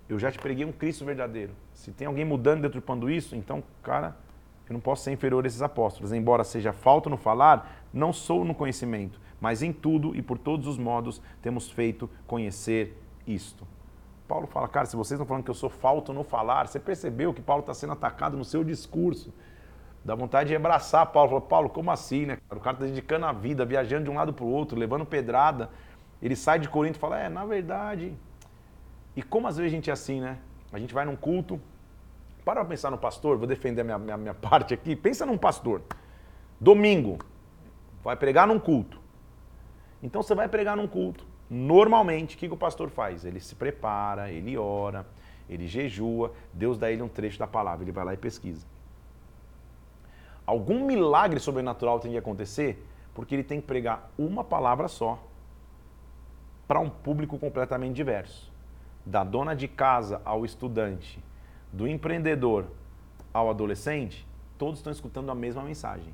Eu 0.09 0.17
já 0.17 0.31
te 0.31 0.39
preguei 0.39 0.65
um 0.65 0.71
Cristo 0.71 1.05
verdadeiro. 1.05 1.53
Se 1.75 1.91
tem 1.91 2.07
alguém 2.07 2.25
mudando, 2.25 2.63
deturpando 2.63 3.07
isso, 3.07 3.35
então, 3.35 3.63
cara, 3.83 4.17
eu 4.67 4.73
não 4.73 4.79
posso 4.79 5.03
ser 5.03 5.11
inferior 5.11 5.43
a 5.43 5.47
esses 5.47 5.61
apóstolos. 5.61 6.11
Embora 6.11 6.43
seja 6.43 6.73
falta 6.73 7.07
no 7.07 7.17
falar, 7.17 7.85
não 7.93 8.11
sou 8.11 8.43
no 8.43 8.55
conhecimento, 8.55 9.21
mas 9.39 9.61
em 9.61 9.71
tudo 9.71 10.15
e 10.15 10.23
por 10.23 10.39
todos 10.39 10.65
os 10.65 10.79
modos 10.79 11.21
temos 11.39 11.69
feito 11.69 12.09
conhecer 12.25 12.99
isto. 13.27 13.65
Paulo 14.27 14.47
fala, 14.47 14.67
cara, 14.67 14.87
se 14.87 14.95
vocês 14.95 15.19
estão 15.19 15.27
falando 15.27 15.43
que 15.43 15.51
eu 15.51 15.55
sou 15.55 15.69
falto 15.69 16.11
no 16.11 16.23
falar, 16.23 16.67
você 16.67 16.79
percebeu 16.79 17.31
que 17.31 17.43
Paulo 17.43 17.61
está 17.61 17.75
sendo 17.75 17.93
atacado 17.93 18.35
no 18.35 18.43
seu 18.43 18.63
discurso. 18.63 19.31
Dá 20.05 20.13
vontade 20.13 20.49
de 20.49 20.55
abraçar 20.55 21.03
Paulo. 21.07 21.29
Fala, 21.29 21.41
Paulo, 21.41 21.69
como 21.69 21.89
assim, 21.89 22.27
né? 22.27 22.37
O 22.51 22.59
cara 22.59 22.75
está 22.75 22.85
dedicando 22.85 23.25
a 23.25 23.31
vida, 23.31 23.65
viajando 23.65 24.03
de 24.03 24.11
um 24.11 24.13
lado 24.13 24.31
para 24.31 24.45
o 24.45 24.47
outro, 24.47 24.77
levando 24.77 25.03
pedrada. 25.03 25.71
Ele 26.21 26.35
sai 26.35 26.59
de 26.59 26.69
Corinto 26.69 26.97
e 26.97 26.99
fala, 26.99 27.19
é, 27.19 27.27
na 27.27 27.43
verdade. 27.43 28.13
E 29.15 29.23
como 29.23 29.47
às 29.47 29.57
vezes 29.57 29.73
a 29.73 29.75
gente 29.75 29.89
é 29.89 29.93
assim, 29.93 30.21
né? 30.21 30.37
A 30.71 30.77
gente 30.77 30.93
vai 30.93 31.05
num 31.05 31.15
culto, 31.15 31.59
para 32.43 32.59
pra 32.59 32.65
pensar 32.65 32.91
no 32.91 32.99
pastor, 32.99 33.35
vou 33.35 33.47
defender 33.47 33.81
a 33.81 33.83
minha, 33.83 33.97
minha, 33.97 34.17
minha 34.17 34.33
parte 34.35 34.75
aqui. 34.75 34.95
Pensa 34.95 35.25
num 35.25 35.39
pastor. 35.39 35.81
Domingo, 36.61 37.17
vai 38.03 38.15
pregar 38.15 38.47
num 38.47 38.59
culto. 38.59 39.01
Então 40.03 40.21
você 40.21 40.35
vai 40.35 40.47
pregar 40.47 40.77
num 40.77 40.87
culto. 40.87 41.25
Normalmente, 41.49 42.35
o 42.35 42.39
que, 42.39 42.47
que 42.47 42.53
o 42.53 42.57
pastor 42.57 42.91
faz? 42.91 43.25
Ele 43.25 43.39
se 43.39 43.55
prepara, 43.55 44.31
ele 44.31 44.55
ora, 44.55 45.03
ele 45.49 45.67
jejua, 45.67 46.31
Deus 46.53 46.77
dá 46.77 46.91
ele 46.91 47.01
um 47.01 47.07
trecho 47.07 47.39
da 47.39 47.47
palavra, 47.47 47.83
ele 47.83 47.91
vai 47.91 48.05
lá 48.05 48.13
e 48.13 48.17
pesquisa. 48.17 48.74
Algum 50.45 50.85
milagre 50.85 51.39
sobrenatural 51.39 51.99
tem 51.99 52.11
que 52.11 52.17
acontecer 52.17 52.85
porque 53.13 53.33
ele 53.33 53.43
tem 53.43 53.61
que 53.61 53.67
pregar 53.67 54.11
uma 54.17 54.43
palavra 54.43 54.87
só 54.87 55.19
para 56.67 56.79
um 56.79 56.89
público 56.89 57.39
completamente 57.39 57.95
diverso. 57.95 58.51
Da 59.05 59.23
dona 59.23 59.55
de 59.55 59.67
casa 59.67 60.21
ao 60.25 60.45
estudante, 60.45 61.23
do 61.71 61.87
empreendedor 61.87 62.65
ao 63.33 63.49
adolescente, 63.49 64.27
todos 64.57 64.79
estão 64.79 64.91
escutando 64.91 65.29
a 65.29 65.35
mesma 65.35 65.61
mensagem. 65.61 66.13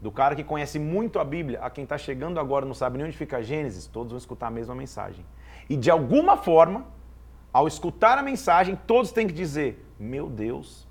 Do 0.00 0.12
cara 0.12 0.36
que 0.36 0.44
conhece 0.44 0.78
muito 0.78 1.18
a 1.18 1.24
Bíblia, 1.24 1.60
a 1.60 1.68
quem 1.68 1.84
está 1.84 1.98
chegando 1.98 2.38
agora 2.38 2.64
não 2.64 2.74
sabe 2.74 2.98
nem 2.98 3.06
onde 3.06 3.16
fica 3.16 3.42
Gênesis, 3.42 3.86
todos 3.86 4.12
vão 4.12 4.18
escutar 4.18 4.46
a 4.46 4.50
mesma 4.50 4.74
mensagem. 4.74 5.24
E 5.68 5.76
de 5.76 5.90
alguma 5.90 6.36
forma, 6.36 6.86
ao 7.52 7.66
escutar 7.66 8.16
a 8.16 8.22
mensagem, 8.22 8.78
todos 8.86 9.10
têm 9.10 9.26
que 9.26 9.32
dizer: 9.32 9.84
Meu 9.98 10.28
Deus, 10.28 10.86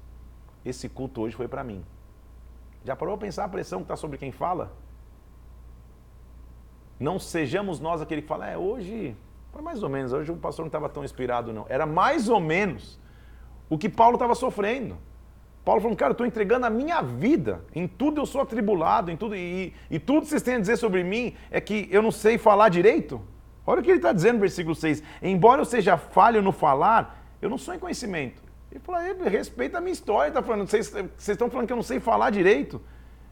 esse 0.66 0.90
culto 0.90 1.22
hoje 1.22 1.36
foi 1.36 1.48
para 1.48 1.64
mim. 1.64 1.84
Já 2.88 2.96
parou 2.96 3.18
para 3.18 3.28
pensar 3.28 3.44
a 3.44 3.50
pressão 3.50 3.80
que 3.80 3.84
está 3.84 3.98
sobre 3.98 4.18
quem 4.18 4.32
fala? 4.32 4.72
Não 6.98 7.20
sejamos 7.20 7.82
nós 7.82 8.02
aquele 8.02 8.22
que 8.22 8.30
fala, 8.30 8.50
é, 8.50 8.58
hoje 8.58 9.14
foi 9.52 9.62
mais 9.62 9.84
ou 9.84 9.90
menos, 9.90 10.14
hoje 10.14 10.32
o 10.32 10.38
pastor 10.38 10.64
não 10.64 10.68
estava 10.68 10.88
tão 10.88 11.04
inspirado, 11.04 11.52
não. 11.52 11.66
Era 11.68 11.86
mais 11.86 12.30
ou 12.30 12.40
menos 12.40 12.98
o 13.70 13.78
que 13.78 13.90
Paulo 13.90 14.16
estava 14.16 14.34
sofrendo. 14.36 14.98
Paulo 15.66 15.82
falando, 15.82 15.98
cara, 15.98 16.12
eu 16.12 16.14
estou 16.14 16.26
entregando 16.26 16.66
a 16.66 16.70
minha 16.70 17.02
vida, 17.02 17.62
em 17.76 17.90
tudo 17.90 18.22
eu 18.22 18.26
sou 18.26 18.40
atribulado, 18.40 19.12
em 19.12 19.18
tudo, 19.18 19.36
e, 19.36 19.74
e 19.92 20.00
tudo 20.00 20.22
que 20.22 20.28
vocês 20.28 20.42
têm 20.42 20.56
a 20.56 20.60
dizer 20.60 20.78
sobre 20.78 21.04
mim 21.04 21.36
é 21.52 21.60
que 21.60 21.90
eu 21.92 22.02
não 22.02 22.10
sei 22.10 22.38
falar 22.38 22.70
direito. 22.70 23.22
Olha 23.66 23.82
o 23.82 23.84
que 23.84 23.90
ele 23.90 23.98
está 23.98 24.14
dizendo 24.14 24.36
no 24.36 24.40
versículo 24.40 24.74
6. 24.74 25.04
Embora 25.22 25.60
eu 25.60 25.66
seja 25.66 25.98
falho 25.98 26.42
no 26.42 26.54
falar, 26.54 27.22
eu 27.42 27.50
não 27.50 27.58
sou 27.58 27.74
em 27.74 27.80
conhecimento. 27.80 28.47
Ele 28.72 28.80
falou, 28.80 29.02
respeita 29.30 29.78
a 29.78 29.82
minha 29.82 29.94
história, 29.94 30.32
tá 30.32 30.44
falando, 30.44 30.68
vocês, 30.68 30.94
estão 31.18 31.50
falando 31.50 31.68
que 31.68 31.74
eu 31.74 31.78
não 31.78 31.84
sei 31.84 32.00
falar 32.00 32.30
direito. 32.30 32.82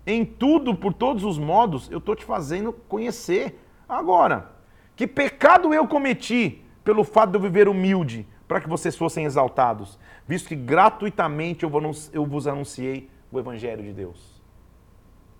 Em 0.07 0.23
tudo, 0.23 0.75
por 0.75 0.93
todos 0.93 1.23
os 1.23 1.37
modos, 1.37 1.89
eu 1.91 1.97
estou 1.97 2.15
te 2.15 2.23
fazendo 2.23 2.71
conhecer. 2.71 3.59
Agora, 3.87 4.51
que 4.95 5.05
pecado 5.05 5.73
eu 5.73 5.87
cometi 5.87 6.63
pelo 6.83 7.03
fato 7.03 7.31
de 7.31 7.37
eu 7.37 7.41
viver 7.41 7.67
humilde, 7.67 8.27
para 8.47 8.61
que 8.61 8.69
vocês 8.69 8.95
fossem 8.95 9.25
exaltados, 9.25 9.99
visto 10.27 10.47
que 10.47 10.55
gratuitamente 10.55 11.63
eu 11.63 12.25
vos 12.27 12.47
anunciei 12.47 13.09
o 13.31 13.39
Evangelho 13.39 13.83
de 13.83 13.91
Deus. 13.91 14.41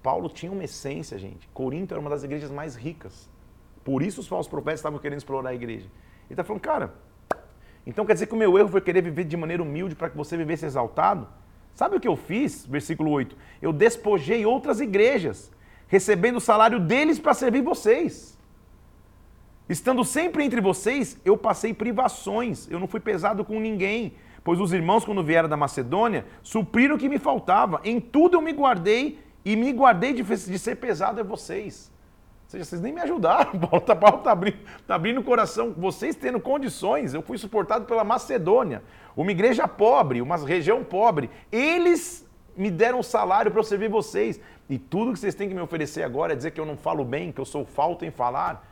Paulo 0.01 0.27
tinha 0.27 0.51
uma 0.51 0.63
essência, 0.63 1.17
gente. 1.17 1.47
Corinto 1.53 1.93
era 1.93 2.01
uma 2.01 2.09
das 2.09 2.23
igrejas 2.23 2.51
mais 2.51 2.75
ricas. 2.75 3.29
Por 3.83 4.01
isso 4.01 4.21
os 4.21 4.27
falsos 4.27 4.49
profetas 4.49 4.79
estavam 4.79 4.99
querendo 4.99 5.19
explorar 5.19 5.49
a 5.49 5.55
igreja. 5.55 5.85
Ele 5.85 6.31
está 6.31 6.43
falando, 6.43 6.61
cara, 6.61 6.95
então 7.85 8.05
quer 8.05 8.13
dizer 8.13 8.25
que 8.25 8.33
o 8.33 8.37
meu 8.37 8.57
erro 8.57 8.69
foi 8.69 8.81
querer 8.81 9.01
viver 9.01 9.23
de 9.23 9.37
maneira 9.37 9.61
humilde 9.61 9.95
para 9.95 10.09
que 10.09 10.17
você 10.17 10.35
vivesse 10.35 10.65
exaltado? 10.65 11.27
Sabe 11.73 11.97
o 11.97 11.99
que 11.99 12.07
eu 12.07 12.15
fiz? 12.15 12.65
Versículo 12.65 13.11
8. 13.11 13.35
Eu 13.61 13.73
despojei 13.73 14.45
outras 14.45 14.79
igrejas, 14.79 15.51
recebendo 15.87 16.37
o 16.37 16.41
salário 16.41 16.79
deles 16.79 17.19
para 17.19 17.33
servir 17.33 17.61
vocês. 17.61 18.35
Estando 19.67 20.03
sempre 20.03 20.43
entre 20.43 20.61
vocês, 20.61 21.19
eu 21.25 21.35
passei 21.35 21.73
privações, 21.73 22.69
eu 22.69 22.79
não 22.79 22.87
fui 22.87 22.99
pesado 22.99 23.43
com 23.43 23.59
ninguém, 23.59 24.13
pois 24.43 24.59
os 24.59 24.71
irmãos, 24.71 25.03
quando 25.03 25.23
vieram 25.23 25.49
da 25.49 25.57
Macedônia, 25.57 26.25
supriram 26.43 26.95
o 26.95 26.99
que 26.99 27.09
me 27.09 27.17
faltava. 27.17 27.81
Em 27.83 27.99
tudo 27.99 28.37
eu 28.37 28.41
me 28.41 28.53
guardei 28.53 29.19
e 29.43 29.55
me 29.55 29.71
guardei 29.73 30.13
de, 30.13 30.23
de 30.23 30.59
ser 30.59 30.75
pesado 30.75 31.19
a 31.19 31.23
vocês. 31.23 31.91
Seja, 32.55 32.65
vocês 32.65 32.81
nem 32.81 32.93
me 32.93 33.01
ajudaram. 33.01 33.51
Paulo 33.59 33.77
está 33.77 33.95
tá 33.95 34.31
abrindo, 34.31 34.57
tá 34.87 34.95
abrindo 34.95 35.19
o 35.19 35.23
coração. 35.23 35.73
Vocês 35.75 36.15
tendo 36.15 36.39
condições, 36.39 37.13
eu 37.13 37.21
fui 37.21 37.37
suportado 37.37 37.85
pela 37.85 38.03
Macedônia, 38.03 38.81
uma 39.15 39.29
igreja 39.31 39.67
pobre, 39.67 40.21
uma 40.21 40.37
região 40.37 40.83
pobre. 40.83 41.29
Eles 41.51 42.25
me 42.55 42.71
deram 42.71 43.03
salário 43.03 43.51
para 43.51 43.59
eu 43.59 43.63
servir 43.63 43.89
vocês. 43.89 44.39
E 44.69 44.77
tudo 44.77 45.11
que 45.11 45.19
vocês 45.19 45.35
têm 45.35 45.49
que 45.49 45.53
me 45.53 45.59
oferecer 45.59 46.03
agora 46.03 46.31
é 46.31 46.35
dizer 46.35 46.51
que 46.51 46.59
eu 46.59 46.65
não 46.65 46.77
falo 46.77 47.03
bem, 47.03 47.31
que 47.31 47.41
eu 47.41 47.45
sou 47.45 47.65
falto 47.65 48.05
em 48.05 48.11
falar 48.11 48.71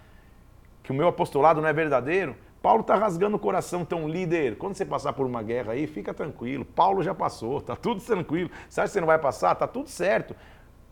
que 0.82 0.92
o 0.92 0.96
meu 0.96 1.08
apostolado 1.08 1.62
não 1.62 1.70
é 1.70 1.74
verdadeiro, 1.74 2.36
Paulo 2.62 2.80
está 2.80 2.96
rasgando 2.96 3.36
o 3.36 3.40
coração, 3.40 3.82
então 3.82 4.08
líder, 4.08 4.58
quando 4.58 4.76
você 4.76 4.86
passar 4.86 5.12
por 5.12 5.26
uma 5.26 5.44
guerra 5.44 5.74
aí, 5.74 5.86
fica 5.86 6.14
tranquilo. 6.14 6.64
Paulo 6.64 7.04
já 7.04 7.14
passou, 7.14 7.60
tá 7.60 7.76
tudo 7.76 8.00
tranquilo. 8.00 8.50
Acha 8.70 8.84
que 8.84 8.88
você 8.88 9.02
não 9.02 9.08
vai 9.08 9.20
passar? 9.20 9.54
Tá 9.56 9.68
tudo 9.68 9.90
certo. 9.90 10.34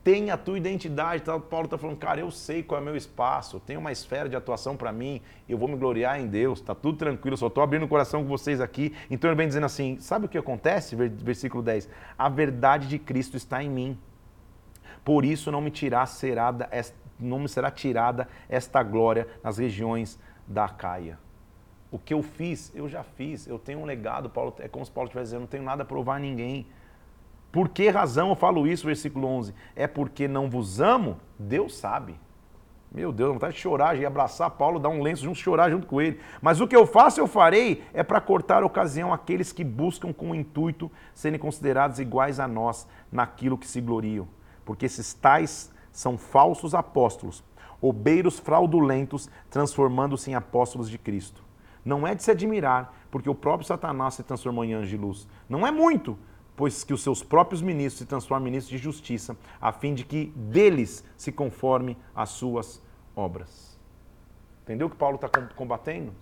Tem 0.04 0.32
a 0.32 0.38
tua 0.38 0.58
identidade. 0.58 1.24
Tá? 1.24 1.40
Paulo 1.40 1.66
está 1.66 1.78
falando, 1.78 1.98
cara, 1.98 2.20
eu 2.20 2.32
sei 2.32 2.64
qual 2.64 2.80
é 2.80 2.82
o 2.82 2.86
meu 2.86 2.96
espaço, 2.96 3.60
tem 3.60 3.78
uma 3.78 3.92
esfera 3.92 4.28
de 4.28 4.36
atuação 4.36 4.76
para 4.76 4.92
mim, 4.92 5.22
eu 5.48 5.58
vou 5.58 5.68
me 5.68 5.76
gloriar 5.76 6.20
em 6.20 6.28
Deus, 6.28 6.60
tá 6.62 6.74
tudo 6.74 6.98
tranquilo, 6.98 7.38
só 7.38 7.48
estou 7.48 7.64
abrindo 7.64 7.84
o 7.84 7.88
coração 7.88 8.24
com 8.24 8.30
vocês 8.30 8.60
aqui. 8.60 8.94
Então 9.10 9.30
ele 9.30 9.38
vem 9.38 9.48
dizendo 9.48 9.66
assim: 9.66 10.00
sabe 10.00 10.26
o 10.26 10.30
que 10.30 10.38
acontece? 10.38 10.96
Versículo 10.96 11.62
10: 11.62 11.90
A 12.18 12.30
verdade 12.30 12.88
de 12.88 12.98
Cristo 12.98 13.38
está 13.38 13.64
em 13.64 13.70
mim. 13.70 13.98
Por 15.04 15.26
isso 15.26 15.52
não 15.52 15.62
me 15.62 15.72
tirar 15.72 16.06
serada 16.06 16.70
não 17.22 17.40
me 17.40 17.48
será 17.48 17.70
tirada 17.70 18.28
esta 18.50 18.82
glória 18.82 19.28
nas 19.44 19.58
regiões 19.58 20.20
da 20.48 20.68
Caia. 20.68 21.20
O 21.92 22.00
que 22.00 22.14
eu 22.14 22.24
fiz, 22.24 22.72
eu 22.74 22.90
já 22.90 23.04
fiz. 23.04 23.46
Eu 23.46 23.60
tenho 23.60 23.80
um 23.80 23.86
legado, 23.86 24.30
Paulo, 24.30 24.56
é 24.60 24.68
como 24.68 24.86
se 24.86 24.92
Paulo 24.92 25.08
estivesse 25.08 25.28
dizendo, 25.28 25.42
não 25.42 25.48
tenho 25.48 25.64
nada 25.64 25.84
a 25.84 25.86
provar 25.86 26.16
a 26.16 26.20
ninguém. 26.20 26.66
Por 27.52 27.70
que 27.70 27.90
razão 27.90 28.30
eu 28.30 28.36
falo 28.36 28.66
isso, 28.66 28.86
versículo 28.86 29.28
11? 29.28 29.54
É 29.76 29.86
porque 29.86 30.28
não 30.28 30.50
vos 30.50 30.80
amo? 30.80 31.18
Deus 31.38 31.76
sabe. 31.76 32.16
Meu 32.94 33.12
Deus, 33.12 33.34
vontade 33.34 33.54
de 33.56 33.62
chorar, 33.62 33.96
de 33.96 34.06
abraçar 34.06 34.52
Paulo, 34.52 34.78
dar 34.78 34.90
um 34.90 35.02
lenço 35.02 35.24
junto, 35.24 35.38
chorar 35.38 35.70
junto 35.70 35.88
com 35.88 36.02
ele. 36.02 36.20
Mas 36.42 36.60
o 36.60 36.68
que 36.68 36.76
eu 36.76 36.86
faço, 36.86 37.22
eu 37.22 37.28
farei, 37.28 37.84
é 37.94 38.04
para 38.04 38.20
cortar 38.20 38.64
a 38.64 38.66
ocasião 38.66 39.14
àqueles 39.14 39.54
que 39.54 39.64
buscam 39.64 40.12
com 40.12 40.32
o 40.32 40.36
intuito 40.36 40.92
serem 41.14 41.40
considerados 41.40 42.00
iguais 42.00 42.38
a 42.38 42.50
nós 42.50 42.86
naquilo 43.10 43.58
que 43.58 43.68
se 43.68 43.80
gloriam. 43.80 44.28
Porque 44.66 44.86
esses 44.86 45.14
tais 45.14 45.72
são 45.90 46.18
falsos 46.18 46.76
apóstolos, 46.76 47.44
obeiros 47.82 48.40
fraudulentos, 48.40 49.30
transformando-se 49.50 50.32
em 50.32 50.36
apóstolos 50.36 50.90
de 50.90 50.98
Cristo. 50.98 51.42
Não 51.84 52.06
é 52.06 52.14
de 52.14 52.24
se 52.24 52.32
admirar, 52.32 52.94
porque 53.10 53.30
o 53.30 53.36
próprio 53.36 53.68
Satanás 53.68 54.16
se 54.16 54.24
transformou 54.24 54.66
em 54.66 54.74
anjo 54.74 54.90
de 54.90 54.98
luz. 54.98 55.28
Não 55.50 55.66
é 55.66 55.72
muito, 55.72 56.18
pois 56.56 56.84
que 56.84 56.94
os 56.94 57.02
seus 57.02 57.24
próprios 57.24 57.62
ministros 57.62 58.00
se 58.00 58.06
transformam 58.06 58.48
em 58.48 58.52
ministros 58.52 58.78
de 58.78 58.84
justiça, 58.84 59.38
a 59.60 59.72
fim 59.72 59.94
de 59.94 60.04
que 60.04 60.26
deles 60.36 61.04
se 61.18 61.32
conforme 61.32 61.98
as 62.16 62.30
suas 62.30 62.82
obras. 63.16 63.80
Entendeu 64.64 64.88
o 64.88 64.90
que 64.90 64.96
Paulo 64.96 65.16
está 65.16 65.28
combatendo? 65.56 66.14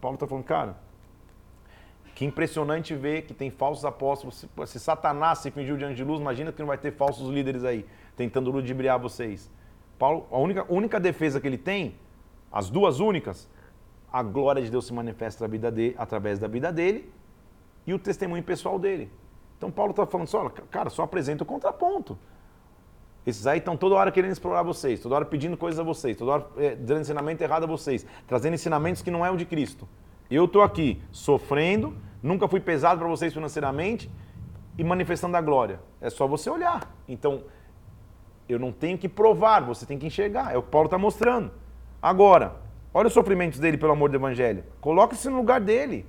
Paulo 0.00 0.14
está 0.14 0.26
falando, 0.26 0.44
cara, 0.44 0.76
que 2.14 2.24
impressionante 2.24 2.94
ver 2.94 3.22
que 3.22 3.34
tem 3.34 3.50
falsos 3.50 3.84
apóstolos. 3.84 4.46
Se 4.66 4.78
Satanás 4.78 5.38
se 5.38 5.50
fingiu 5.50 5.76
de 5.76 5.84
anjo 5.84 5.96
de 5.96 6.04
luz, 6.04 6.20
imagina 6.20 6.52
que 6.52 6.60
não 6.60 6.66
vai 6.66 6.78
ter 6.78 6.92
falsos 6.92 7.28
líderes 7.28 7.64
aí 7.64 7.86
tentando 8.16 8.50
ludibriar 8.50 8.98
vocês. 8.98 9.50
Paulo, 9.98 10.26
a 10.30 10.38
única, 10.38 10.64
única 10.68 11.00
defesa 11.00 11.40
que 11.40 11.46
ele 11.46 11.58
tem, 11.58 11.96
as 12.52 12.70
duas 12.70 13.00
únicas, 13.00 13.48
a 14.12 14.22
glória 14.22 14.62
de 14.62 14.70
Deus 14.70 14.86
se 14.86 14.92
manifesta 14.92 15.46
dele, 15.48 15.94
através 15.98 16.38
da 16.38 16.48
vida 16.48 16.72
dele 16.72 17.12
e 17.86 17.94
o 17.94 17.98
testemunho 17.98 18.42
pessoal 18.42 18.78
dele. 18.78 19.10
Então 19.60 19.70
Paulo 19.70 19.90
está 19.90 20.06
falando 20.06 20.26
só, 20.26 20.48
cara, 20.70 20.88
só 20.88 21.02
apresenta 21.02 21.42
o 21.42 21.46
contraponto. 21.46 22.16
Esses 23.26 23.46
aí 23.46 23.58
estão 23.58 23.76
toda 23.76 23.94
hora 23.94 24.10
querendo 24.10 24.32
explorar 24.32 24.62
vocês, 24.62 24.98
toda 25.00 25.16
hora 25.16 25.26
pedindo 25.26 25.54
coisas 25.54 25.78
a 25.78 25.82
vocês, 25.82 26.16
toda 26.16 26.32
hora 26.32 26.46
é, 26.56 26.74
dando 26.74 27.02
ensinamento 27.02 27.44
errado 27.44 27.64
a 27.64 27.66
vocês, 27.66 28.06
trazendo 28.26 28.54
ensinamentos 28.54 29.02
que 29.02 29.10
não 29.10 29.24
é 29.24 29.30
o 29.30 29.36
de 29.36 29.44
Cristo. 29.44 29.86
Eu 30.30 30.46
estou 30.46 30.62
aqui 30.62 31.02
sofrendo, 31.12 31.94
nunca 32.22 32.48
fui 32.48 32.58
pesado 32.58 33.00
para 33.00 33.08
vocês 33.10 33.34
financeiramente, 33.34 34.10
e 34.78 34.82
manifestando 34.82 35.36
a 35.36 35.42
glória? 35.42 35.78
É 36.00 36.08
só 36.08 36.26
você 36.26 36.48
olhar. 36.48 36.90
Então, 37.06 37.44
eu 38.48 38.58
não 38.58 38.72
tenho 38.72 38.96
que 38.96 39.10
provar, 39.10 39.60
você 39.60 39.84
tem 39.84 39.98
que 39.98 40.06
enxergar. 40.06 40.54
É 40.54 40.56
o 40.56 40.62
que 40.62 40.70
Paulo 40.70 40.86
está 40.86 40.96
mostrando. 40.96 41.50
Agora, 42.00 42.56
olha 42.94 43.08
os 43.08 43.12
sofrimentos 43.12 43.58
dele 43.58 43.76
pelo 43.76 43.92
amor 43.92 44.08
do 44.08 44.16
evangelho. 44.16 44.64
Coloque-se 44.80 45.28
no 45.28 45.36
lugar 45.36 45.60
dele. 45.60 46.06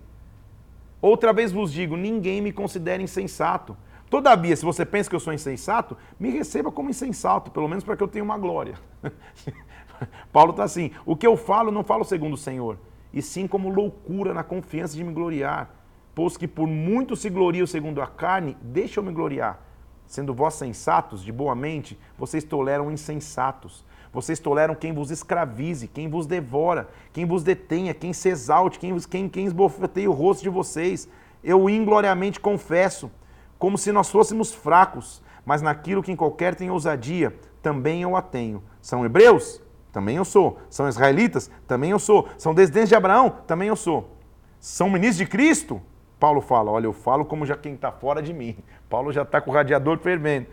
Outra 1.01 1.33
vez 1.33 1.51
vos 1.51 1.71
digo: 1.73 1.97
ninguém 1.97 2.41
me 2.41 2.51
considera 2.51 3.01
insensato. 3.01 3.75
Todavia, 4.09 4.55
se 4.55 4.65
você 4.65 4.85
pensa 4.85 5.09
que 5.09 5.15
eu 5.15 5.19
sou 5.21 5.33
insensato, 5.33 5.97
me 6.19 6.29
receba 6.29 6.71
como 6.71 6.89
insensato, 6.89 7.49
pelo 7.49 7.67
menos 7.67 7.83
para 7.83 7.95
que 7.95 8.03
eu 8.03 8.07
tenha 8.07 8.23
uma 8.23 8.37
glória. 8.37 8.75
Paulo 10.31 10.51
está 10.51 10.63
assim: 10.63 10.91
o 11.05 11.15
que 11.15 11.25
eu 11.25 11.37
falo, 11.37 11.71
não 11.71 11.83
falo 11.83 12.03
segundo 12.03 12.33
o 12.33 12.37
Senhor, 12.37 12.77
e 13.13 13.21
sim 13.21 13.47
como 13.47 13.69
loucura 13.69 14.33
na 14.33 14.43
confiança 14.43 14.95
de 14.95 15.03
me 15.03 15.13
gloriar. 15.13 15.69
Pois 16.13 16.35
que 16.35 16.47
por 16.47 16.67
muito 16.67 17.15
se 17.15 17.29
glorio 17.29 17.65
segundo 17.65 18.01
a 18.01 18.07
carne, 18.07 18.57
deixa 18.61 18.99
eu 18.99 19.03
me 19.03 19.13
gloriar. 19.13 19.65
Sendo 20.05 20.33
vós 20.33 20.55
sensatos, 20.55 21.23
de 21.23 21.31
boa 21.31 21.55
mente, 21.55 21.97
vocês 22.17 22.43
toleram 22.43 22.91
insensatos. 22.91 23.85
Vocês 24.13 24.39
toleram 24.39 24.75
quem 24.75 24.93
vos 24.93 25.09
escravize, 25.09 25.87
quem 25.87 26.09
vos 26.09 26.25
devora, 26.25 26.89
quem 27.13 27.25
vos 27.25 27.43
detenha, 27.43 27.93
quem 27.93 28.11
se 28.11 28.27
exalte, 28.27 28.77
quem, 28.77 28.97
quem, 28.99 29.29
quem 29.29 29.45
esbofeteia 29.45 30.09
o 30.09 30.13
rosto 30.13 30.43
de 30.43 30.49
vocês. 30.49 31.07
Eu 31.41 31.69
ingloriamente 31.69 32.39
confesso, 32.39 33.09
como 33.57 33.77
se 33.77 33.91
nós 33.91 34.09
fôssemos 34.09 34.53
fracos, 34.53 35.21
mas 35.45 35.61
naquilo 35.61 36.03
que 36.03 36.11
em 36.11 36.15
qualquer 36.15 36.55
tem 36.55 36.69
ousadia, 36.69 37.33
também 37.61 38.01
eu 38.01 38.15
a 38.15 38.21
tenho. 38.21 38.61
São 38.81 39.05
hebreus? 39.05 39.61
Também 39.93 40.17
eu 40.17 40.25
sou. 40.25 40.59
São 40.69 40.89
israelitas? 40.89 41.49
Também 41.65 41.91
eu 41.91 41.99
sou. 41.99 42.27
São 42.37 42.53
descendentes 42.53 42.89
de 42.89 42.95
Abraão? 42.95 43.37
Também 43.47 43.69
eu 43.69 43.75
sou. 43.75 44.17
São 44.59 44.89
ministros 44.89 45.17
de 45.17 45.25
Cristo? 45.25 45.81
Paulo 46.19 46.41
fala: 46.41 46.69
olha, 46.69 46.85
eu 46.85 46.93
falo 46.93 47.25
como 47.25 47.45
já 47.45 47.55
quem 47.55 47.75
está 47.75 47.91
fora 47.91 48.21
de 48.21 48.33
mim. 48.33 48.57
Paulo 48.89 49.11
já 49.11 49.21
está 49.21 49.39
com 49.39 49.51
o 49.51 49.53
radiador 49.53 49.97
fervendo. 49.99 50.47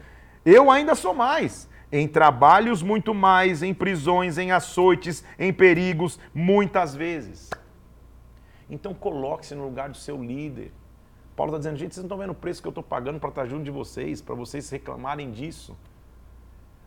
Eu 0.44 0.70
ainda 0.70 0.94
sou 0.94 1.12
mais 1.12 1.67
em 1.90 2.06
trabalhos 2.06 2.82
muito 2.82 3.14
mais, 3.14 3.62
em 3.62 3.72
prisões, 3.72 4.38
em 4.38 4.52
açoites, 4.52 5.24
em 5.38 5.52
perigos, 5.52 6.18
muitas 6.34 6.94
vezes. 6.94 7.50
Então 8.68 8.92
coloque-se 8.92 9.54
no 9.54 9.64
lugar 9.64 9.88
do 9.88 9.96
seu 9.96 10.22
líder. 10.22 10.72
Paulo 11.34 11.52
está 11.52 11.58
dizendo, 11.58 11.76
gente, 11.78 11.94
vocês 11.94 12.02
não 12.02 12.08
estão 12.08 12.18
vendo 12.18 12.30
o 12.30 12.34
preço 12.34 12.60
que 12.60 12.68
eu 12.68 12.70
estou 12.70 12.82
pagando 12.82 13.18
para 13.18 13.28
estar 13.28 13.46
junto 13.46 13.62
de 13.62 13.70
vocês, 13.70 14.20
para 14.20 14.34
vocês 14.34 14.68
reclamarem 14.68 15.30
disso. 15.30 15.76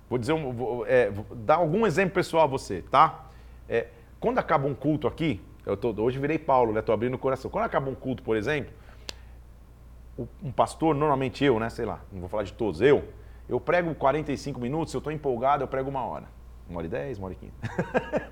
Vou 0.09 0.19
dizer, 0.19 0.33
um, 0.33 0.51
vou, 0.51 0.85
é, 0.85 1.09
vou 1.09 1.25
dar 1.35 1.55
algum 1.55 1.87
exemplo 1.87 2.13
pessoal 2.13 2.43
a 2.43 2.47
você, 2.47 2.81
tá? 2.81 3.27
É, 3.67 3.87
quando 4.19 4.39
acaba 4.39 4.67
um 4.67 4.75
culto 4.75 5.07
aqui, 5.07 5.41
eu 5.65 5.77
tô, 5.77 5.93
hoje 6.01 6.19
virei 6.19 6.37
Paulo, 6.37 6.73
né? 6.73 6.81
Estou 6.81 6.93
abrindo 6.93 7.13
o 7.13 7.17
coração. 7.17 7.49
Quando 7.49 7.63
acaba 7.63 7.89
um 7.89 7.95
culto, 7.95 8.21
por 8.21 8.35
exemplo, 8.35 8.73
um 10.43 10.51
pastor, 10.51 10.93
normalmente 10.93 11.43
eu, 11.45 11.57
né? 11.59 11.69
Sei 11.69 11.85
lá, 11.85 12.01
não 12.11 12.19
vou 12.19 12.29
falar 12.29 12.43
de 12.43 12.53
todos, 12.53 12.81
eu, 12.81 13.05
eu 13.51 13.59
prego 13.59 13.93
45 13.93 14.61
minutos, 14.61 14.91
se 14.91 14.97
eu 14.97 14.99
estou 14.99 15.11
empolgado, 15.11 15.61
eu 15.61 15.67
prego 15.67 15.89
uma 15.89 16.05
hora. 16.05 16.23
Uma 16.69 16.77
hora 16.77 16.87
e 16.87 16.89
dez, 16.89 17.17
uma 17.17 17.25
hora 17.25 17.33
e 17.33 17.35
quinze. 17.35 17.53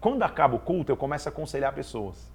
Quando 0.00 0.24
acaba 0.24 0.56
o 0.56 0.58
culto, 0.58 0.90
eu 0.90 0.96
começo 0.96 1.28
a 1.28 1.30
aconselhar 1.30 1.72
pessoas. 1.72 2.32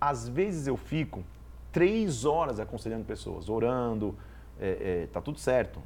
Às 0.00 0.28
vezes 0.28 0.66
eu 0.66 0.76
fico 0.76 1.22
três 1.70 2.24
horas 2.24 2.58
aconselhando 2.58 3.04
pessoas, 3.04 3.48
orando, 3.48 4.16
é, 4.60 5.04
é, 5.04 5.06
tá 5.06 5.20
tudo 5.20 5.38
certo. 5.38 5.80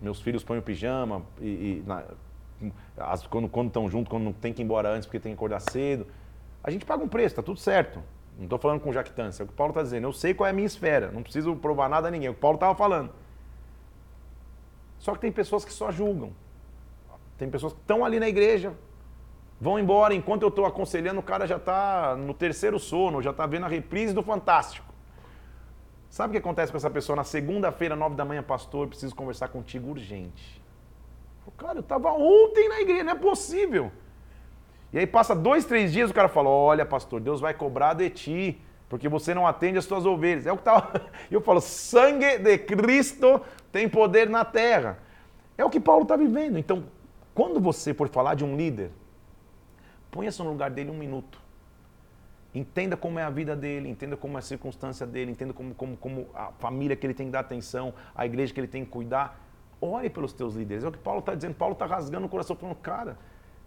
Meus 0.00 0.20
filhos 0.20 0.42
põem 0.42 0.58
o 0.58 0.62
pijama 0.62 1.22
e, 1.40 1.46
e 1.46 1.84
na, 1.86 2.02
as, 2.98 3.24
quando 3.24 3.68
estão 3.68 3.88
junto, 3.88 4.10
quando 4.10 4.24
não 4.24 4.32
tem 4.32 4.52
que 4.52 4.62
ir 4.62 4.64
embora 4.64 4.88
antes 4.88 5.06
porque 5.06 5.20
tem 5.20 5.30
que 5.30 5.36
acordar 5.36 5.60
cedo. 5.60 6.08
A 6.60 6.72
gente 6.72 6.84
paga 6.84 7.04
um 7.04 7.08
preço, 7.08 7.36
tá 7.36 7.42
tudo 7.42 7.60
certo. 7.60 8.02
Não 8.36 8.44
estou 8.44 8.58
falando 8.58 8.80
com 8.80 8.92
jactância, 8.92 9.42
é 9.42 9.44
o 9.44 9.46
que 9.46 9.54
o 9.54 9.56
Paulo 9.56 9.70
está 9.70 9.82
dizendo. 9.82 10.08
Eu 10.08 10.12
sei 10.12 10.34
qual 10.34 10.48
é 10.48 10.50
a 10.50 10.52
minha 10.52 10.66
esfera, 10.66 11.12
não 11.12 11.22
preciso 11.22 11.54
provar 11.54 11.88
nada 11.88 12.08
a 12.08 12.10
ninguém. 12.10 12.26
É 12.26 12.30
o 12.30 12.34
que 12.34 12.38
o 12.38 12.40
Paulo 12.40 12.56
estava 12.56 12.74
falando. 12.74 13.10
Só 15.04 15.12
que 15.12 15.20
tem 15.20 15.30
pessoas 15.30 15.66
que 15.66 15.72
só 15.72 15.92
julgam. 15.92 16.32
Tem 17.36 17.50
pessoas 17.50 17.74
que 17.74 17.78
estão 17.78 18.06
ali 18.06 18.18
na 18.18 18.26
igreja, 18.26 18.72
vão 19.60 19.78
embora, 19.78 20.14
enquanto 20.14 20.40
eu 20.40 20.48
estou 20.48 20.64
aconselhando, 20.64 21.20
o 21.20 21.22
cara 21.22 21.46
já 21.46 21.56
está 21.56 22.16
no 22.16 22.32
terceiro 22.32 22.78
sono, 22.78 23.20
já 23.20 23.30
está 23.30 23.44
vendo 23.46 23.66
a 23.66 23.68
reprise 23.68 24.14
do 24.14 24.22
Fantástico. 24.22 24.90
Sabe 26.08 26.30
o 26.30 26.32
que 26.32 26.38
acontece 26.38 26.72
com 26.72 26.78
essa 26.78 26.88
pessoa? 26.88 27.16
Na 27.16 27.22
segunda-feira, 27.22 27.94
nove 27.94 28.16
da 28.16 28.24
manhã, 28.24 28.42
pastor, 28.42 28.88
preciso 28.88 29.14
conversar 29.14 29.48
contigo 29.48 29.90
urgente. 29.90 30.62
Cara, 31.58 31.76
eu 31.76 31.80
estava 31.80 32.10
ontem 32.10 32.66
na 32.70 32.80
igreja, 32.80 33.04
não 33.04 33.12
é 33.12 33.14
possível. 33.14 33.92
E 34.90 34.98
aí 34.98 35.06
passa 35.06 35.34
dois, 35.34 35.66
três 35.66 35.92
dias, 35.92 36.10
o 36.10 36.14
cara 36.14 36.28
fala, 36.28 36.48
olha, 36.48 36.86
pastor, 36.86 37.20
Deus 37.20 37.42
vai 37.42 37.52
cobrar 37.52 37.92
de 37.92 38.08
ti 38.08 38.58
porque 38.88 39.08
você 39.08 39.34
não 39.34 39.46
atende 39.46 39.76
as 39.76 39.84
suas 39.84 40.06
ovelhas. 40.06 40.46
É 40.46 40.52
o 40.52 40.56
que 40.56 40.62
tá... 40.62 40.92
Eu 41.30 41.42
falo, 41.42 41.60
sangue 41.60 42.38
de 42.38 42.56
Cristo 42.58 43.40
tem 43.74 43.88
poder 43.88 44.30
na 44.30 44.44
terra. 44.44 44.98
É 45.58 45.64
o 45.64 45.68
que 45.68 45.80
Paulo 45.80 46.04
está 46.04 46.14
vivendo. 46.14 46.56
Então, 46.56 46.84
quando 47.34 47.58
você 47.60 47.92
for 47.92 48.08
falar 48.08 48.36
de 48.36 48.44
um 48.44 48.56
líder, 48.56 48.92
ponha-se 50.12 50.40
no 50.40 50.50
lugar 50.50 50.70
dele 50.70 50.92
um 50.92 50.96
minuto. 50.96 51.40
Entenda 52.54 52.96
como 52.96 53.18
é 53.18 53.24
a 53.24 53.30
vida 53.30 53.56
dele, 53.56 53.88
entenda 53.88 54.16
como 54.16 54.36
é 54.36 54.38
a 54.38 54.42
circunstância 54.42 55.04
dele, 55.04 55.32
entenda 55.32 55.52
como, 55.52 55.74
como, 55.74 55.96
como 55.96 56.28
a 56.36 56.52
família 56.52 56.94
que 56.94 57.04
ele 57.04 57.14
tem 57.14 57.26
que 57.26 57.32
dar 57.32 57.40
atenção, 57.40 57.92
a 58.14 58.24
igreja 58.24 58.54
que 58.54 58.60
ele 58.60 58.68
tem 58.68 58.84
que 58.84 58.92
cuidar. 58.92 59.40
Ore 59.80 60.08
pelos 60.08 60.32
teus 60.32 60.54
líderes. 60.54 60.84
É 60.84 60.88
o 60.88 60.92
que 60.92 60.98
Paulo 60.98 61.18
está 61.18 61.34
dizendo. 61.34 61.56
Paulo 61.56 61.72
está 61.72 61.84
rasgando 61.84 62.26
o 62.26 62.28
coração, 62.28 62.54
falando, 62.54 62.76
cara, 62.76 63.18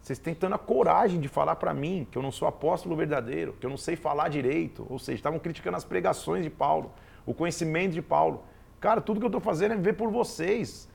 vocês 0.01 0.17
têm 0.17 0.33
tendo 0.33 0.55
a 0.55 0.57
coragem 0.57 1.19
de 1.19 1.27
falar 1.27 1.57
para 1.57 1.73
mim 1.73 2.07
que 2.09 2.17
eu 2.17 2.21
não 2.21 2.31
sou 2.31 2.47
apóstolo 2.47 2.95
verdadeiro, 2.95 3.57
que 3.59 3.65
eu 3.65 3.69
não 3.69 3.75
sei 3.75 3.97
falar 3.97 4.29
direito. 4.29 4.87
Ou 4.89 4.99
seja, 4.99 5.17
estavam 5.17 5.37
criticando 5.37 5.75
as 5.75 5.83
pregações 5.83 6.45
de 6.45 6.49
Paulo, 6.49 6.93
o 7.25 7.33
conhecimento 7.33 7.91
de 7.91 8.01
Paulo. 8.01 8.45
Cara, 8.79 9.01
tudo 9.01 9.19
que 9.19 9.25
eu 9.25 9.29
estou 9.29 9.41
fazendo 9.41 9.73
é 9.73 9.75
viver 9.75 9.93
por 9.93 10.09
vocês. 10.09 10.87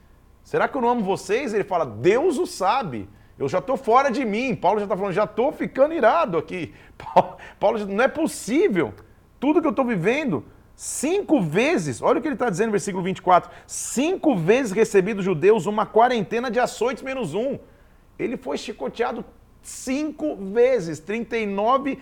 Será 0.43 0.69
que 0.69 0.77
eu 0.77 0.81
não 0.81 0.89
amo 0.89 1.03
vocês? 1.03 1.53
Ele 1.53 1.65
fala, 1.65 1.85
Deus 1.85 2.39
o 2.39 2.47
sabe. 2.47 3.09
Eu 3.39 3.49
já 3.49 3.59
estou 3.59 3.77
fora 3.77 4.11
de 4.11 4.25
mim. 4.25 4.55
Paulo 4.55 4.79
já 4.79 4.85
está 4.85 4.97
falando, 4.97 5.13
já 5.13 5.25
estou 5.25 5.53
ficando 5.53 5.95
irado 5.95 6.39
aqui. 6.39 6.73
Paulo, 7.59 7.87
não 7.87 8.05
é 8.05 8.09
possível. 8.09 8.95
Tudo 9.41 9.61
que 9.61 9.67
eu 9.67 9.71
estou 9.71 9.85
vivendo, 9.85 10.45
cinco 10.77 11.41
vezes, 11.41 12.01
olha 12.01 12.19
o 12.19 12.23
que 12.23 12.29
ele 12.29 12.35
está 12.35 12.49
dizendo 12.49 12.67
no 12.67 12.73
versículo 12.73 13.03
24: 13.03 13.51
cinco 13.67 14.37
vezes 14.37 14.73
recebi 14.73 15.15
dos 15.15 15.25
judeus 15.25 15.67
uma 15.67 15.85
quarentena 15.85 16.51
de 16.51 16.61
açoites 16.61 17.03
menos 17.03 17.35
um. 17.35 17.59
Ele 18.19 18.37
foi 18.37 18.57
chicoteado 18.57 19.25
cinco 19.63 20.37
vezes, 20.37 20.99
39 21.01 21.99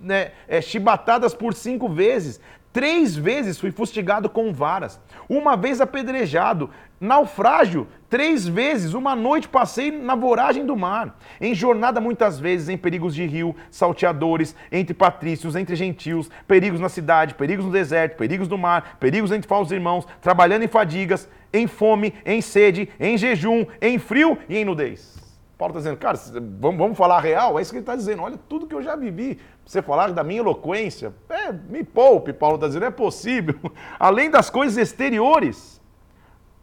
né, 0.00 0.32
é, 0.48 0.60
chibatadas 0.60 1.34
por 1.34 1.54
cinco 1.54 1.88
vezes. 1.88 2.40
Três 2.72 3.16
vezes 3.16 3.58
fui 3.58 3.72
fustigado 3.72 4.30
com 4.30 4.52
varas, 4.52 5.00
uma 5.28 5.56
vez 5.56 5.80
apedrejado, 5.80 6.70
naufrágio, 7.00 7.88
três 8.08 8.46
vezes, 8.46 8.94
uma 8.94 9.16
noite 9.16 9.48
passei 9.48 9.90
na 9.90 10.14
voragem 10.14 10.64
do 10.64 10.76
mar, 10.76 11.18
em 11.40 11.52
jornada 11.52 12.00
muitas 12.00 12.38
vezes 12.38 12.68
em 12.68 12.78
perigos 12.78 13.12
de 13.12 13.26
rio, 13.26 13.56
salteadores, 13.72 14.54
entre 14.70 14.94
patrícios, 14.94 15.56
entre 15.56 15.74
gentios, 15.74 16.30
perigos 16.46 16.78
na 16.78 16.88
cidade, 16.88 17.34
perigos 17.34 17.64
no 17.64 17.72
deserto, 17.72 18.16
perigos 18.16 18.46
no 18.46 18.56
mar, 18.56 18.96
perigos 19.00 19.32
entre 19.32 19.48
falsos 19.48 19.72
irmãos, 19.72 20.06
trabalhando 20.20 20.62
em 20.62 20.68
fadigas, 20.68 21.28
em 21.52 21.66
fome, 21.66 22.14
em 22.24 22.40
sede, 22.40 22.88
em 23.00 23.18
jejum, 23.18 23.66
em 23.80 23.98
frio 23.98 24.38
e 24.48 24.56
em 24.56 24.64
nudez. 24.64 25.29
Paulo 25.60 25.72
está 25.72 25.80
dizendo, 25.80 25.98
cara, 25.98 26.18
vamos, 26.58 26.78
vamos 26.78 26.96
falar 26.96 27.20
real? 27.20 27.58
É 27.58 27.60
isso 27.60 27.70
que 27.70 27.76
ele 27.76 27.82
está 27.82 27.94
dizendo. 27.94 28.22
Olha 28.22 28.38
tudo 28.48 28.66
que 28.66 28.74
eu 28.74 28.82
já 28.82 28.96
vivi. 28.96 29.38
Você 29.62 29.82
falar 29.82 30.10
da 30.10 30.24
minha 30.24 30.40
eloquência, 30.40 31.12
é, 31.28 31.52
me 31.52 31.84
poupe, 31.84 32.32
Paulo 32.32 32.54
está 32.54 32.66
dizendo, 32.66 32.86
é 32.86 32.90
possível. 32.90 33.54
Além 34.00 34.30
das 34.30 34.48
coisas 34.48 34.78
exteriores. 34.78 35.78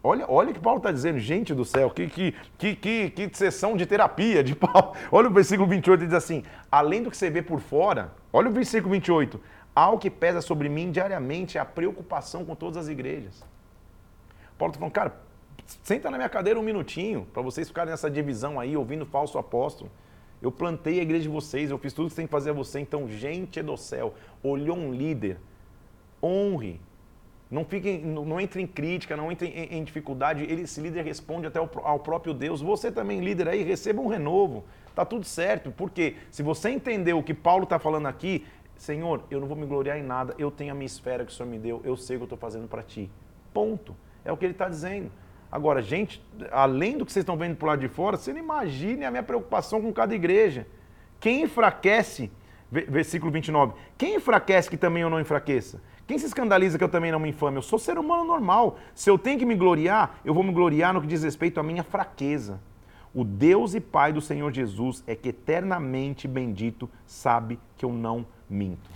Olha, 0.03 0.25
olha 0.27 0.49
o 0.49 0.53
que 0.53 0.59
Paulo 0.59 0.79
está 0.79 0.91
dizendo, 0.91 1.19
gente 1.19 1.53
do 1.53 1.63
céu, 1.63 1.91
que, 1.91 2.07
que, 2.07 2.35
que, 2.57 2.75
que, 2.75 3.09
que 3.11 3.37
sessão 3.37 3.77
de 3.77 3.85
terapia 3.85 4.43
de 4.43 4.55
Paulo. 4.57 4.93
Olha 5.11 5.29
o 5.29 5.31
versículo 5.31 5.69
28, 5.69 5.99
ele 5.99 6.07
diz 6.07 6.15
assim: 6.15 6.43
além 6.71 7.03
do 7.03 7.11
que 7.11 7.17
você 7.17 7.29
vê 7.29 7.43
por 7.43 7.59
fora, 7.59 8.11
olha 8.33 8.49
o 8.49 8.51
versículo 8.51 8.93
28, 8.93 9.39
algo 9.75 9.99
que 9.99 10.09
pesa 10.09 10.41
sobre 10.41 10.69
mim 10.69 10.89
diariamente 10.89 11.59
é 11.59 11.61
a 11.61 11.65
preocupação 11.65 12.43
com 12.43 12.55
todas 12.55 12.77
as 12.77 12.87
igrejas. 12.87 13.45
Paulo 14.57 14.71
está 14.71 14.79
falando, 14.79 14.93
cara, 14.93 15.26
Senta 15.83 16.09
na 16.09 16.17
minha 16.17 16.29
cadeira 16.29 16.59
um 16.59 16.63
minutinho, 16.63 17.27
para 17.33 17.41
vocês 17.41 17.67
ficarem 17.67 17.91
nessa 17.91 18.09
divisão 18.09 18.59
aí, 18.59 18.77
ouvindo 18.77 19.05
falso 19.05 19.37
apóstolo. 19.37 19.91
Eu 20.41 20.51
plantei 20.51 20.99
a 20.99 21.01
igreja 21.01 21.23
de 21.23 21.29
vocês, 21.29 21.71
eu 21.71 21.77
fiz 21.77 21.93
tudo 21.93 22.09
que 22.09 22.15
tem 22.15 22.25
que 22.25 22.31
fazer 22.31 22.51
a 22.51 22.53
você. 22.53 22.79
Então, 22.79 23.07
gente 23.09 23.61
do 23.61 23.75
céu, 23.75 24.13
olhou 24.41 24.77
um 24.77 24.93
líder, 24.93 25.37
honre. 26.23 26.79
Não, 27.49 27.63
fique, 27.65 27.97
não 27.97 28.39
entre 28.39 28.61
em 28.61 28.67
crítica, 28.67 29.15
não 29.15 29.31
entre 29.31 29.47
em, 29.47 29.77
em 29.77 29.83
dificuldade. 29.83 30.43
Ele, 30.43 30.63
esse 30.63 30.79
líder 30.79 31.03
responde 31.03 31.47
até 31.47 31.59
ao, 31.59 31.69
ao, 31.83 31.99
próprio 31.99 32.33
Deus. 32.33 32.61
Você 32.61 32.91
também, 32.91 33.21
líder 33.21 33.47
aí, 33.47 33.63
receba 33.63 34.01
um 34.01 34.07
renovo. 34.07 34.65
Tá 34.93 35.05
tudo 35.05 35.25
certo. 35.25 35.71
Porque 35.71 36.15
se 36.29 36.43
você 36.43 36.69
entendeu 36.69 37.17
o 37.17 37.23
que 37.23 37.33
Paulo 37.33 37.63
está 37.63 37.79
falando 37.79 38.05
aqui, 38.05 38.45
Senhor, 38.75 39.23
eu 39.31 39.39
não 39.39 39.47
vou 39.47 39.57
me 39.57 39.65
gloriar 39.65 39.97
em 39.97 40.03
nada. 40.03 40.35
Eu 40.37 40.51
tenho 40.51 40.71
a 40.71 40.75
minha 40.75 40.85
esfera 40.85 41.25
que 41.25 41.31
o 41.31 41.35
Senhor 41.35 41.49
me 41.49 41.57
deu. 41.57 41.81
Eu 41.83 41.95
sei 41.95 42.17
o 42.17 42.19
que 42.19 42.23
eu 42.23 42.25
estou 42.25 42.37
fazendo 42.37 42.67
para 42.67 42.83
ti. 42.83 43.09
Ponto. 43.53 43.95
É 44.25 44.31
o 44.31 44.37
que 44.37 44.45
ele 44.45 44.51
está 44.51 44.67
dizendo. 44.67 45.09
Agora, 45.51 45.81
gente, 45.81 46.21
além 46.51 46.97
do 46.97 47.05
que 47.05 47.11
vocês 47.11 47.23
estão 47.23 47.37
vendo 47.37 47.55
por 47.55 47.67
lado 47.67 47.79
de 47.79 47.87
fora, 47.87 48.17
você 48.17 48.33
não 48.33 48.39
imagine 48.39 49.05
a 49.05 49.11
minha 49.11 49.23
preocupação 49.23 49.81
com 49.81 49.93
cada 49.93 50.13
igreja. 50.13 50.67
Quem 51.19 51.43
enfraquece, 51.43 52.31
versículo 52.69 53.31
29, 53.31 53.73
quem 53.97 54.15
enfraquece 54.15 54.69
que 54.69 54.77
também 54.77 55.03
eu 55.03 55.09
não 55.09 55.19
enfraqueça? 55.19 55.81
Quem 56.05 56.17
se 56.17 56.25
escandaliza 56.25 56.77
que 56.77 56.83
eu 56.83 56.89
também 56.89 57.11
não 57.11 57.19
me 57.19 57.29
infame? 57.29 57.57
Eu 57.57 57.61
sou 57.61 57.77
ser 57.77 57.97
humano 57.97 58.23
normal. 58.23 58.77
Se 58.95 59.09
eu 59.09 59.17
tenho 59.17 59.37
que 59.37 59.45
me 59.45 59.55
gloriar, 59.55 60.19
eu 60.23 60.33
vou 60.33 60.43
me 60.43 60.53
gloriar 60.53 60.93
no 60.93 61.01
que 61.01 61.07
diz 61.07 61.23
respeito 61.23 61.59
à 61.59 61.63
minha 61.63 61.83
fraqueza. 61.83 62.61
O 63.13 63.23
Deus 63.23 63.73
e 63.73 63.81
Pai 63.81 64.13
do 64.13 64.21
Senhor 64.21 64.51
Jesus 64.53 65.03
é 65.07 65.15
que 65.15 65.29
eternamente 65.29 66.27
bendito 66.27 66.89
sabe 67.05 67.59
que 67.75 67.83
eu 67.83 67.91
não 67.91 68.25
minto. 68.49 68.89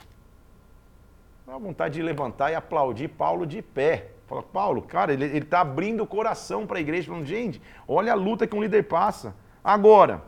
Dá 1.46 1.58
vontade 1.58 1.96
de 1.96 2.02
levantar 2.02 2.52
e 2.52 2.56
aplaudir 2.56 3.10
Paulo 3.10 3.46
de 3.46 3.62
pé. 3.62 4.12
Fala, 4.32 4.44
Paulo, 4.44 4.82
cara, 4.82 5.12
ele 5.12 5.26
está 5.40 5.60
abrindo 5.60 6.04
o 6.04 6.08
coração 6.08 6.66
para 6.66 6.78
a 6.78 6.80
igreja, 6.80 7.10
falando, 7.10 7.26
gente, 7.26 7.62
olha 7.86 8.14
a 8.14 8.16
luta 8.16 8.48
que 8.48 8.56
um 8.56 8.64
líder 8.64 8.84
passa. 8.84 9.36
Agora, 9.62 10.22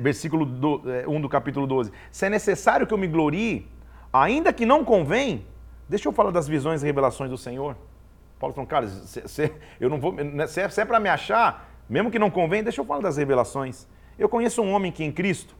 versículo 0.00 0.44
1 0.44 1.18
do 1.18 1.26
capítulo 1.26 1.66
12. 1.66 1.90
Se 2.10 2.26
é 2.26 2.28
necessário 2.28 2.86
que 2.86 2.92
eu 2.92 2.98
me 2.98 3.08
glorie, 3.08 3.66
ainda 4.12 4.52
que 4.52 4.66
não 4.66 4.84
convém, 4.84 5.46
deixa 5.88 6.06
eu 6.06 6.12
falar 6.12 6.30
das 6.30 6.46
visões 6.46 6.82
e 6.82 6.84
revelações 6.84 7.30
do 7.30 7.38
Senhor. 7.38 7.74
Paulo 8.38 8.54
falou, 8.54 8.68
cara, 8.68 8.86
se, 8.86 9.26
se, 9.28 9.50
eu 9.80 9.88
não 9.88 9.98
vou, 9.98 10.12
né, 10.12 10.46
se 10.46 10.60
é, 10.60 10.68
é 10.76 10.84
para 10.84 11.00
me 11.00 11.08
achar, 11.08 11.70
mesmo 11.88 12.10
que 12.10 12.18
não 12.18 12.30
convém, 12.30 12.62
deixa 12.62 12.82
eu 12.82 12.84
falar 12.84 13.00
das 13.00 13.16
revelações. 13.16 13.88
Eu 14.18 14.28
conheço 14.28 14.60
um 14.60 14.70
homem 14.70 14.92
que 14.92 15.02
em 15.02 15.10
Cristo, 15.10 15.56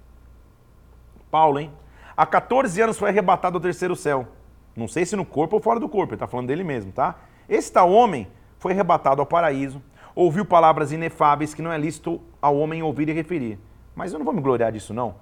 Paulo, 1.31 1.59
hein? 1.59 1.73
Há 2.15 2.27
14 2.27 2.83
anos 2.83 2.99
foi 2.99 3.09
arrebatado 3.09 3.57
ao 3.57 3.63
terceiro 3.63 3.97
céu. 3.97 4.29
Não 4.77 4.89
sei 4.89 5.07
se 5.07 5.15
no 5.15 5.25
corpo 5.25 5.57
ou 5.57 5.63
fora 5.63 5.79
do 5.79 5.89
corpo, 5.89 6.13
ele 6.13 6.17
está 6.17 6.27
falando 6.27 6.49
dele 6.49 6.65
mesmo, 6.65 6.91
tá? 6.93 7.17
Esse 7.49 7.73
tal 7.73 7.91
homem 7.91 8.27
foi 8.59 8.73
arrebatado 8.73 9.21
ao 9.21 9.27
paraíso, 9.27 9.83
ouviu 10.15 10.45
palavras 10.45 10.93
inefáveis 10.93 11.55
que 11.55 11.63
não 11.63 11.73
é 11.73 11.79
lícito 11.79 12.21
ao 12.41 12.57
homem 12.57 12.83
ouvir 12.83 13.09
e 13.09 13.13
referir. 13.13 13.59
Mas 13.95 14.13
eu 14.13 14.19
não 14.19 14.25
vou 14.25 14.35
me 14.35 14.41
gloriar 14.41 14.73
disso, 14.73 14.93
não. 14.93 15.17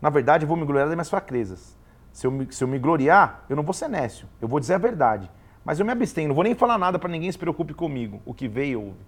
Na 0.00 0.10
verdade, 0.10 0.44
eu 0.44 0.48
vou 0.48 0.56
me 0.56 0.64
gloriar 0.64 0.86
das 0.86 0.94
minhas 0.94 1.10
fraquezas. 1.10 1.76
Se 2.12 2.26
eu, 2.26 2.30
me, 2.30 2.46
se 2.50 2.62
eu 2.62 2.68
me 2.68 2.78
gloriar, 2.78 3.44
eu 3.48 3.56
não 3.56 3.62
vou 3.62 3.74
ser 3.74 3.88
nécio, 3.88 4.28
eu 4.40 4.48
vou 4.48 4.60
dizer 4.60 4.74
a 4.74 4.78
verdade. 4.78 5.30
Mas 5.64 5.80
eu 5.80 5.86
me 5.86 5.92
abstenho, 5.92 6.28
não 6.28 6.34
vou 6.34 6.44
nem 6.44 6.54
falar 6.54 6.78
nada 6.78 6.98
para 6.98 7.10
ninguém 7.10 7.30
se 7.30 7.36
preocupe 7.36 7.74
comigo. 7.74 8.22
O 8.24 8.32
que 8.32 8.46
veio, 8.46 8.80
ouve. 8.80 8.98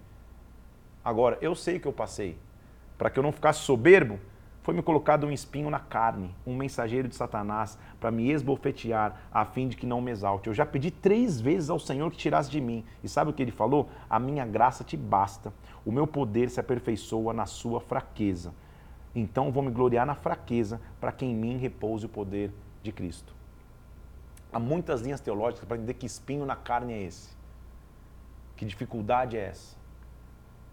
Agora, 1.03 1.37
eu 1.41 1.55
sei 1.55 1.79
que 1.79 1.87
eu 1.87 1.93
passei. 1.93 2.37
Para 2.97 3.09
que 3.09 3.17
eu 3.17 3.23
não 3.23 3.31
ficasse 3.31 3.59
soberbo, 3.61 4.19
foi-me 4.69 4.83
colocado 4.83 5.25
um 5.25 5.31
espinho 5.31 5.67
na 5.67 5.79
carne, 5.79 6.29
um 6.45 6.55
mensageiro 6.55 7.07
de 7.07 7.15
Satanás, 7.15 7.75
para 7.99 8.11
me 8.11 8.29
esbofetear, 8.29 9.19
a 9.33 9.43
fim 9.43 9.67
de 9.67 9.75
que 9.75 9.87
não 9.87 9.99
me 9.99 10.11
exalte. 10.11 10.47
Eu 10.47 10.53
já 10.53 10.63
pedi 10.63 10.91
três 10.91 11.41
vezes 11.41 11.71
ao 11.71 11.79
Senhor 11.79 12.11
que 12.11 12.17
tirasse 12.17 12.51
de 12.51 12.61
mim. 12.61 12.85
E 13.03 13.09
sabe 13.09 13.31
o 13.31 13.33
que 13.33 13.41
ele 13.41 13.51
falou? 13.51 13.89
A 14.07 14.19
minha 14.19 14.45
graça 14.45 14.83
te 14.83 14.95
basta. 14.95 15.51
O 15.83 15.91
meu 15.91 16.05
poder 16.05 16.51
se 16.51 16.59
aperfeiçoa 16.59 17.33
na 17.33 17.47
sua 17.47 17.81
fraqueza. 17.81 18.53
Então 19.15 19.51
vou 19.51 19.63
me 19.63 19.71
gloriar 19.71 20.05
na 20.05 20.13
fraqueza, 20.13 20.79
para 21.01 21.11
que 21.11 21.25
em 21.25 21.33
mim 21.33 21.57
repouse 21.57 22.05
o 22.05 22.09
poder 22.09 22.53
de 22.83 22.91
Cristo. 22.91 23.33
Há 24.53 24.59
muitas 24.59 25.01
linhas 25.01 25.19
teológicas 25.19 25.67
para 25.67 25.77
entender 25.77 25.95
que 25.95 26.05
espinho 26.05 26.45
na 26.45 26.55
carne 26.55 26.93
é 26.93 27.01
esse. 27.01 27.35
Que 28.55 28.65
dificuldade 28.65 29.35
é 29.35 29.45
essa? 29.45 29.78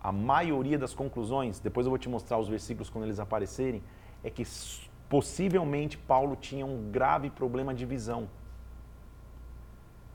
A 0.06 0.12
maioria 0.12 0.78
das 0.78 0.94
conclusões, 0.94 1.58
depois 1.58 1.84
eu 1.84 1.90
vou 1.90 1.98
te 1.98 2.08
mostrar 2.08 2.38
os 2.38 2.48
versículos 2.48 2.88
quando 2.88 3.06
eles 3.06 3.18
aparecerem, 3.18 3.82
é 4.22 4.30
que 4.30 4.44
possivelmente 5.08 5.98
Paulo 5.98 6.36
tinha 6.36 6.64
um 6.64 6.92
grave 6.92 7.28
problema 7.28 7.74
de 7.74 7.84
visão. 7.84 8.28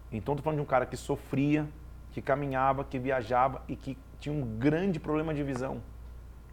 Então 0.09 0.33
estou 0.33 0.45
falando 0.45 0.59
de 0.59 0.63
um 0.63 0.65
cara 0.65 0.85
que 0.85 0.95
sofria, 0.95 1.67
que 2.13 2.21
caminhava, 2.21 2.85
que 2.85 2.97
viajava 2.97 3.63
e 3.67 3.75
que 3.75 3.97
tinha 4.17 4.33
um 4.33 4.57
grande 4.57 4.97
problema 4.97 5.33
de 5.33 5.43
visão. 5.43 5.81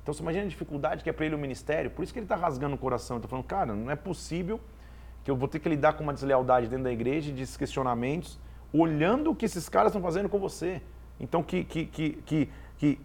Então 0.02 0.12
você 0.12 0.20
imagina 0.20 0.46
a 0.46 0.48
dificuldade 0.48 1.04
que 1.04 1.10
é 1.10 1.12
para 1.12 1.26
ele 1.26 1.36
o 1.36 1.38
ministério, 1.38 1.92
por 1.92 2.02
isso 2.02 2.12
que 2.12 2.18
ele 2.18 2.24
está 2.24 2.34
rasgando 2.34 2.74
o 2.74 2.78
coração, 2.78 3.18
está 3.18 3.28
falando, 3.28 3.46
cara, 3.46 3.72
não 3.72 3.88
é 3.88 3.94
possível 3.94 4.58
que 5.22 5.30
eu 5.30 5.36
vou 5.36 5.46
ter 5.46 5.60
que 5.60 5.68
lidar 5.68 5.92
com 5.92 6.02
uma 6.02 6.12
deslealdade 6.12 6.66
dentro 6.66 6.82
da 6.86 6.92
igreja, 6.92 7.32
de 7.32 7.46
questionamentos, 7.56 8.36
olhando 8.72 9.30
o 9.30 9.36
que 9.36 9.44
esses 9.44 9.68
caras 9.68 9.92
estão 9.92 10.02
fazendo 10.02 10.28
com 10.28 10.40
você. 10.40 10.82
Então 11.20 11.40
que, 11.40 11.62
que, 11.62 11.86
que, 11.86 12.48
que 12.76 12.98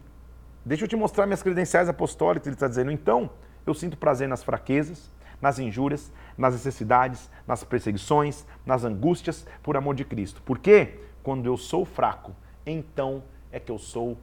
Deixa 0.64 0.84
eu 0.84 0.88
te 0.88 0.96
mostrar 0.96 1.26
minhas 1.26 1.42
credenciais 1.42 1.88
apostólicas, 1.88 2.46
ele 2.46 2.56
está 2.56 2.66
dizendo. 2.66 2.90
Então, 2.90 3.30
eu 3.66 3.74
sinto 3.74 3.98
prazer 3.98 4.28
nas 4.28 4.42
fraquezas, 4.42 5.10
nas 5.40 5.58
injúrias, 5.58 6.10
nas 6.38 6.54
necessidades, 6.54 7.30
nas 7.46 7.62
perseguições, 7.62 8.46
nas 8.64 8.84
angústias, 8.84 9.46
por 9.62 9.76
amor 9.76 9.94
de 9.94 10.04
Cristo. 10.04 10.40
Porque 10.44 11.00
quando 11.22 11.46
eu 11.46 11.56
sou 11.56 11.84
fraco, 11.84 12.34
então 12.66 13.22
é 13.52 13.60
que 13.60 13.70
eu 13.70 13.78
sou 13.78 14.16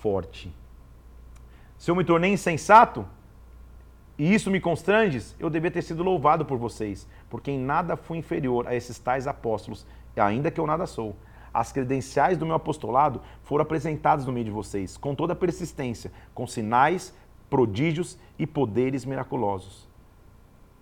forte. 0.00 0.54
Se 1.78 1.90
eu 1.90 1.96
me 1.96 2.04
tornei 2.04 2.32
insensato, 2.32 3.06
e 4.18 4.34
isso 4.34 4.50
me 4.50 4.60
constrange, 4.60 5.34
eu 5.38 5.50
devia 5.50 5.70
ter 5.70 5.82
sido 5.82 6.02
louvado 6.02 6.44
por 6.44 6.58
vocês, 6.58 7.06
porque 7.28 7.50
em 7.50 7.58
nada 7.58 7.96
fui 7.96 8.18
inferior 8.18 8.66
a 8.66 8.74
esses 8.74 8.98
tais 8.98 9.26
apóstolos, 9.26 9.86
ainda 10.16 10.50
que 10.50 10.60
eu 10.60 10.66
nada 10.66 10.86
sou 10.86 11.14
as 11.56 11.72
credenciais 11.72 12.36
do 12.36 12.44
meu 12.44 12.54
apostolado 12.54 13.22
foram 13.42 13.62
apresentadas 13.62 14.26
no 14.26 14.32
meio 14.32 14.44
de 14.44 14.50
vocês, 14.50 14.98
com 14.98 15.14
toda 15.14 15.34
persistência, 15.34 16.12
com 16.34 16.46
sinais, 16.46 17.14
prodígios 17.48 18.18
e 18.38 18.46
poderes 18.46 19.06
miraculosos. 19.06 19.88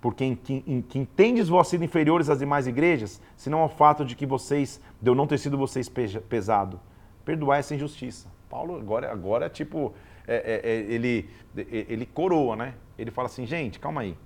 Porque 0.00 0.24
em 0.24 0.34
que, 0.34 0.64
em 0.66 0.82
que 0.82 0.98
entendes 0.98 1.48
vós 1.48 1.68
ser 1.68 1.80
inferiores 1.80 2.28
às 2.28 2.40
demais 2.40 2.66
igrejas, 2.66 3.22
senão 3.36 3.60
ao 3.60 3.68
fato 3.68 4.04
de 4.04 4.16
que 4.16 4.26
vocês, 4.26 4.80
de 5.00 5.08
eu 5.08 5.14
não 5.14 5.28
ter 5.28 5.38
sido 5.38 5.56
vocês 5.56 5.88
pesado. 5.88 6.80
Perdoai 7.24 7.60
essa 7.60 7.74
injustiça. 7.74 8.28
Paulo 8.50 8.76
agora, 8.76 9.10
agora 9.10 9.48
tipo, 9.48 9.94
é, 10.26 10.34
é, 10.34 10.70
é, 10.70 10.76
ele, 10.92 11.30
ele 11.56 12.04
coroa, 12.04 12.56
né? 12.56 12.74
Ele 12.98 13.12
fala 13.12 13.26
assim, 13.26 13.46
gente, 13.46 13.78
calma 13.78 14.00
aí. 14.00 14.16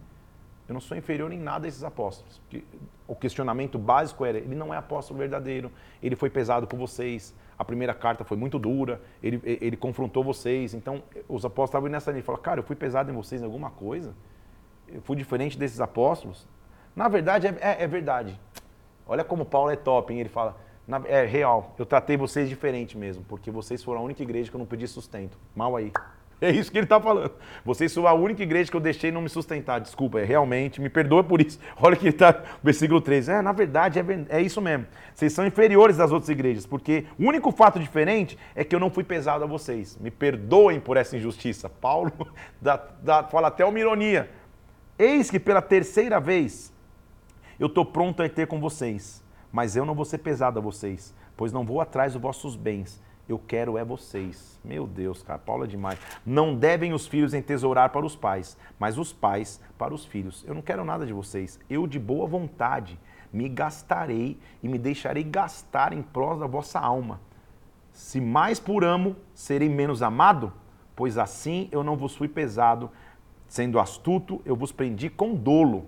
Eu 0.67 0.73
não 0.73 0.81
sou 0.81 0.97
inferior 0.97 1.31
em 1.31 1.39
nada 1.39 1.67
a 1.67 1.69
esses 1.69 1.85
apóstolos. 1.85 2.41
O 3.09 3.17
questionamento 3.17 3.79
básico 3.79 4.25
era: 4.25 4.37
ele 4.37 4.55
não 4.55 4.73
é 4.73 4.77
apóstolo 4.77 5.19
verdadeiro, 5.19 5.73
ele 6.03 6.15
foi 6.15 6.29
pesado 6.29 6.67
por 6.67 6.79
vocês, 6.79 7.35
a 7.59 7.65
primeira 7.65 7.95
carta 7.95 8.23
foi 8.23 8.37
muito 8.37 8.59
dura, 8.59 9.01
ele, 9.23 9.41
ele 9.45 9.77
confrontou 9.77 10.23
vocês. 10.23 10.75
Então, 10.75 11.03
os 11.27 11.45
apóstolos 11.45 11.71
estavam 11.71 11.89
nessa 11.89 12.11
linha. 12.11 12.23
Falaram: 12.23 12.43
cara, 12.43 12.61
eu 12.61 12.65
fui 12.65 12.77
pesado 12.77 13.11
em 13.11 13.15
vocês 13.15 13.41
em 13.41 13.45
alguma 13.45 13.71
coisa? 13.71 14.15
Eu 14.87 15.01
fui 15.01 15.17
diferente 15.17 15.59
desses 15.59 15.81
apóstolos? 15.81 16.47
Na 16.95 17.09
verdade, 17.09 17.47
é, 17.47 17.57
é, 17.61 17.83
é 17.85 17.87
verdade. 17.87 18.39
Olha 19.07 19.25
como 19.25 19.45
Paulo 19.45 19.71
é 19.71 19.77
top, 19.77 20.13
hein? 20.13 20.21
Ele 20.21 20.29
fala: 20.29 20.57
é 21.07 21.25
real, 21.25 21.75
eu 21.79 21.87
tratei 21.87 22.17
vocês 22.17 22.49
diferente 22.49 22.97
mesmo, 22.97 23.25
porque 23.25 23.51
vocês 23.51 23.83
foram 23.83 24.01
a 24.01 24.03
única 24.03 24.23
igreja 24.23 24.51
que 24.51 24.57
eu 24.57 24.59
não 24.59 24.67
pedi 24.67 24.87
sustento. 24.87 25.39
Mal 25.57 25.75
aí. 25.75 25.93
É 26.41 26.51
isso 26.51 26.71
que 26.71 26.79
ele 26.79 26.85
está 26.85 27.01
falando. 27.01 27.33
Vocês 27.65 27.91
são 27.91 28.07
a 28.07 28.13
única 28.13 28.43
igreja 28.43 28.71
que 28.71 28.77
eu 28.77 28.81
deixei 28.81 29.11
não 29.11 29.21
me 29.21 29.29
sustentar. 29.29 29.81
Desculpa, 29.81 30.21
é 30.21 30.25
realmente, 30.25 30.81
me 30.81 30.89
perdoa 30.89 31.25
por 31.25 31.41
isso. 31.41 31.59
Olha 31.81 31.97
que 31.97 32.09
está 32.09 32.43
versículo 32.63 33.01
3. 33.01 33.29
É, 33.29 33.43
na 33.43 33.53
verdade, 33.53 33.99
é, 33.99 34.05
é 34.29 34.41
isso 34.41 34.61
mesmo. 34.61 34.87
Vocês 35.15 35.33
são 35.33 35.47
inferiores 35.47 35.97
das 35.97 36.13
outras 36.13 36.29
igrejas, 36.29 36.65
porque 36.65 37.07
o 37.19 37.27
único 37.27 37.51
fato 37.51 37.79
diferente 37.79 38.39
é 38.55 38.65
que 38.65 38.75
eu 38.75 38.81
não 38.81 38.91
fui 38.91 39.05
pesado 39.05 39.45
a 39.45 39.47
vocês. 39.47 39.99
Me 40.01 40.11
perdoem 40.11 40.81
por 40.81 40.97
essa 40.97 41.17
injustiça. 41.17 41.69
Paulo 41.81 42.13
dá, 42.61 42.81
dá, 43.03 43.25
fala 43.25 43.49
até 43.49 43.65
uma 43.65 43.79
ironia. 43.79 44.31
Eis 44.99 45.31
que 45.31 45.39
pela 45.39 45.63
terceira 45.63 46.21
vez 46.21 46.73
eu 47.59 47.67
estou 47.67 47.85
pronto 47.85 48.23
a 48.23 48.29
ter 48.29 48.47
com 48.47 48.61
vocês, 48.61 49.23
mas 49.51 49.75
eu 49.75 49.85
não 49.85 49.95
vou 49.95 50.05
ser 50.05 50.19
pesado 50.19 50.59
a 50.59 50.63
vocês, 50.63 51.15
pois 51.37 51.53
não 51.53 51.65
vou 51.65 51.81
atrás 51.81 52.13
dos 52.13 52.23
vossos 52.23 52.55
bens 52.55 53.01
eu 53.29 53.39
quero 53.39 53.77
é 53.77 53.85
vocês. 53.85 54.59
Meu 54.65 54.87
Deus, 54.87 55.23
cara, 55.23 55.39
Paulo 55.39 55.65
é 55.65 55.67
demais. 55.67 55.99
Não 56.25 56.55
devem 56.55 56.95
os 56.95 57.07
filhos 57.07 57.35
entesourar 57.35 57.91
para 57.91 58.07
os 58.07 58.17
pais, 58.17 58.57
mas 58.79 58.97
os 58.97 59.13
pais 59.13 59.61
para 59.77 59.93
os 59.93 60.07
filhos. 60.07 60.45
Eu 60.47 60.55
não 60.55 60.63
quero 60.63 60.85
nada 60.85 61.05
de 61.05 61.13
vocês. 61.13 61.61
Eu, 61.69 61.87
de 61.87 61.99
boa 61.99 62.27
vontade, 62.27 62.99
me 63.33 63.49
gastarei 63.49 64.39
e 64.63 64.69
me 64.69 64.79
deixarei 64.79 65.23
gastar 65.23 65.93
em 65.93 66.01
prol 66.01 66.39
da 66.39 66.47
vossa 66.47 66.81
alma. 66.81 67.21
Se 67.93 68.21
mais 68.21 68.59
por 68.59 68.83
amo, 68.83 69.15
serei 69.35 69.69
menos 69.69 70.03
amado? 70.03 70.53
Pois 70.97 71.19
assim 71.19 71.69
eu 71.71 71.85
não 71.85 71.97
vos 71.97 72.17
fui 72.17 72.29
pesado. 72.29 72.91
Sendo 73.47 73.79
astuto, 73.79 74.41
eu 74.45 74.57
vos 74.57 74.73
prendi 74.73 75.11
com 75.11 75.35
dolo. 75.35 75.87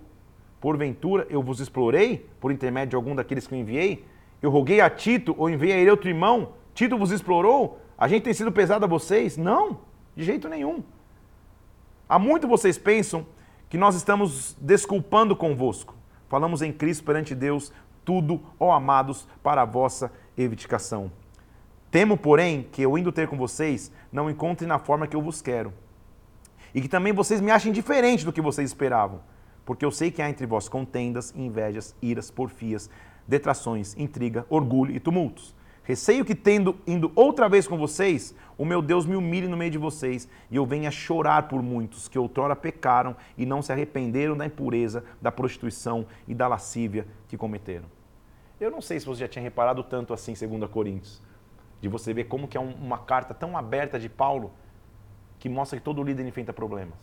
Porventura, 0.59 1.25
eu 1.29 1.41
vos 1.41 1.59
explorei 1.59 2.29
por 2.39 2.51
intermédio 2.51 2.91
de 2.91 2.95
algum 2.95 3.15
daqueles 3.15 3.47
que 3.47 3.55
eu 3.55 3.59
enviei? 3.59 4.05
Eu 4.41 4.51
roguei 4.51 4.79
a 4.79 4.89
Tito 4.89 5.35
ou 5.37 5.49
enviei 5.49 5.73
a 5.73 5.77
ele 5.77 5.89
outro 5.89 6.09
irmão? 6.09 6.60
Tito 6.81 6.97
vos 6.97 7.11
explorou? 7.11 7.79
A 7.95 8.07
gente 8.07 8.23
tem 8.23 8.33
sido 8.33 8.51
pesado 8.51 8.83
a 8.83 8.87
vocês? 8.87 9.37
Não, 9.37 9.81
de 10.15 10.23
jeito 10.23 10.49
nenhum. 10.49 10.83
Há 12.09 12.17
muito 12.17 12.47
vocês 12.47 12.75
pensam 12.75 13.23
que 13.69 13.77
nós 13.77 13.93
estamos 13.93 14.57
desculpando 14.59 15.35
convosco. 15.35 15.93
Falamos 16.27 16.63
em 16.63 16.73
Cristo 16.73 17.03
perante 17.03 17.35
Deus, 17.35 17.71
tudo, 18.03 18.41
ó 18.59 18.71
amados, 18.71 19.27
para 19.43 19.61
a 19.61 19.65
vossa 19.65 20.11
edificação. 20.35 21.11
Temo, 21.91 22.17
porém, 22.17 22.63
que 22.71 22.81
eu 22.81 22.97
indo 22.97 23.11
ter 23.11 23.27
com 23.27 23.37
vocês, 23.37 23.91
não 24.11 24.27
encontre 24.27 24.65
na 24.65 24.79
forma 24.79 25.05
que 25.05 25.15
eu 25.15 25.21
vos 25.21 25.39
quero. 25.39 25.71
E 26.73 26.81
que 26.81 26.89
também 26.89 27.13
vocês 27.13 27.39
me 27.39 27.51
achem 27.51 27.71
diferente 27.71 28.25
do 28.25 28.33
que 28.33 28.41
vocês 28.41 28.71
esperavam. 28.71 29.19
Porque 29.63 29.85
eu 29.85 29.91
sei 29.91 30.09
que 30.09 30.19
há 30.19 30.27
entre 30.27 30.47
vós 30.47 30.67
contendas, 30.67 31.31
invejas, 31.35 31.95
iras, 32.01 32.31
porfias, 32.31 32.89
detrações, 33.27 33.95
intriga, 33.99 34.47
orgulho 34.49 34.95
e 34.95 34.99
tumultos 34.99 35.53
Receio 35.83 36.23
que, 36.23 36.35
tendo 36.35 36.77
indo 36.85 37.11
outra 37.15 37.49
vez 37.49 37.67
com 37.67 37.77
vocês, 37.77 38.35
o 38.57 38.63
meu 38.63 38.81
Deus 38.81 39.05
me 39.05 39.15
humilhe 39.15 39.47
no 39.47 39.57
meio 39.57 39.71
de 39.71 39.79
vocês 39.79 40.29
e 40.51 40.55
eu 40.55 40.65
venha 40.65 40.91
chorar 40.91 41.47
por 41.47 41.63
muitos 41.63 42.07
que 42.07 42.19
outrora 42.19 42.55
pecaram 42.55 43.15
e 43.35 43.45
não 43.45 43.61
se 43.61 43.71
arrependeram 43.71 44.37
da 44.37 44.45
impureza, 44.45 45.03
da 45.19 45.31
prostituição 45.31 46.05
e 46.27 46.35
da 46.35 46.47
lascívia 46.47 47.07
que 47.27 47.35
cometeram. 47.35 47.85
Eu 48.59 48.69
não 48.69 48.79
sei 48.79 48.99
se 48.99 49.07
você 49.07 49.21
já 49.21 49.27
tinha 49.27 49.41
reparado 49.41 49.83
tanto 49.83 50.13
assim, 50.13 50.33
2 50.33 50.69
Coríntios, 50.69 51.19
de 51.81 51.89
você 51.89 52.13
ver 52.13 52.25
como 52.25 52.47
que 52.47 52.55
é 52.55 52.59
uma 52.59 52.99
carta 52.99 53.33
tão 53.33 53.57
aberta 53.57 53.99
de 53.99 54.07
Paulo 54.07 54.51
que 55.39 55.49
mostra 55.49 55.79
que 55.79 55.83
todo 55.83 56.03
líder 56.03 56.27
enfrenta 56.27 56.53
problemas. 56.53 56.99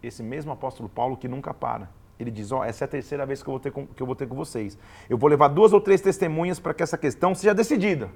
Esse 0.00 0.22
mesmo 0.22 0.52
apóstolo 0.52 0.88
Paulo 0.88 1.16
que 1.16 1.26
nunca 1.26 1.52
para. 1.52 1.90
Ele 2.18 2.30
diz: 2.30 2.52
Ó, 2.52 2.60
oh, 2.60 2.64
essa 2.64 2.84
é 2.84 2.86
a 2.86 2.88
terceira 2.88 3.26
vez 3.26 3.42
que 3.42 3.48
eu, 3.48 3.52
vou 3.52 3.60
ter 3.60 3.70
com, 3.70 3.86
que 3.86 4.02
eu 4.02 4.06
vou 4.06 4.16
ter 4.16 4.26
com 4.26 4.34
vocês. 4.34 4.78
Eu 5.08 5.18
vou 5.18 5.28
levar 5.28 5.48
duas 5.48 5.72
ou 5.72 5.80
três 5.80 6.00
testemunhas 6.00 6.58
para 6.58 6.72
que 6.72 6.82
essa 6.82 6.96
questão 6.96 7.34
seja 7.34 7.54
decidida. 7.54 8.10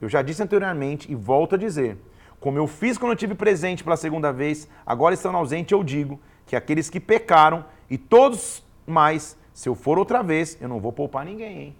Eu 0.00 0.08
já 0.08 0.22
disse 0.22 0.42
anteriormente 0.42 1.10
e 1.10 1.14
volto 1.14 1.54
a 1.54 1.58
dizer: 1.58 1.98
como 2.38 2.58
eu 2.58 2.66
fiz 2.66 2.96
quando 2.98 3.12
eu 3.12 3.16
tive 3.16 3.34
presente 3.34 3.84
pela 3.84 3.96
segunda 3.96 4.32
vez, 4.32 4.68
agora 4.84 5.14
estando 5.14 5.36
ausente, 5.36 5.74
eu 5.74 5.84
digo 5.84 6.18
que 6.46 6.56
aqueles 6.56 6.88
que 6.88 6.98
pecaram 6.98 7.64
e 7.88 7.98
todos 7.98 8.64
mais, 8.86 9.36
se 9.52 9.68
eu 9.68 9.74
for 9.74 9.98
outra 9.98 10.22
vez, 10.22 10.56
eu 10.60 10.68
não 10.68 10.80
vou 10.80 10.92
poupar 10.92 11.24
ninguém, 11.24 11.58
hein? 11.58 11.76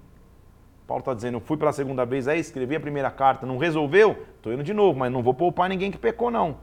Paulo 0.86 1.00
está 1.00 1.14
dizendo, 1.14 1.36
eu 1.36 1.40
fui 1.40 1.56
pela 1.56 1.72
segunda 1.72 2.04
vez 2.04 2.26
aí, 2.26 2.40
escrevi 2.40 2.74
a 2.74 2.80
primeira 2.80 3.10
carta, 3.10 3.46
não 3.46 3.58
resolveu? 3.58 4.26
Estou 4.36 4.52
indo 4.52 4.62
de 4.62 4.74
novo, 4.74 4.98
mas 4.98 5.10
não 5.12 5.22
vou 5.22 5.32
poupar 5.32 5.68
ninguém 5.68 5.90
que 5.90 5.98
pecou, 5.98 6.30
não 6.30 6.56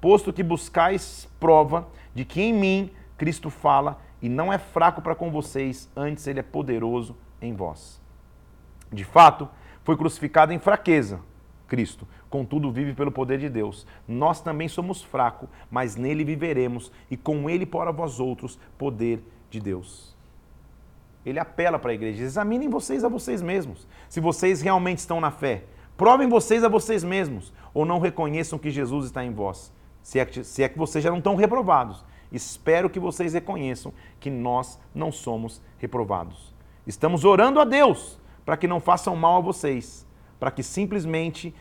posto 0.00 0.32
que 0.32 0.42
buscais 0.42 1.28
prova 1.38 1.88
de 2.14 2.24
que 2.24 2.40
em 2.40 2.52
mim 2.52 2.90
Cristo 3.16 3.50
fala 3.50 4.00
e 4.20 4.28
não 4.28 4.52
é 4.52 4.58
fraco 4.58 5.00
para 5.00 5.14
com 5.14 5.30
vocês, 5.30 5.88
antes 5.96 6.26
ele 6.26 6.40
é 6.40 6.42
poderoso 6.42 7.16
em 7.40 7.54
vós. 7.54 8.00
De 8.92 9.04
fato, 9.04 9.48
foi 9.84 9.96
crucificado 9.96 10.52
em 10.52 10.58
fraqueza, 10.58 11.20
Cristo, 11.66 12.06
contudo 12.30 12.72
vive 12.72 12.94
pelo 12.94 13.12
poder 13.12 13.38
de 13.38 13.48
Deus. 13.48 13.86
Nós 14.06 14.40
também 14.40 14.68
somos 14.68 15.02
fracos, 15.02 15.48
mas 15.70 15.96
nele 15.96 16.24
viveremos 16.24 16.90
e 17.10 17.16
com 17.16 17.48
ele 17.48 17.66
para 17.66 17.92
vós 17.92 18.18
outros 18.18 18.58
poder 18.76 19.22
de 19.50 19.60
Deus. 19.60 20.16
Ele 21.24 21.38
apela 21.38 21.78
para 21.78 21.90
a 21.90 21.94
igreja, 21.94 22.22
examinem 22.22 22.68
vocês 22.68 23.04
a 23.04 23.08
vocês 23.08 23.42
mesmos, 23.42 23.86
se 24.08 24.20
vocês 24.20 24.62
realmente 24.62 24.98
estão 24.98 25.20
na 25.20 25.30
fé. 25.30 25.64
Provem 25.96 26.28
vocês 26.28 26.64
a 26.64 26.68
vocês 26.68 27.04
mesmos, 27.04 27.52
ou 27.74 27.84
não 27.84 27.98
reconheçam 27.98 28.58
que 28.58 28.70
Jesus 28.70 29.06
está 29.06 29.24
em 29.24 29.32
vós 29.32 29.72
se 30.08 30.18
é, 30.18 30.24
que, 30.24 30.42
se 30.42 30.62
é 30.62 30.68
que 30.70 30.78
vocês 30.78 31.04
já 31.04 31.10
não 31.10 31.18
estão 31.18 31.34
reprovados. 31.34 32.02
Espero 32.30 32.90
que 32.90 33.00
vocês 33.00 33.32
reconheçam 33.32 33.92
que 34.20 34.30
nós 34.30 34.78
não 34.94 35.10
somos 35.10 35.62
reprovados. 35.78 36.54
Estamos 36.86 37.24
orando 37.24 37.60
a 37.60 37.64
Deus 37.64 38.18
para 38.44 38.56
que 38.56 38.66
não 38.66 38.80
façam 38.80 39.14
mal 39.14 39.36
a 39.36 39.40
vocês, 39.40 40.06
para 40.38 40.50
que 40.50 40.62
simplesmente 40.62 41.54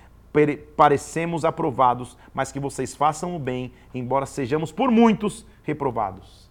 parecemos 0.76 1.44
aprovados, 1.44 2.18
mas 2.34 2.52
que 2.52 2.60
vocês 2.60 2.96
façam 2.96 3.36
o 3.36 3.40
bem, 3.40 3.74
embora 3.94 4.26
sejamos 4.26 4.72
por 4.72 4.92
muitos 4.92 5.46
reprovados. 5.64 6.50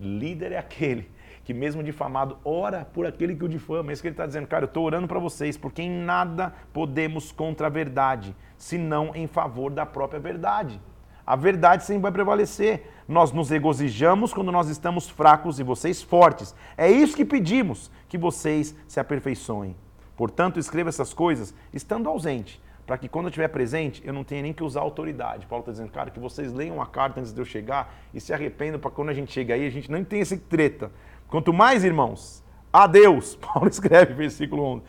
Líder 0.00 0.52
é 0.52 0.58
aquele 0.58 1.08
que, 1.44 1.54
mesmo 1.54 1.82
difamado, 1.82 2.38
ora 2.44 2.84
por 2.92 3.06
aquele 3.06 3.34
que 3.36 3.44
o 3.44 3.48
difama. 3.48 3.90
É 3.90 3.92
isso 3.92 4.02
que 4.02 4.08
ele 4.08 4.14
está 4.14 4.26
dizendo, 4.26 4.46
cara, 4.46 4.64
eu 4.64 4.68
estou 4.68 4.84
orando 4.84 5.06
para 5.06 5.18
vocês, 5.18 5.56
porque 5.56 5.82
em 5.82 5.90
nada 5.90 6.52
podemos 6.72 7.30
contra 7.32 7.68
a 7.68 7.70
verdade, 7.70 8.34
senão 8.56 9.12
em 9.14 9.26
favor 9.26 9.70
da 9.70 9.86
própria 9.86 10.20
verdade. 10.20 10.80
A 11.24 11.36
verdade 11.36 11.84
sempre 11.84 12.02
vai 12.02 12.12
prevalecer. 12.12 12.90
Nós 13.12 13.30
nos 13.30 13.50
regozijamos 13.50 14.32
quando 14.32 14.50
nós 14.50 14.70
estamos 14.70 15.06
fracos 15.06 15.60
e 15.60 15.62
vocês 15.62 16.00
fortes. 16.00 16.54
É 16.78 16.90
isso 16.90 17.14
que 17.14 17.26
pedimos, 17.26 17.90
que 18.08 18.16
vocês 18.16 18.74
se 18.88 18.98
aperfeiçoem. 18.98 19.76
Portanto, 20.16 20.58
escreva 20.58 20.88
essas 20.88 21.12
coisas 21.12 21.54
estando 21.74 22.08
ausente, 22.08 22.58
para 22.86 22.96
que 22.96 23.10
quando 23.10 23.26
eu 23.26 23.28
estiver 23.28 23.48
presente, 23.48 24.00
eu 24.02 24.14
não 24.14 24.24
tenha 24.24 24.40
nem 24.40 24.54
que 24.54 24.64
usar 24.64 24.80
autoridade. 24.80 25.44
Paulo 25.44 25.60
está 25.60 25.72
dizendo, 25.72 25.90
cara, 25.90 26.10
que 26.10 26.18
vocês 26.18 26.54
leiam 26.54 26.80
a 26.80 26.86
carta 26.86 27.20
antes 27.20 27.34
de 27.34 27.38
eu 27.38 27.44
chegar 27.44 27.94
e 28.14 28.20
se 28.20 28.32
arrependam 28.32 28.80
para 28.80 28.90
quando 28.90 29.10
a 29.10 29.14
gente 29.14 29.30
chega 29.30 29.52
aí, 29.52 29.66
a 29.66 29.70
gente 29.70 29.90
não 29.90 30.02
tenha 30.02 30.22
esse 30.22 30.38
treta. 30.38 30.90
Quanto 31.28 31.52
mais, 31.52 31.84
irmãos, 31.84 32.42
a 32.72 32.86
Deus, 32.86 33.36
Paulo 33.52 33.68
escreve, 33.68 34.14
versículo 34.14 34.62
11 34.62 34.82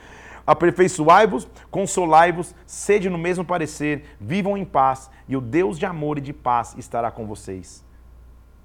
Aperfeiçoai-vos, 0.47 1.45
consolai-vos, 1.69 2.55
sede 2.65 3.09
no 3.09 3.17
mesmo 3.17 3.43
parecer, 3.43 4.15
vivam 4.17 4.57
em 4.57 4.63
paz, 4.63 5.11
e 5.27 5.35
o 5.35 5.41
Deus 5.41 5.77
de 5.77 5.85
amor 5.85 6.19
e 6.19 6.21
de 6.21 6.31
paz 6.31 6.73
estará 6.77 7.11
com 7.11 7.27
vocês. 7.27 7.82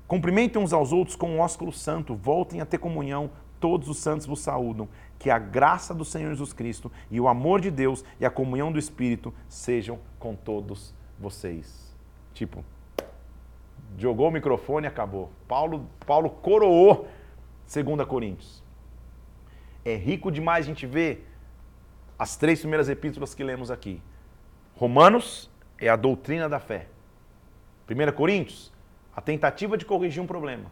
Cumprimentem 0.09 0.61
uns 0.61 0.73
aos 0.73 0.91
outros 0.91 1.15
com 1.15 1.31
um 1.33 1.41
ósculo 1.41 1.71
santo, 1.71 2.15
voltem 2.15 2.63
a 2.63 2.67
ter 2.67 2.79
comunhão, 2.79 3.31
todos 3.61 3.91
os 3.91 3.99
santos 3.99 4.27
vos 4.27 4.41
saúdam. 4.41 4.89
Que 5.19 5.29
a 5.29 5.39
graça 5.39 5.95
do 5.95 6.05
Senhor 6.05 6.31
Jesus 6.31 6.55
Cristo 6.55 6.91
e 7.11 7.21
o 7.21 7.29
amor 7.29 7.61
de 7.61 7.71
Deus 7.71 8.03
e 8.19 8.25
a 8.25 8.31
comunhão 8.31 8.73
do 8.73 8.79
Espírito 8.79 9.35
sejam 9.51 9.99
com 10.19 10.35
todos 10.35 10.95
vocês. 11.19 11.95
Tipo, 12.33 12.65
jogou 13.99 14.29
o 14.29 14.31
microfone 14.31 14.87
e 14.87 14.89
acabou. 14.89 15.31
Paulo, 15.47 15.87
Paulo 16.07 16.31
coroou 16.31 17.07
2 17.73 18.07
Coríntios. 18.09 18.63
É 19.85 19.95
rico 19.95 20.33
demais 20.33 20.65
a 20.65 20.69
gente 20.69 20.87
ver 20.87 21.29
as 22.19 22.35
três 22.35 22.61
primeiras 22.61 22.89
epístolas 22.89 23.35
que 23.35 23.45
lemos 23.45 23.71
aqui. 23.71 24.01
Romanos 24.75 25.51
é 25.79 25.89
a 25.89 25.97
doutrina 25.97 26.49
da 26.49 26.59
fé. 26.59 26.87
1 27.91 28.13
Coríntios, 28.13 28.73
a 29.19 29.21
tentativa 29.21 29.77
de 29.77 29.85
corrigir 29.85 30.23
um 30.23 30.29
problema. 30.29 30.71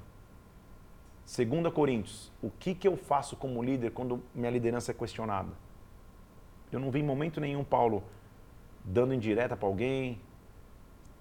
2 1.26 1.74
Coríntios, 1.74 2.32
o 2.40 2.48
que, 2.48 2.76
que 2.76 2.86
eu 2.86 2.96
faço 2.96 3.34
como 3.34 3.60
líder 3.60 3.90
quando 3.90 4.22
minha 4.32 4.52
liderança 4.52 4.92
é 4.92 4.94
questionada? 4.94 5.48
Eu 6.70 6.78
não 6.78 6.88
vi 6.92 7.00
em 7.00 7.02
momento 7.02 7.40
nenhum 7.40 7.64
Paulo 7.64 8.04
dando 8.84 9.12
indireta 9.12 9.56
para 9.56 9.66
alguém, 9.66 10.20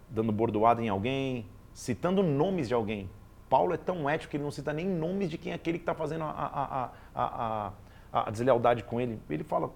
dando 0.08 0.32
bordoada 0.32 0.84
em 0.84 0.88
alguém, 0.88 1.48
citando 1.74 2.22
nomes 2.22 2.68
de 2.68 2.76
alguém. 2.76 3.10
Paulo 3.50 3.74
é 3.74 3.78
tão 3.78 4.08
ético 4.08 4.30
que 4.30 4.38
ele 4.38 4.44
não 4.44 4.52
cita 4.52 4.72
nem 4.72 4.88
nomes 4.88 5.28
de 5.28 5.40
quem 5.40 5.52
é 5.52 5.56
aquele 5.56 5.80
que 5.80 5.82
está 5.82 5.96
fazendo 5.96 6.26
a, 6.26 6.30
a, 6.30 6.92
a, 7.16 7.74
a, 8.14 8.30
deslealdade 8.30 8.84
com 8.84 9.02
ele. 9.02 9.20
Ele 9.28 9.44
fala, 9.44 9.72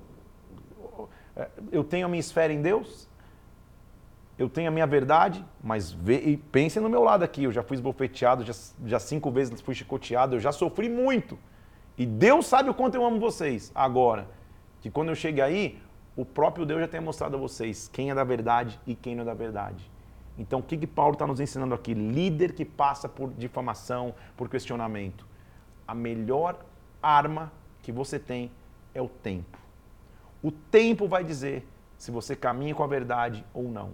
é, 1.36 1.50
eu 1.72 1.84
tenho 1.84 2.06
a 2.06 2.10
minha 2.10 2.20
esfera 2.20 2.54
em 2.54 2.62
Deus, 2.62 3.09
eu 4.40 4.48
tenho 4.48 4.70
a 4.70 4.72
minha 4.72 4.88
verdade, 4.88 5.46
mas 5.62 5.92
vê, 5.92 6.22
e 6.22 6.38
pensem 6.38 6.82
no 6.82 6.88
meu 6.88 7.04
lado 7.04 7.24
aqui, 7.24 7.44
eu 7.44 7.52
já 7.52 7.62
fui 7.62 7.76
esbofeteado, 7.76 8.46
já, 8.46 8.54
já 8.86 8.98
cinco 8.98 9.30
vezes 9.30 9.60
fui 9.60 9.76
chicoteado, 9.76 10.38
eu 10.38 10.40
já 10.40 10.54
sofri 10.54 10.88
muito. 10.88 11.38
E 11.98 12.06
Deus 12.06 12.48
sabe 12.48 12.70
o 12.70 12.74
quanto 12.74 12.96
eu 12.96 13.06
amo 13.06 13.20
vocês. 13.20 13.70
Agora, 13.76 14.30
que 14.80 14.90
quando 14.90 15.10
eu 15.10 15.16
cheguei 15.16 15.44
aí, 15.44 15.82
o 16.16 16.24
próprio 16.24 16.66
Deus 16.66 16.80
já 16.80 16.88
tenha 16.88 17.02
mostrado 17.02 17.36
a 17.36 17.40
vocês 17.40 17.90
quem 17.92 18.12
é 18.12 18.16
da 18.16 18.24
verdade 18.24 18.80
e 18.88 18.96
quem 18.96 19.14
não 19.14 19.24
é 19.24 19.26
da 19.26 19.34
verdade. 19.34 19.92
Então, 20.38 20.60
o 20.60 20.64
que, 20.64 20.78
que 20.78 20.88
Paulo 20.88 21.14
está 21.14 21.28
nos 21.28 21.42
ensinando 21.42 21.76
aqui? 21.76 21.94
Líder 21.94 22.54
que 22.54 22.64
passa 22.64 23.10
por 23.10 23.34
difamação, 23.34 24.16
por 24.38 24.48
questionamento. 24.48 25.28
A 25.86 25.94
melhor 25.94 26.66
arma 27.04 27.52
que 27.84 27.92
você 27.92 28.18
tem 28.18 28.50
é 28.96 29.02
o 29.02 29.10
tempo. 29.10 29.58
O 30.42 30.50
tempo 30.50 31.10
vai 31.10 31.26
dizer 31.26 31.68
se 31.98 32.10
você 32.10 32.38
caminha 32.38 32.74
com 32.74 32.84
a 32.84 32.88
verdade 32.88 33.44
ou 33.54 33.64
não. 33.64 33.92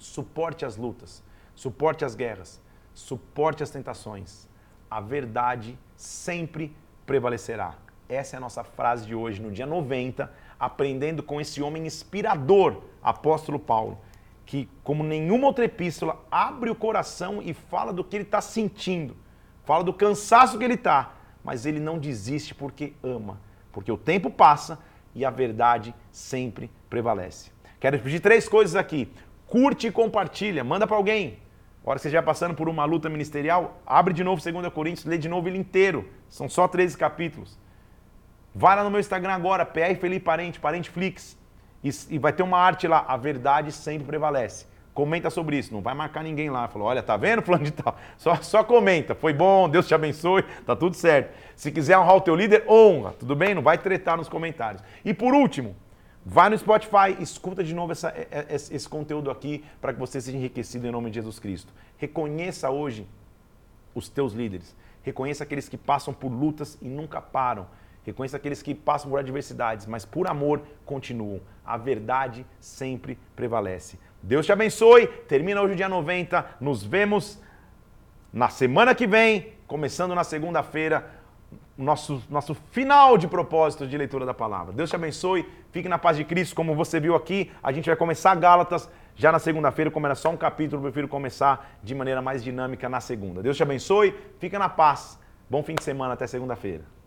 Suporte 0.00 0.64
as 0.64 0.78
lutas, 0.78 1.22
suporte 1.54 2.06
as 2.06 2.14
guerras, 2.14 2.58
suporte 2.94 3.62
as 3.62 3.68
tentações. 3.68 4.48
A 4.90 4.98
verdade 4.98 5.78
sempre 5.94 6.74
prevalecerá. 7.04 7.74
Essa 8.08 8.34
é 8.34 8.38
a 8.38 8.40
nossa 8.40 8.64
frase 8.64 9.04
de 9.04 9.14
hoje, 9.14 9.42
no 9.42 9.52
dia 9.52 9.66
90, 9.66 10.32
aprendendo 10.58 11.22
com 11.22 11.38
esse 11.38 11.60
homem 11.60 11.86
inspirador, 11.86 12.82
apóstolo 13.02 13.58
Paulo, 13.58 14.00
que, 14.46 14.70
como 14.82 15.04
nenhuma 15.04 15.46
outra 15.46 15.66
epístola, 15.66 16.18
abre 16.30 16.70
o 16.70 16.74
coração 16.74 17.42
e 17.42 17.52
fala 17.52 17.92
do 17.92 18.02
que 18.02 18.16
ele 18.16 18.24
está 18.24 18.40
sentindo, 18.40 19.14
fala 19.64 19.84
do 19.84 19.92
cansaço 19.92 20.58
que 20.58 20.64
ele 20.64 20.74
está, 20.74 21.12
mas 21.44 21.66
ele 21.66 21.78
não 21.78 21.98
desiste 21.98 22.54
porque 22.54 22.94
ama, 23.02 23.38
porque 23.70 23.92
o 23.92 23.98
tempo 23.98 24.30
passa 24.30 24.78
e 25.14 25.26
a 25.26 25.30
verdade 25.30 25.94
sempre 26.10 26.70
prevalece. 26.88 27.52
Quero 27.78 27.98
pedir 27.98 28.20
três 28.20 28.48
coisas 28.48 28.76
aqui. 28.76 29.12
Curte 29.50 29.88
e 29.88 29.92
compartilha, 29.92 30.62
manda 30.62 30.86
para 30.86 30.96
alguém. 30.96 31.40
Agora 31.82 31.98
você 31.98 32.08
já 32.08 32.22
passando 32.22 32.54
por 32.54 32.68
uma 32.68 32.84
luta 32.84 33.08
ministerial, 33.08 33.82
abre 33.84 34.14
de 34.14 34.22
novo 34.22 34.40
2 34.40 34.72
Coríntios, 34.72 35.04
lê 35.04 35.18
de 35.18 35.28
novo 35.28 35.48
ele 35.48 35.58
inteiro. 35.58 36.08
São 36.28 36.48
só 36.48 36.68
13 36.68 36.96
capítulos. 36.96 37.58
Vai 38.54 38.76
lá 38.76 38.84
no 38.84 38.90
meu 38.90 39.00
Instagram 39.00 39.32
agora, 39.32 39.66
PR 39.66 39.96
Felipe 40.00 40.24
Parente, 40.24 40.60
Parente 40.60 40.88
Flix, 40.88 41.36
e, 41.82 41.90
e 42.10 42.18
vai 42.18 42.32
ter 42.32 42.44
uma 42.44 42.58
arte 42.58 42.86
lá. 42.86 43.04
A 43.08 43.16
verdade 43.16 43.72
sempre 43.72 44.06
prevalece. 44.06 44.66
Comenta 44.94 45.30
sobre 45.30 45.58
isso, 45.58 45.74
não 45.74 45.80
vai 45.80 45.94
marcar 45.94 46.22
ninguém 46.22 46.48
lá. 46.48 46.68
Falou, 46.68 46.86
olha, 46.86 47.02
tá 47.02 47.16
vendo, 47.16 47.42
fulano 47.42 47.64
de 47.64 47.72
tal? 47.72 47.98
Só, 48.18 48.36
só 48.36 48.62
comenta, 48.62 49.16
foi 49.16 49.32
bom, 49.32 49.68
Deus 49.68 49.88
te 49.88 49.94
abençoe, 49.94 50.44
tá 50.64 50.76
tudo 50.76 50.94
certo. 50.94 51.34
Se 51.56 51.72
quiser 51.72 51.98
honrar 51.98 52.14
o 52.14 52.20
teu 52.20 52.36
líder, 52.36 52.64
honra, 52.68 53.14
tudo 53.18 53.34
bem? 53.34 53.52
Não 53.52 53.62
vai 53.62 53.78
tretar 53.78 54.16
nos 54.16 54.28
comentários. 54.28 54.80
E 55.04 55.12
por 55.12 55.34
último, 55.34 55.74
vai 56.24 56.50
no 56.50 56.58
Spotify, 56.58 57.16
escuta 57.20 57.64
de 57.64 57.74
novo 57.74 57.92
essa, 57.92 58.12
esse 58.48 58.88
conteúdo 58.88 59.30
aqui 59.30 59.64
para 59.80 59.92
que 59.92 59.98
você 59.98 60.20
seja 60.20 60.36
enriquecido 60.36 60.86
em 60.86 60.90
nome 60.90 61.10
de 61.10 61.16
Jesus 61.16 61.38
Cristo. 61.38 61.72
Reconheça 61.96 62.70
hoje 62.70 63.06
os 63.94 64.08
teus 64.08 64.32
líderes. 64.32 64.76
Reconheça 65.02 65.44
aqueles 65.44 65.68
que 65.68 65.76
passam 65.76 66.12
por 66.12 66.28
lutas 66.28 66.78
e 66.80 66.88
nunca 66.88 67.20
param. 67.20 67.66
Reconheça 68.04 68.36
aqueles 68.36 68.62
que 68.62 68.74
passam 68.74 69.10
por 69.10 69.18
adversidades, 69.18 69.86
mas 69.86 70.04
por 70.04 70.26
amor 70.26 70.62
continuam. 70.84 71.40
A 71.64 71.76
verdade 71.76 72.46
sempre 72.58 73.18
prevalece. 73.36 73.98
Deus 74.22 74.46
te 74.46 74.52
abençoe. 74.52 75.06
Termina 75.06 75.60
hoje 75.60 75.74
o 75.74 75.76
dia 75.76 75.88
90. 75.88 76.56
Nos 76.60 76.82
vemos 76.82 77.40
na 78.32 78.48
semana 78.48 78.94
que 78.94 79.06
vem, 79.06 79.54
começando 79.66 80.14
na 80.14 80.24
segunda-feira, 80.24 81.10
nosso, 81.82 82.22
nosso 82.28 82.54
final 82.54 83.16
de 83.16 83.26
propósito 83.26 83.86
de 83.86 83.96
leitura 83.96 84.26
da 84.26 84.34
palavra. 84.34 84.72
Deus 84.72 84.90
te 84.90 84.96
abençoe, 84.96 85.48
fique 85.72 85.88
na 85.88 85.98
paz 85.98 86.16
de 86.16 86.24
Cristo, 86.24 86.54
como 86.54 86.74
você 86.74 87.00
viu 87.00 87.14
aqui. 87.14 87.50
A 87.62 87.72
gente 87.72 87.86
vai 87.86 87.96
começar 87.96 88.34
Gálatas 88.34 88.88
já 89.16 89.30
na 89.32 89.38
segunda-feira, 89.38 89.90
como 89.90 90.06
era 90.06 90.14
só 90.14 90.30
um 90.30 90.36
capítulo, 90.36 90.80
eu 90.80 90.84
prefiro 90.84 91.08
começar 91.08 91.78
de 91.82 91.94
maneira 91.94 92.22
mais 92.22 92.42
dinâmica 92.42 92.88
na 92.88 93.00
segunda. 93.00 93.42
Deus 93.42 93.56
te 93.56 93.62
abençoe, 93.62 94.14
fica 94.38 94.58
na 94.58 94.68
paz. 94.68 95.18
Bom 95.48 95.62
fim 95.62 95.74
de 95.74 95.82
semana, 95.82 96.14
até 96.14 96.26
segunda-feira. 96.26 96.99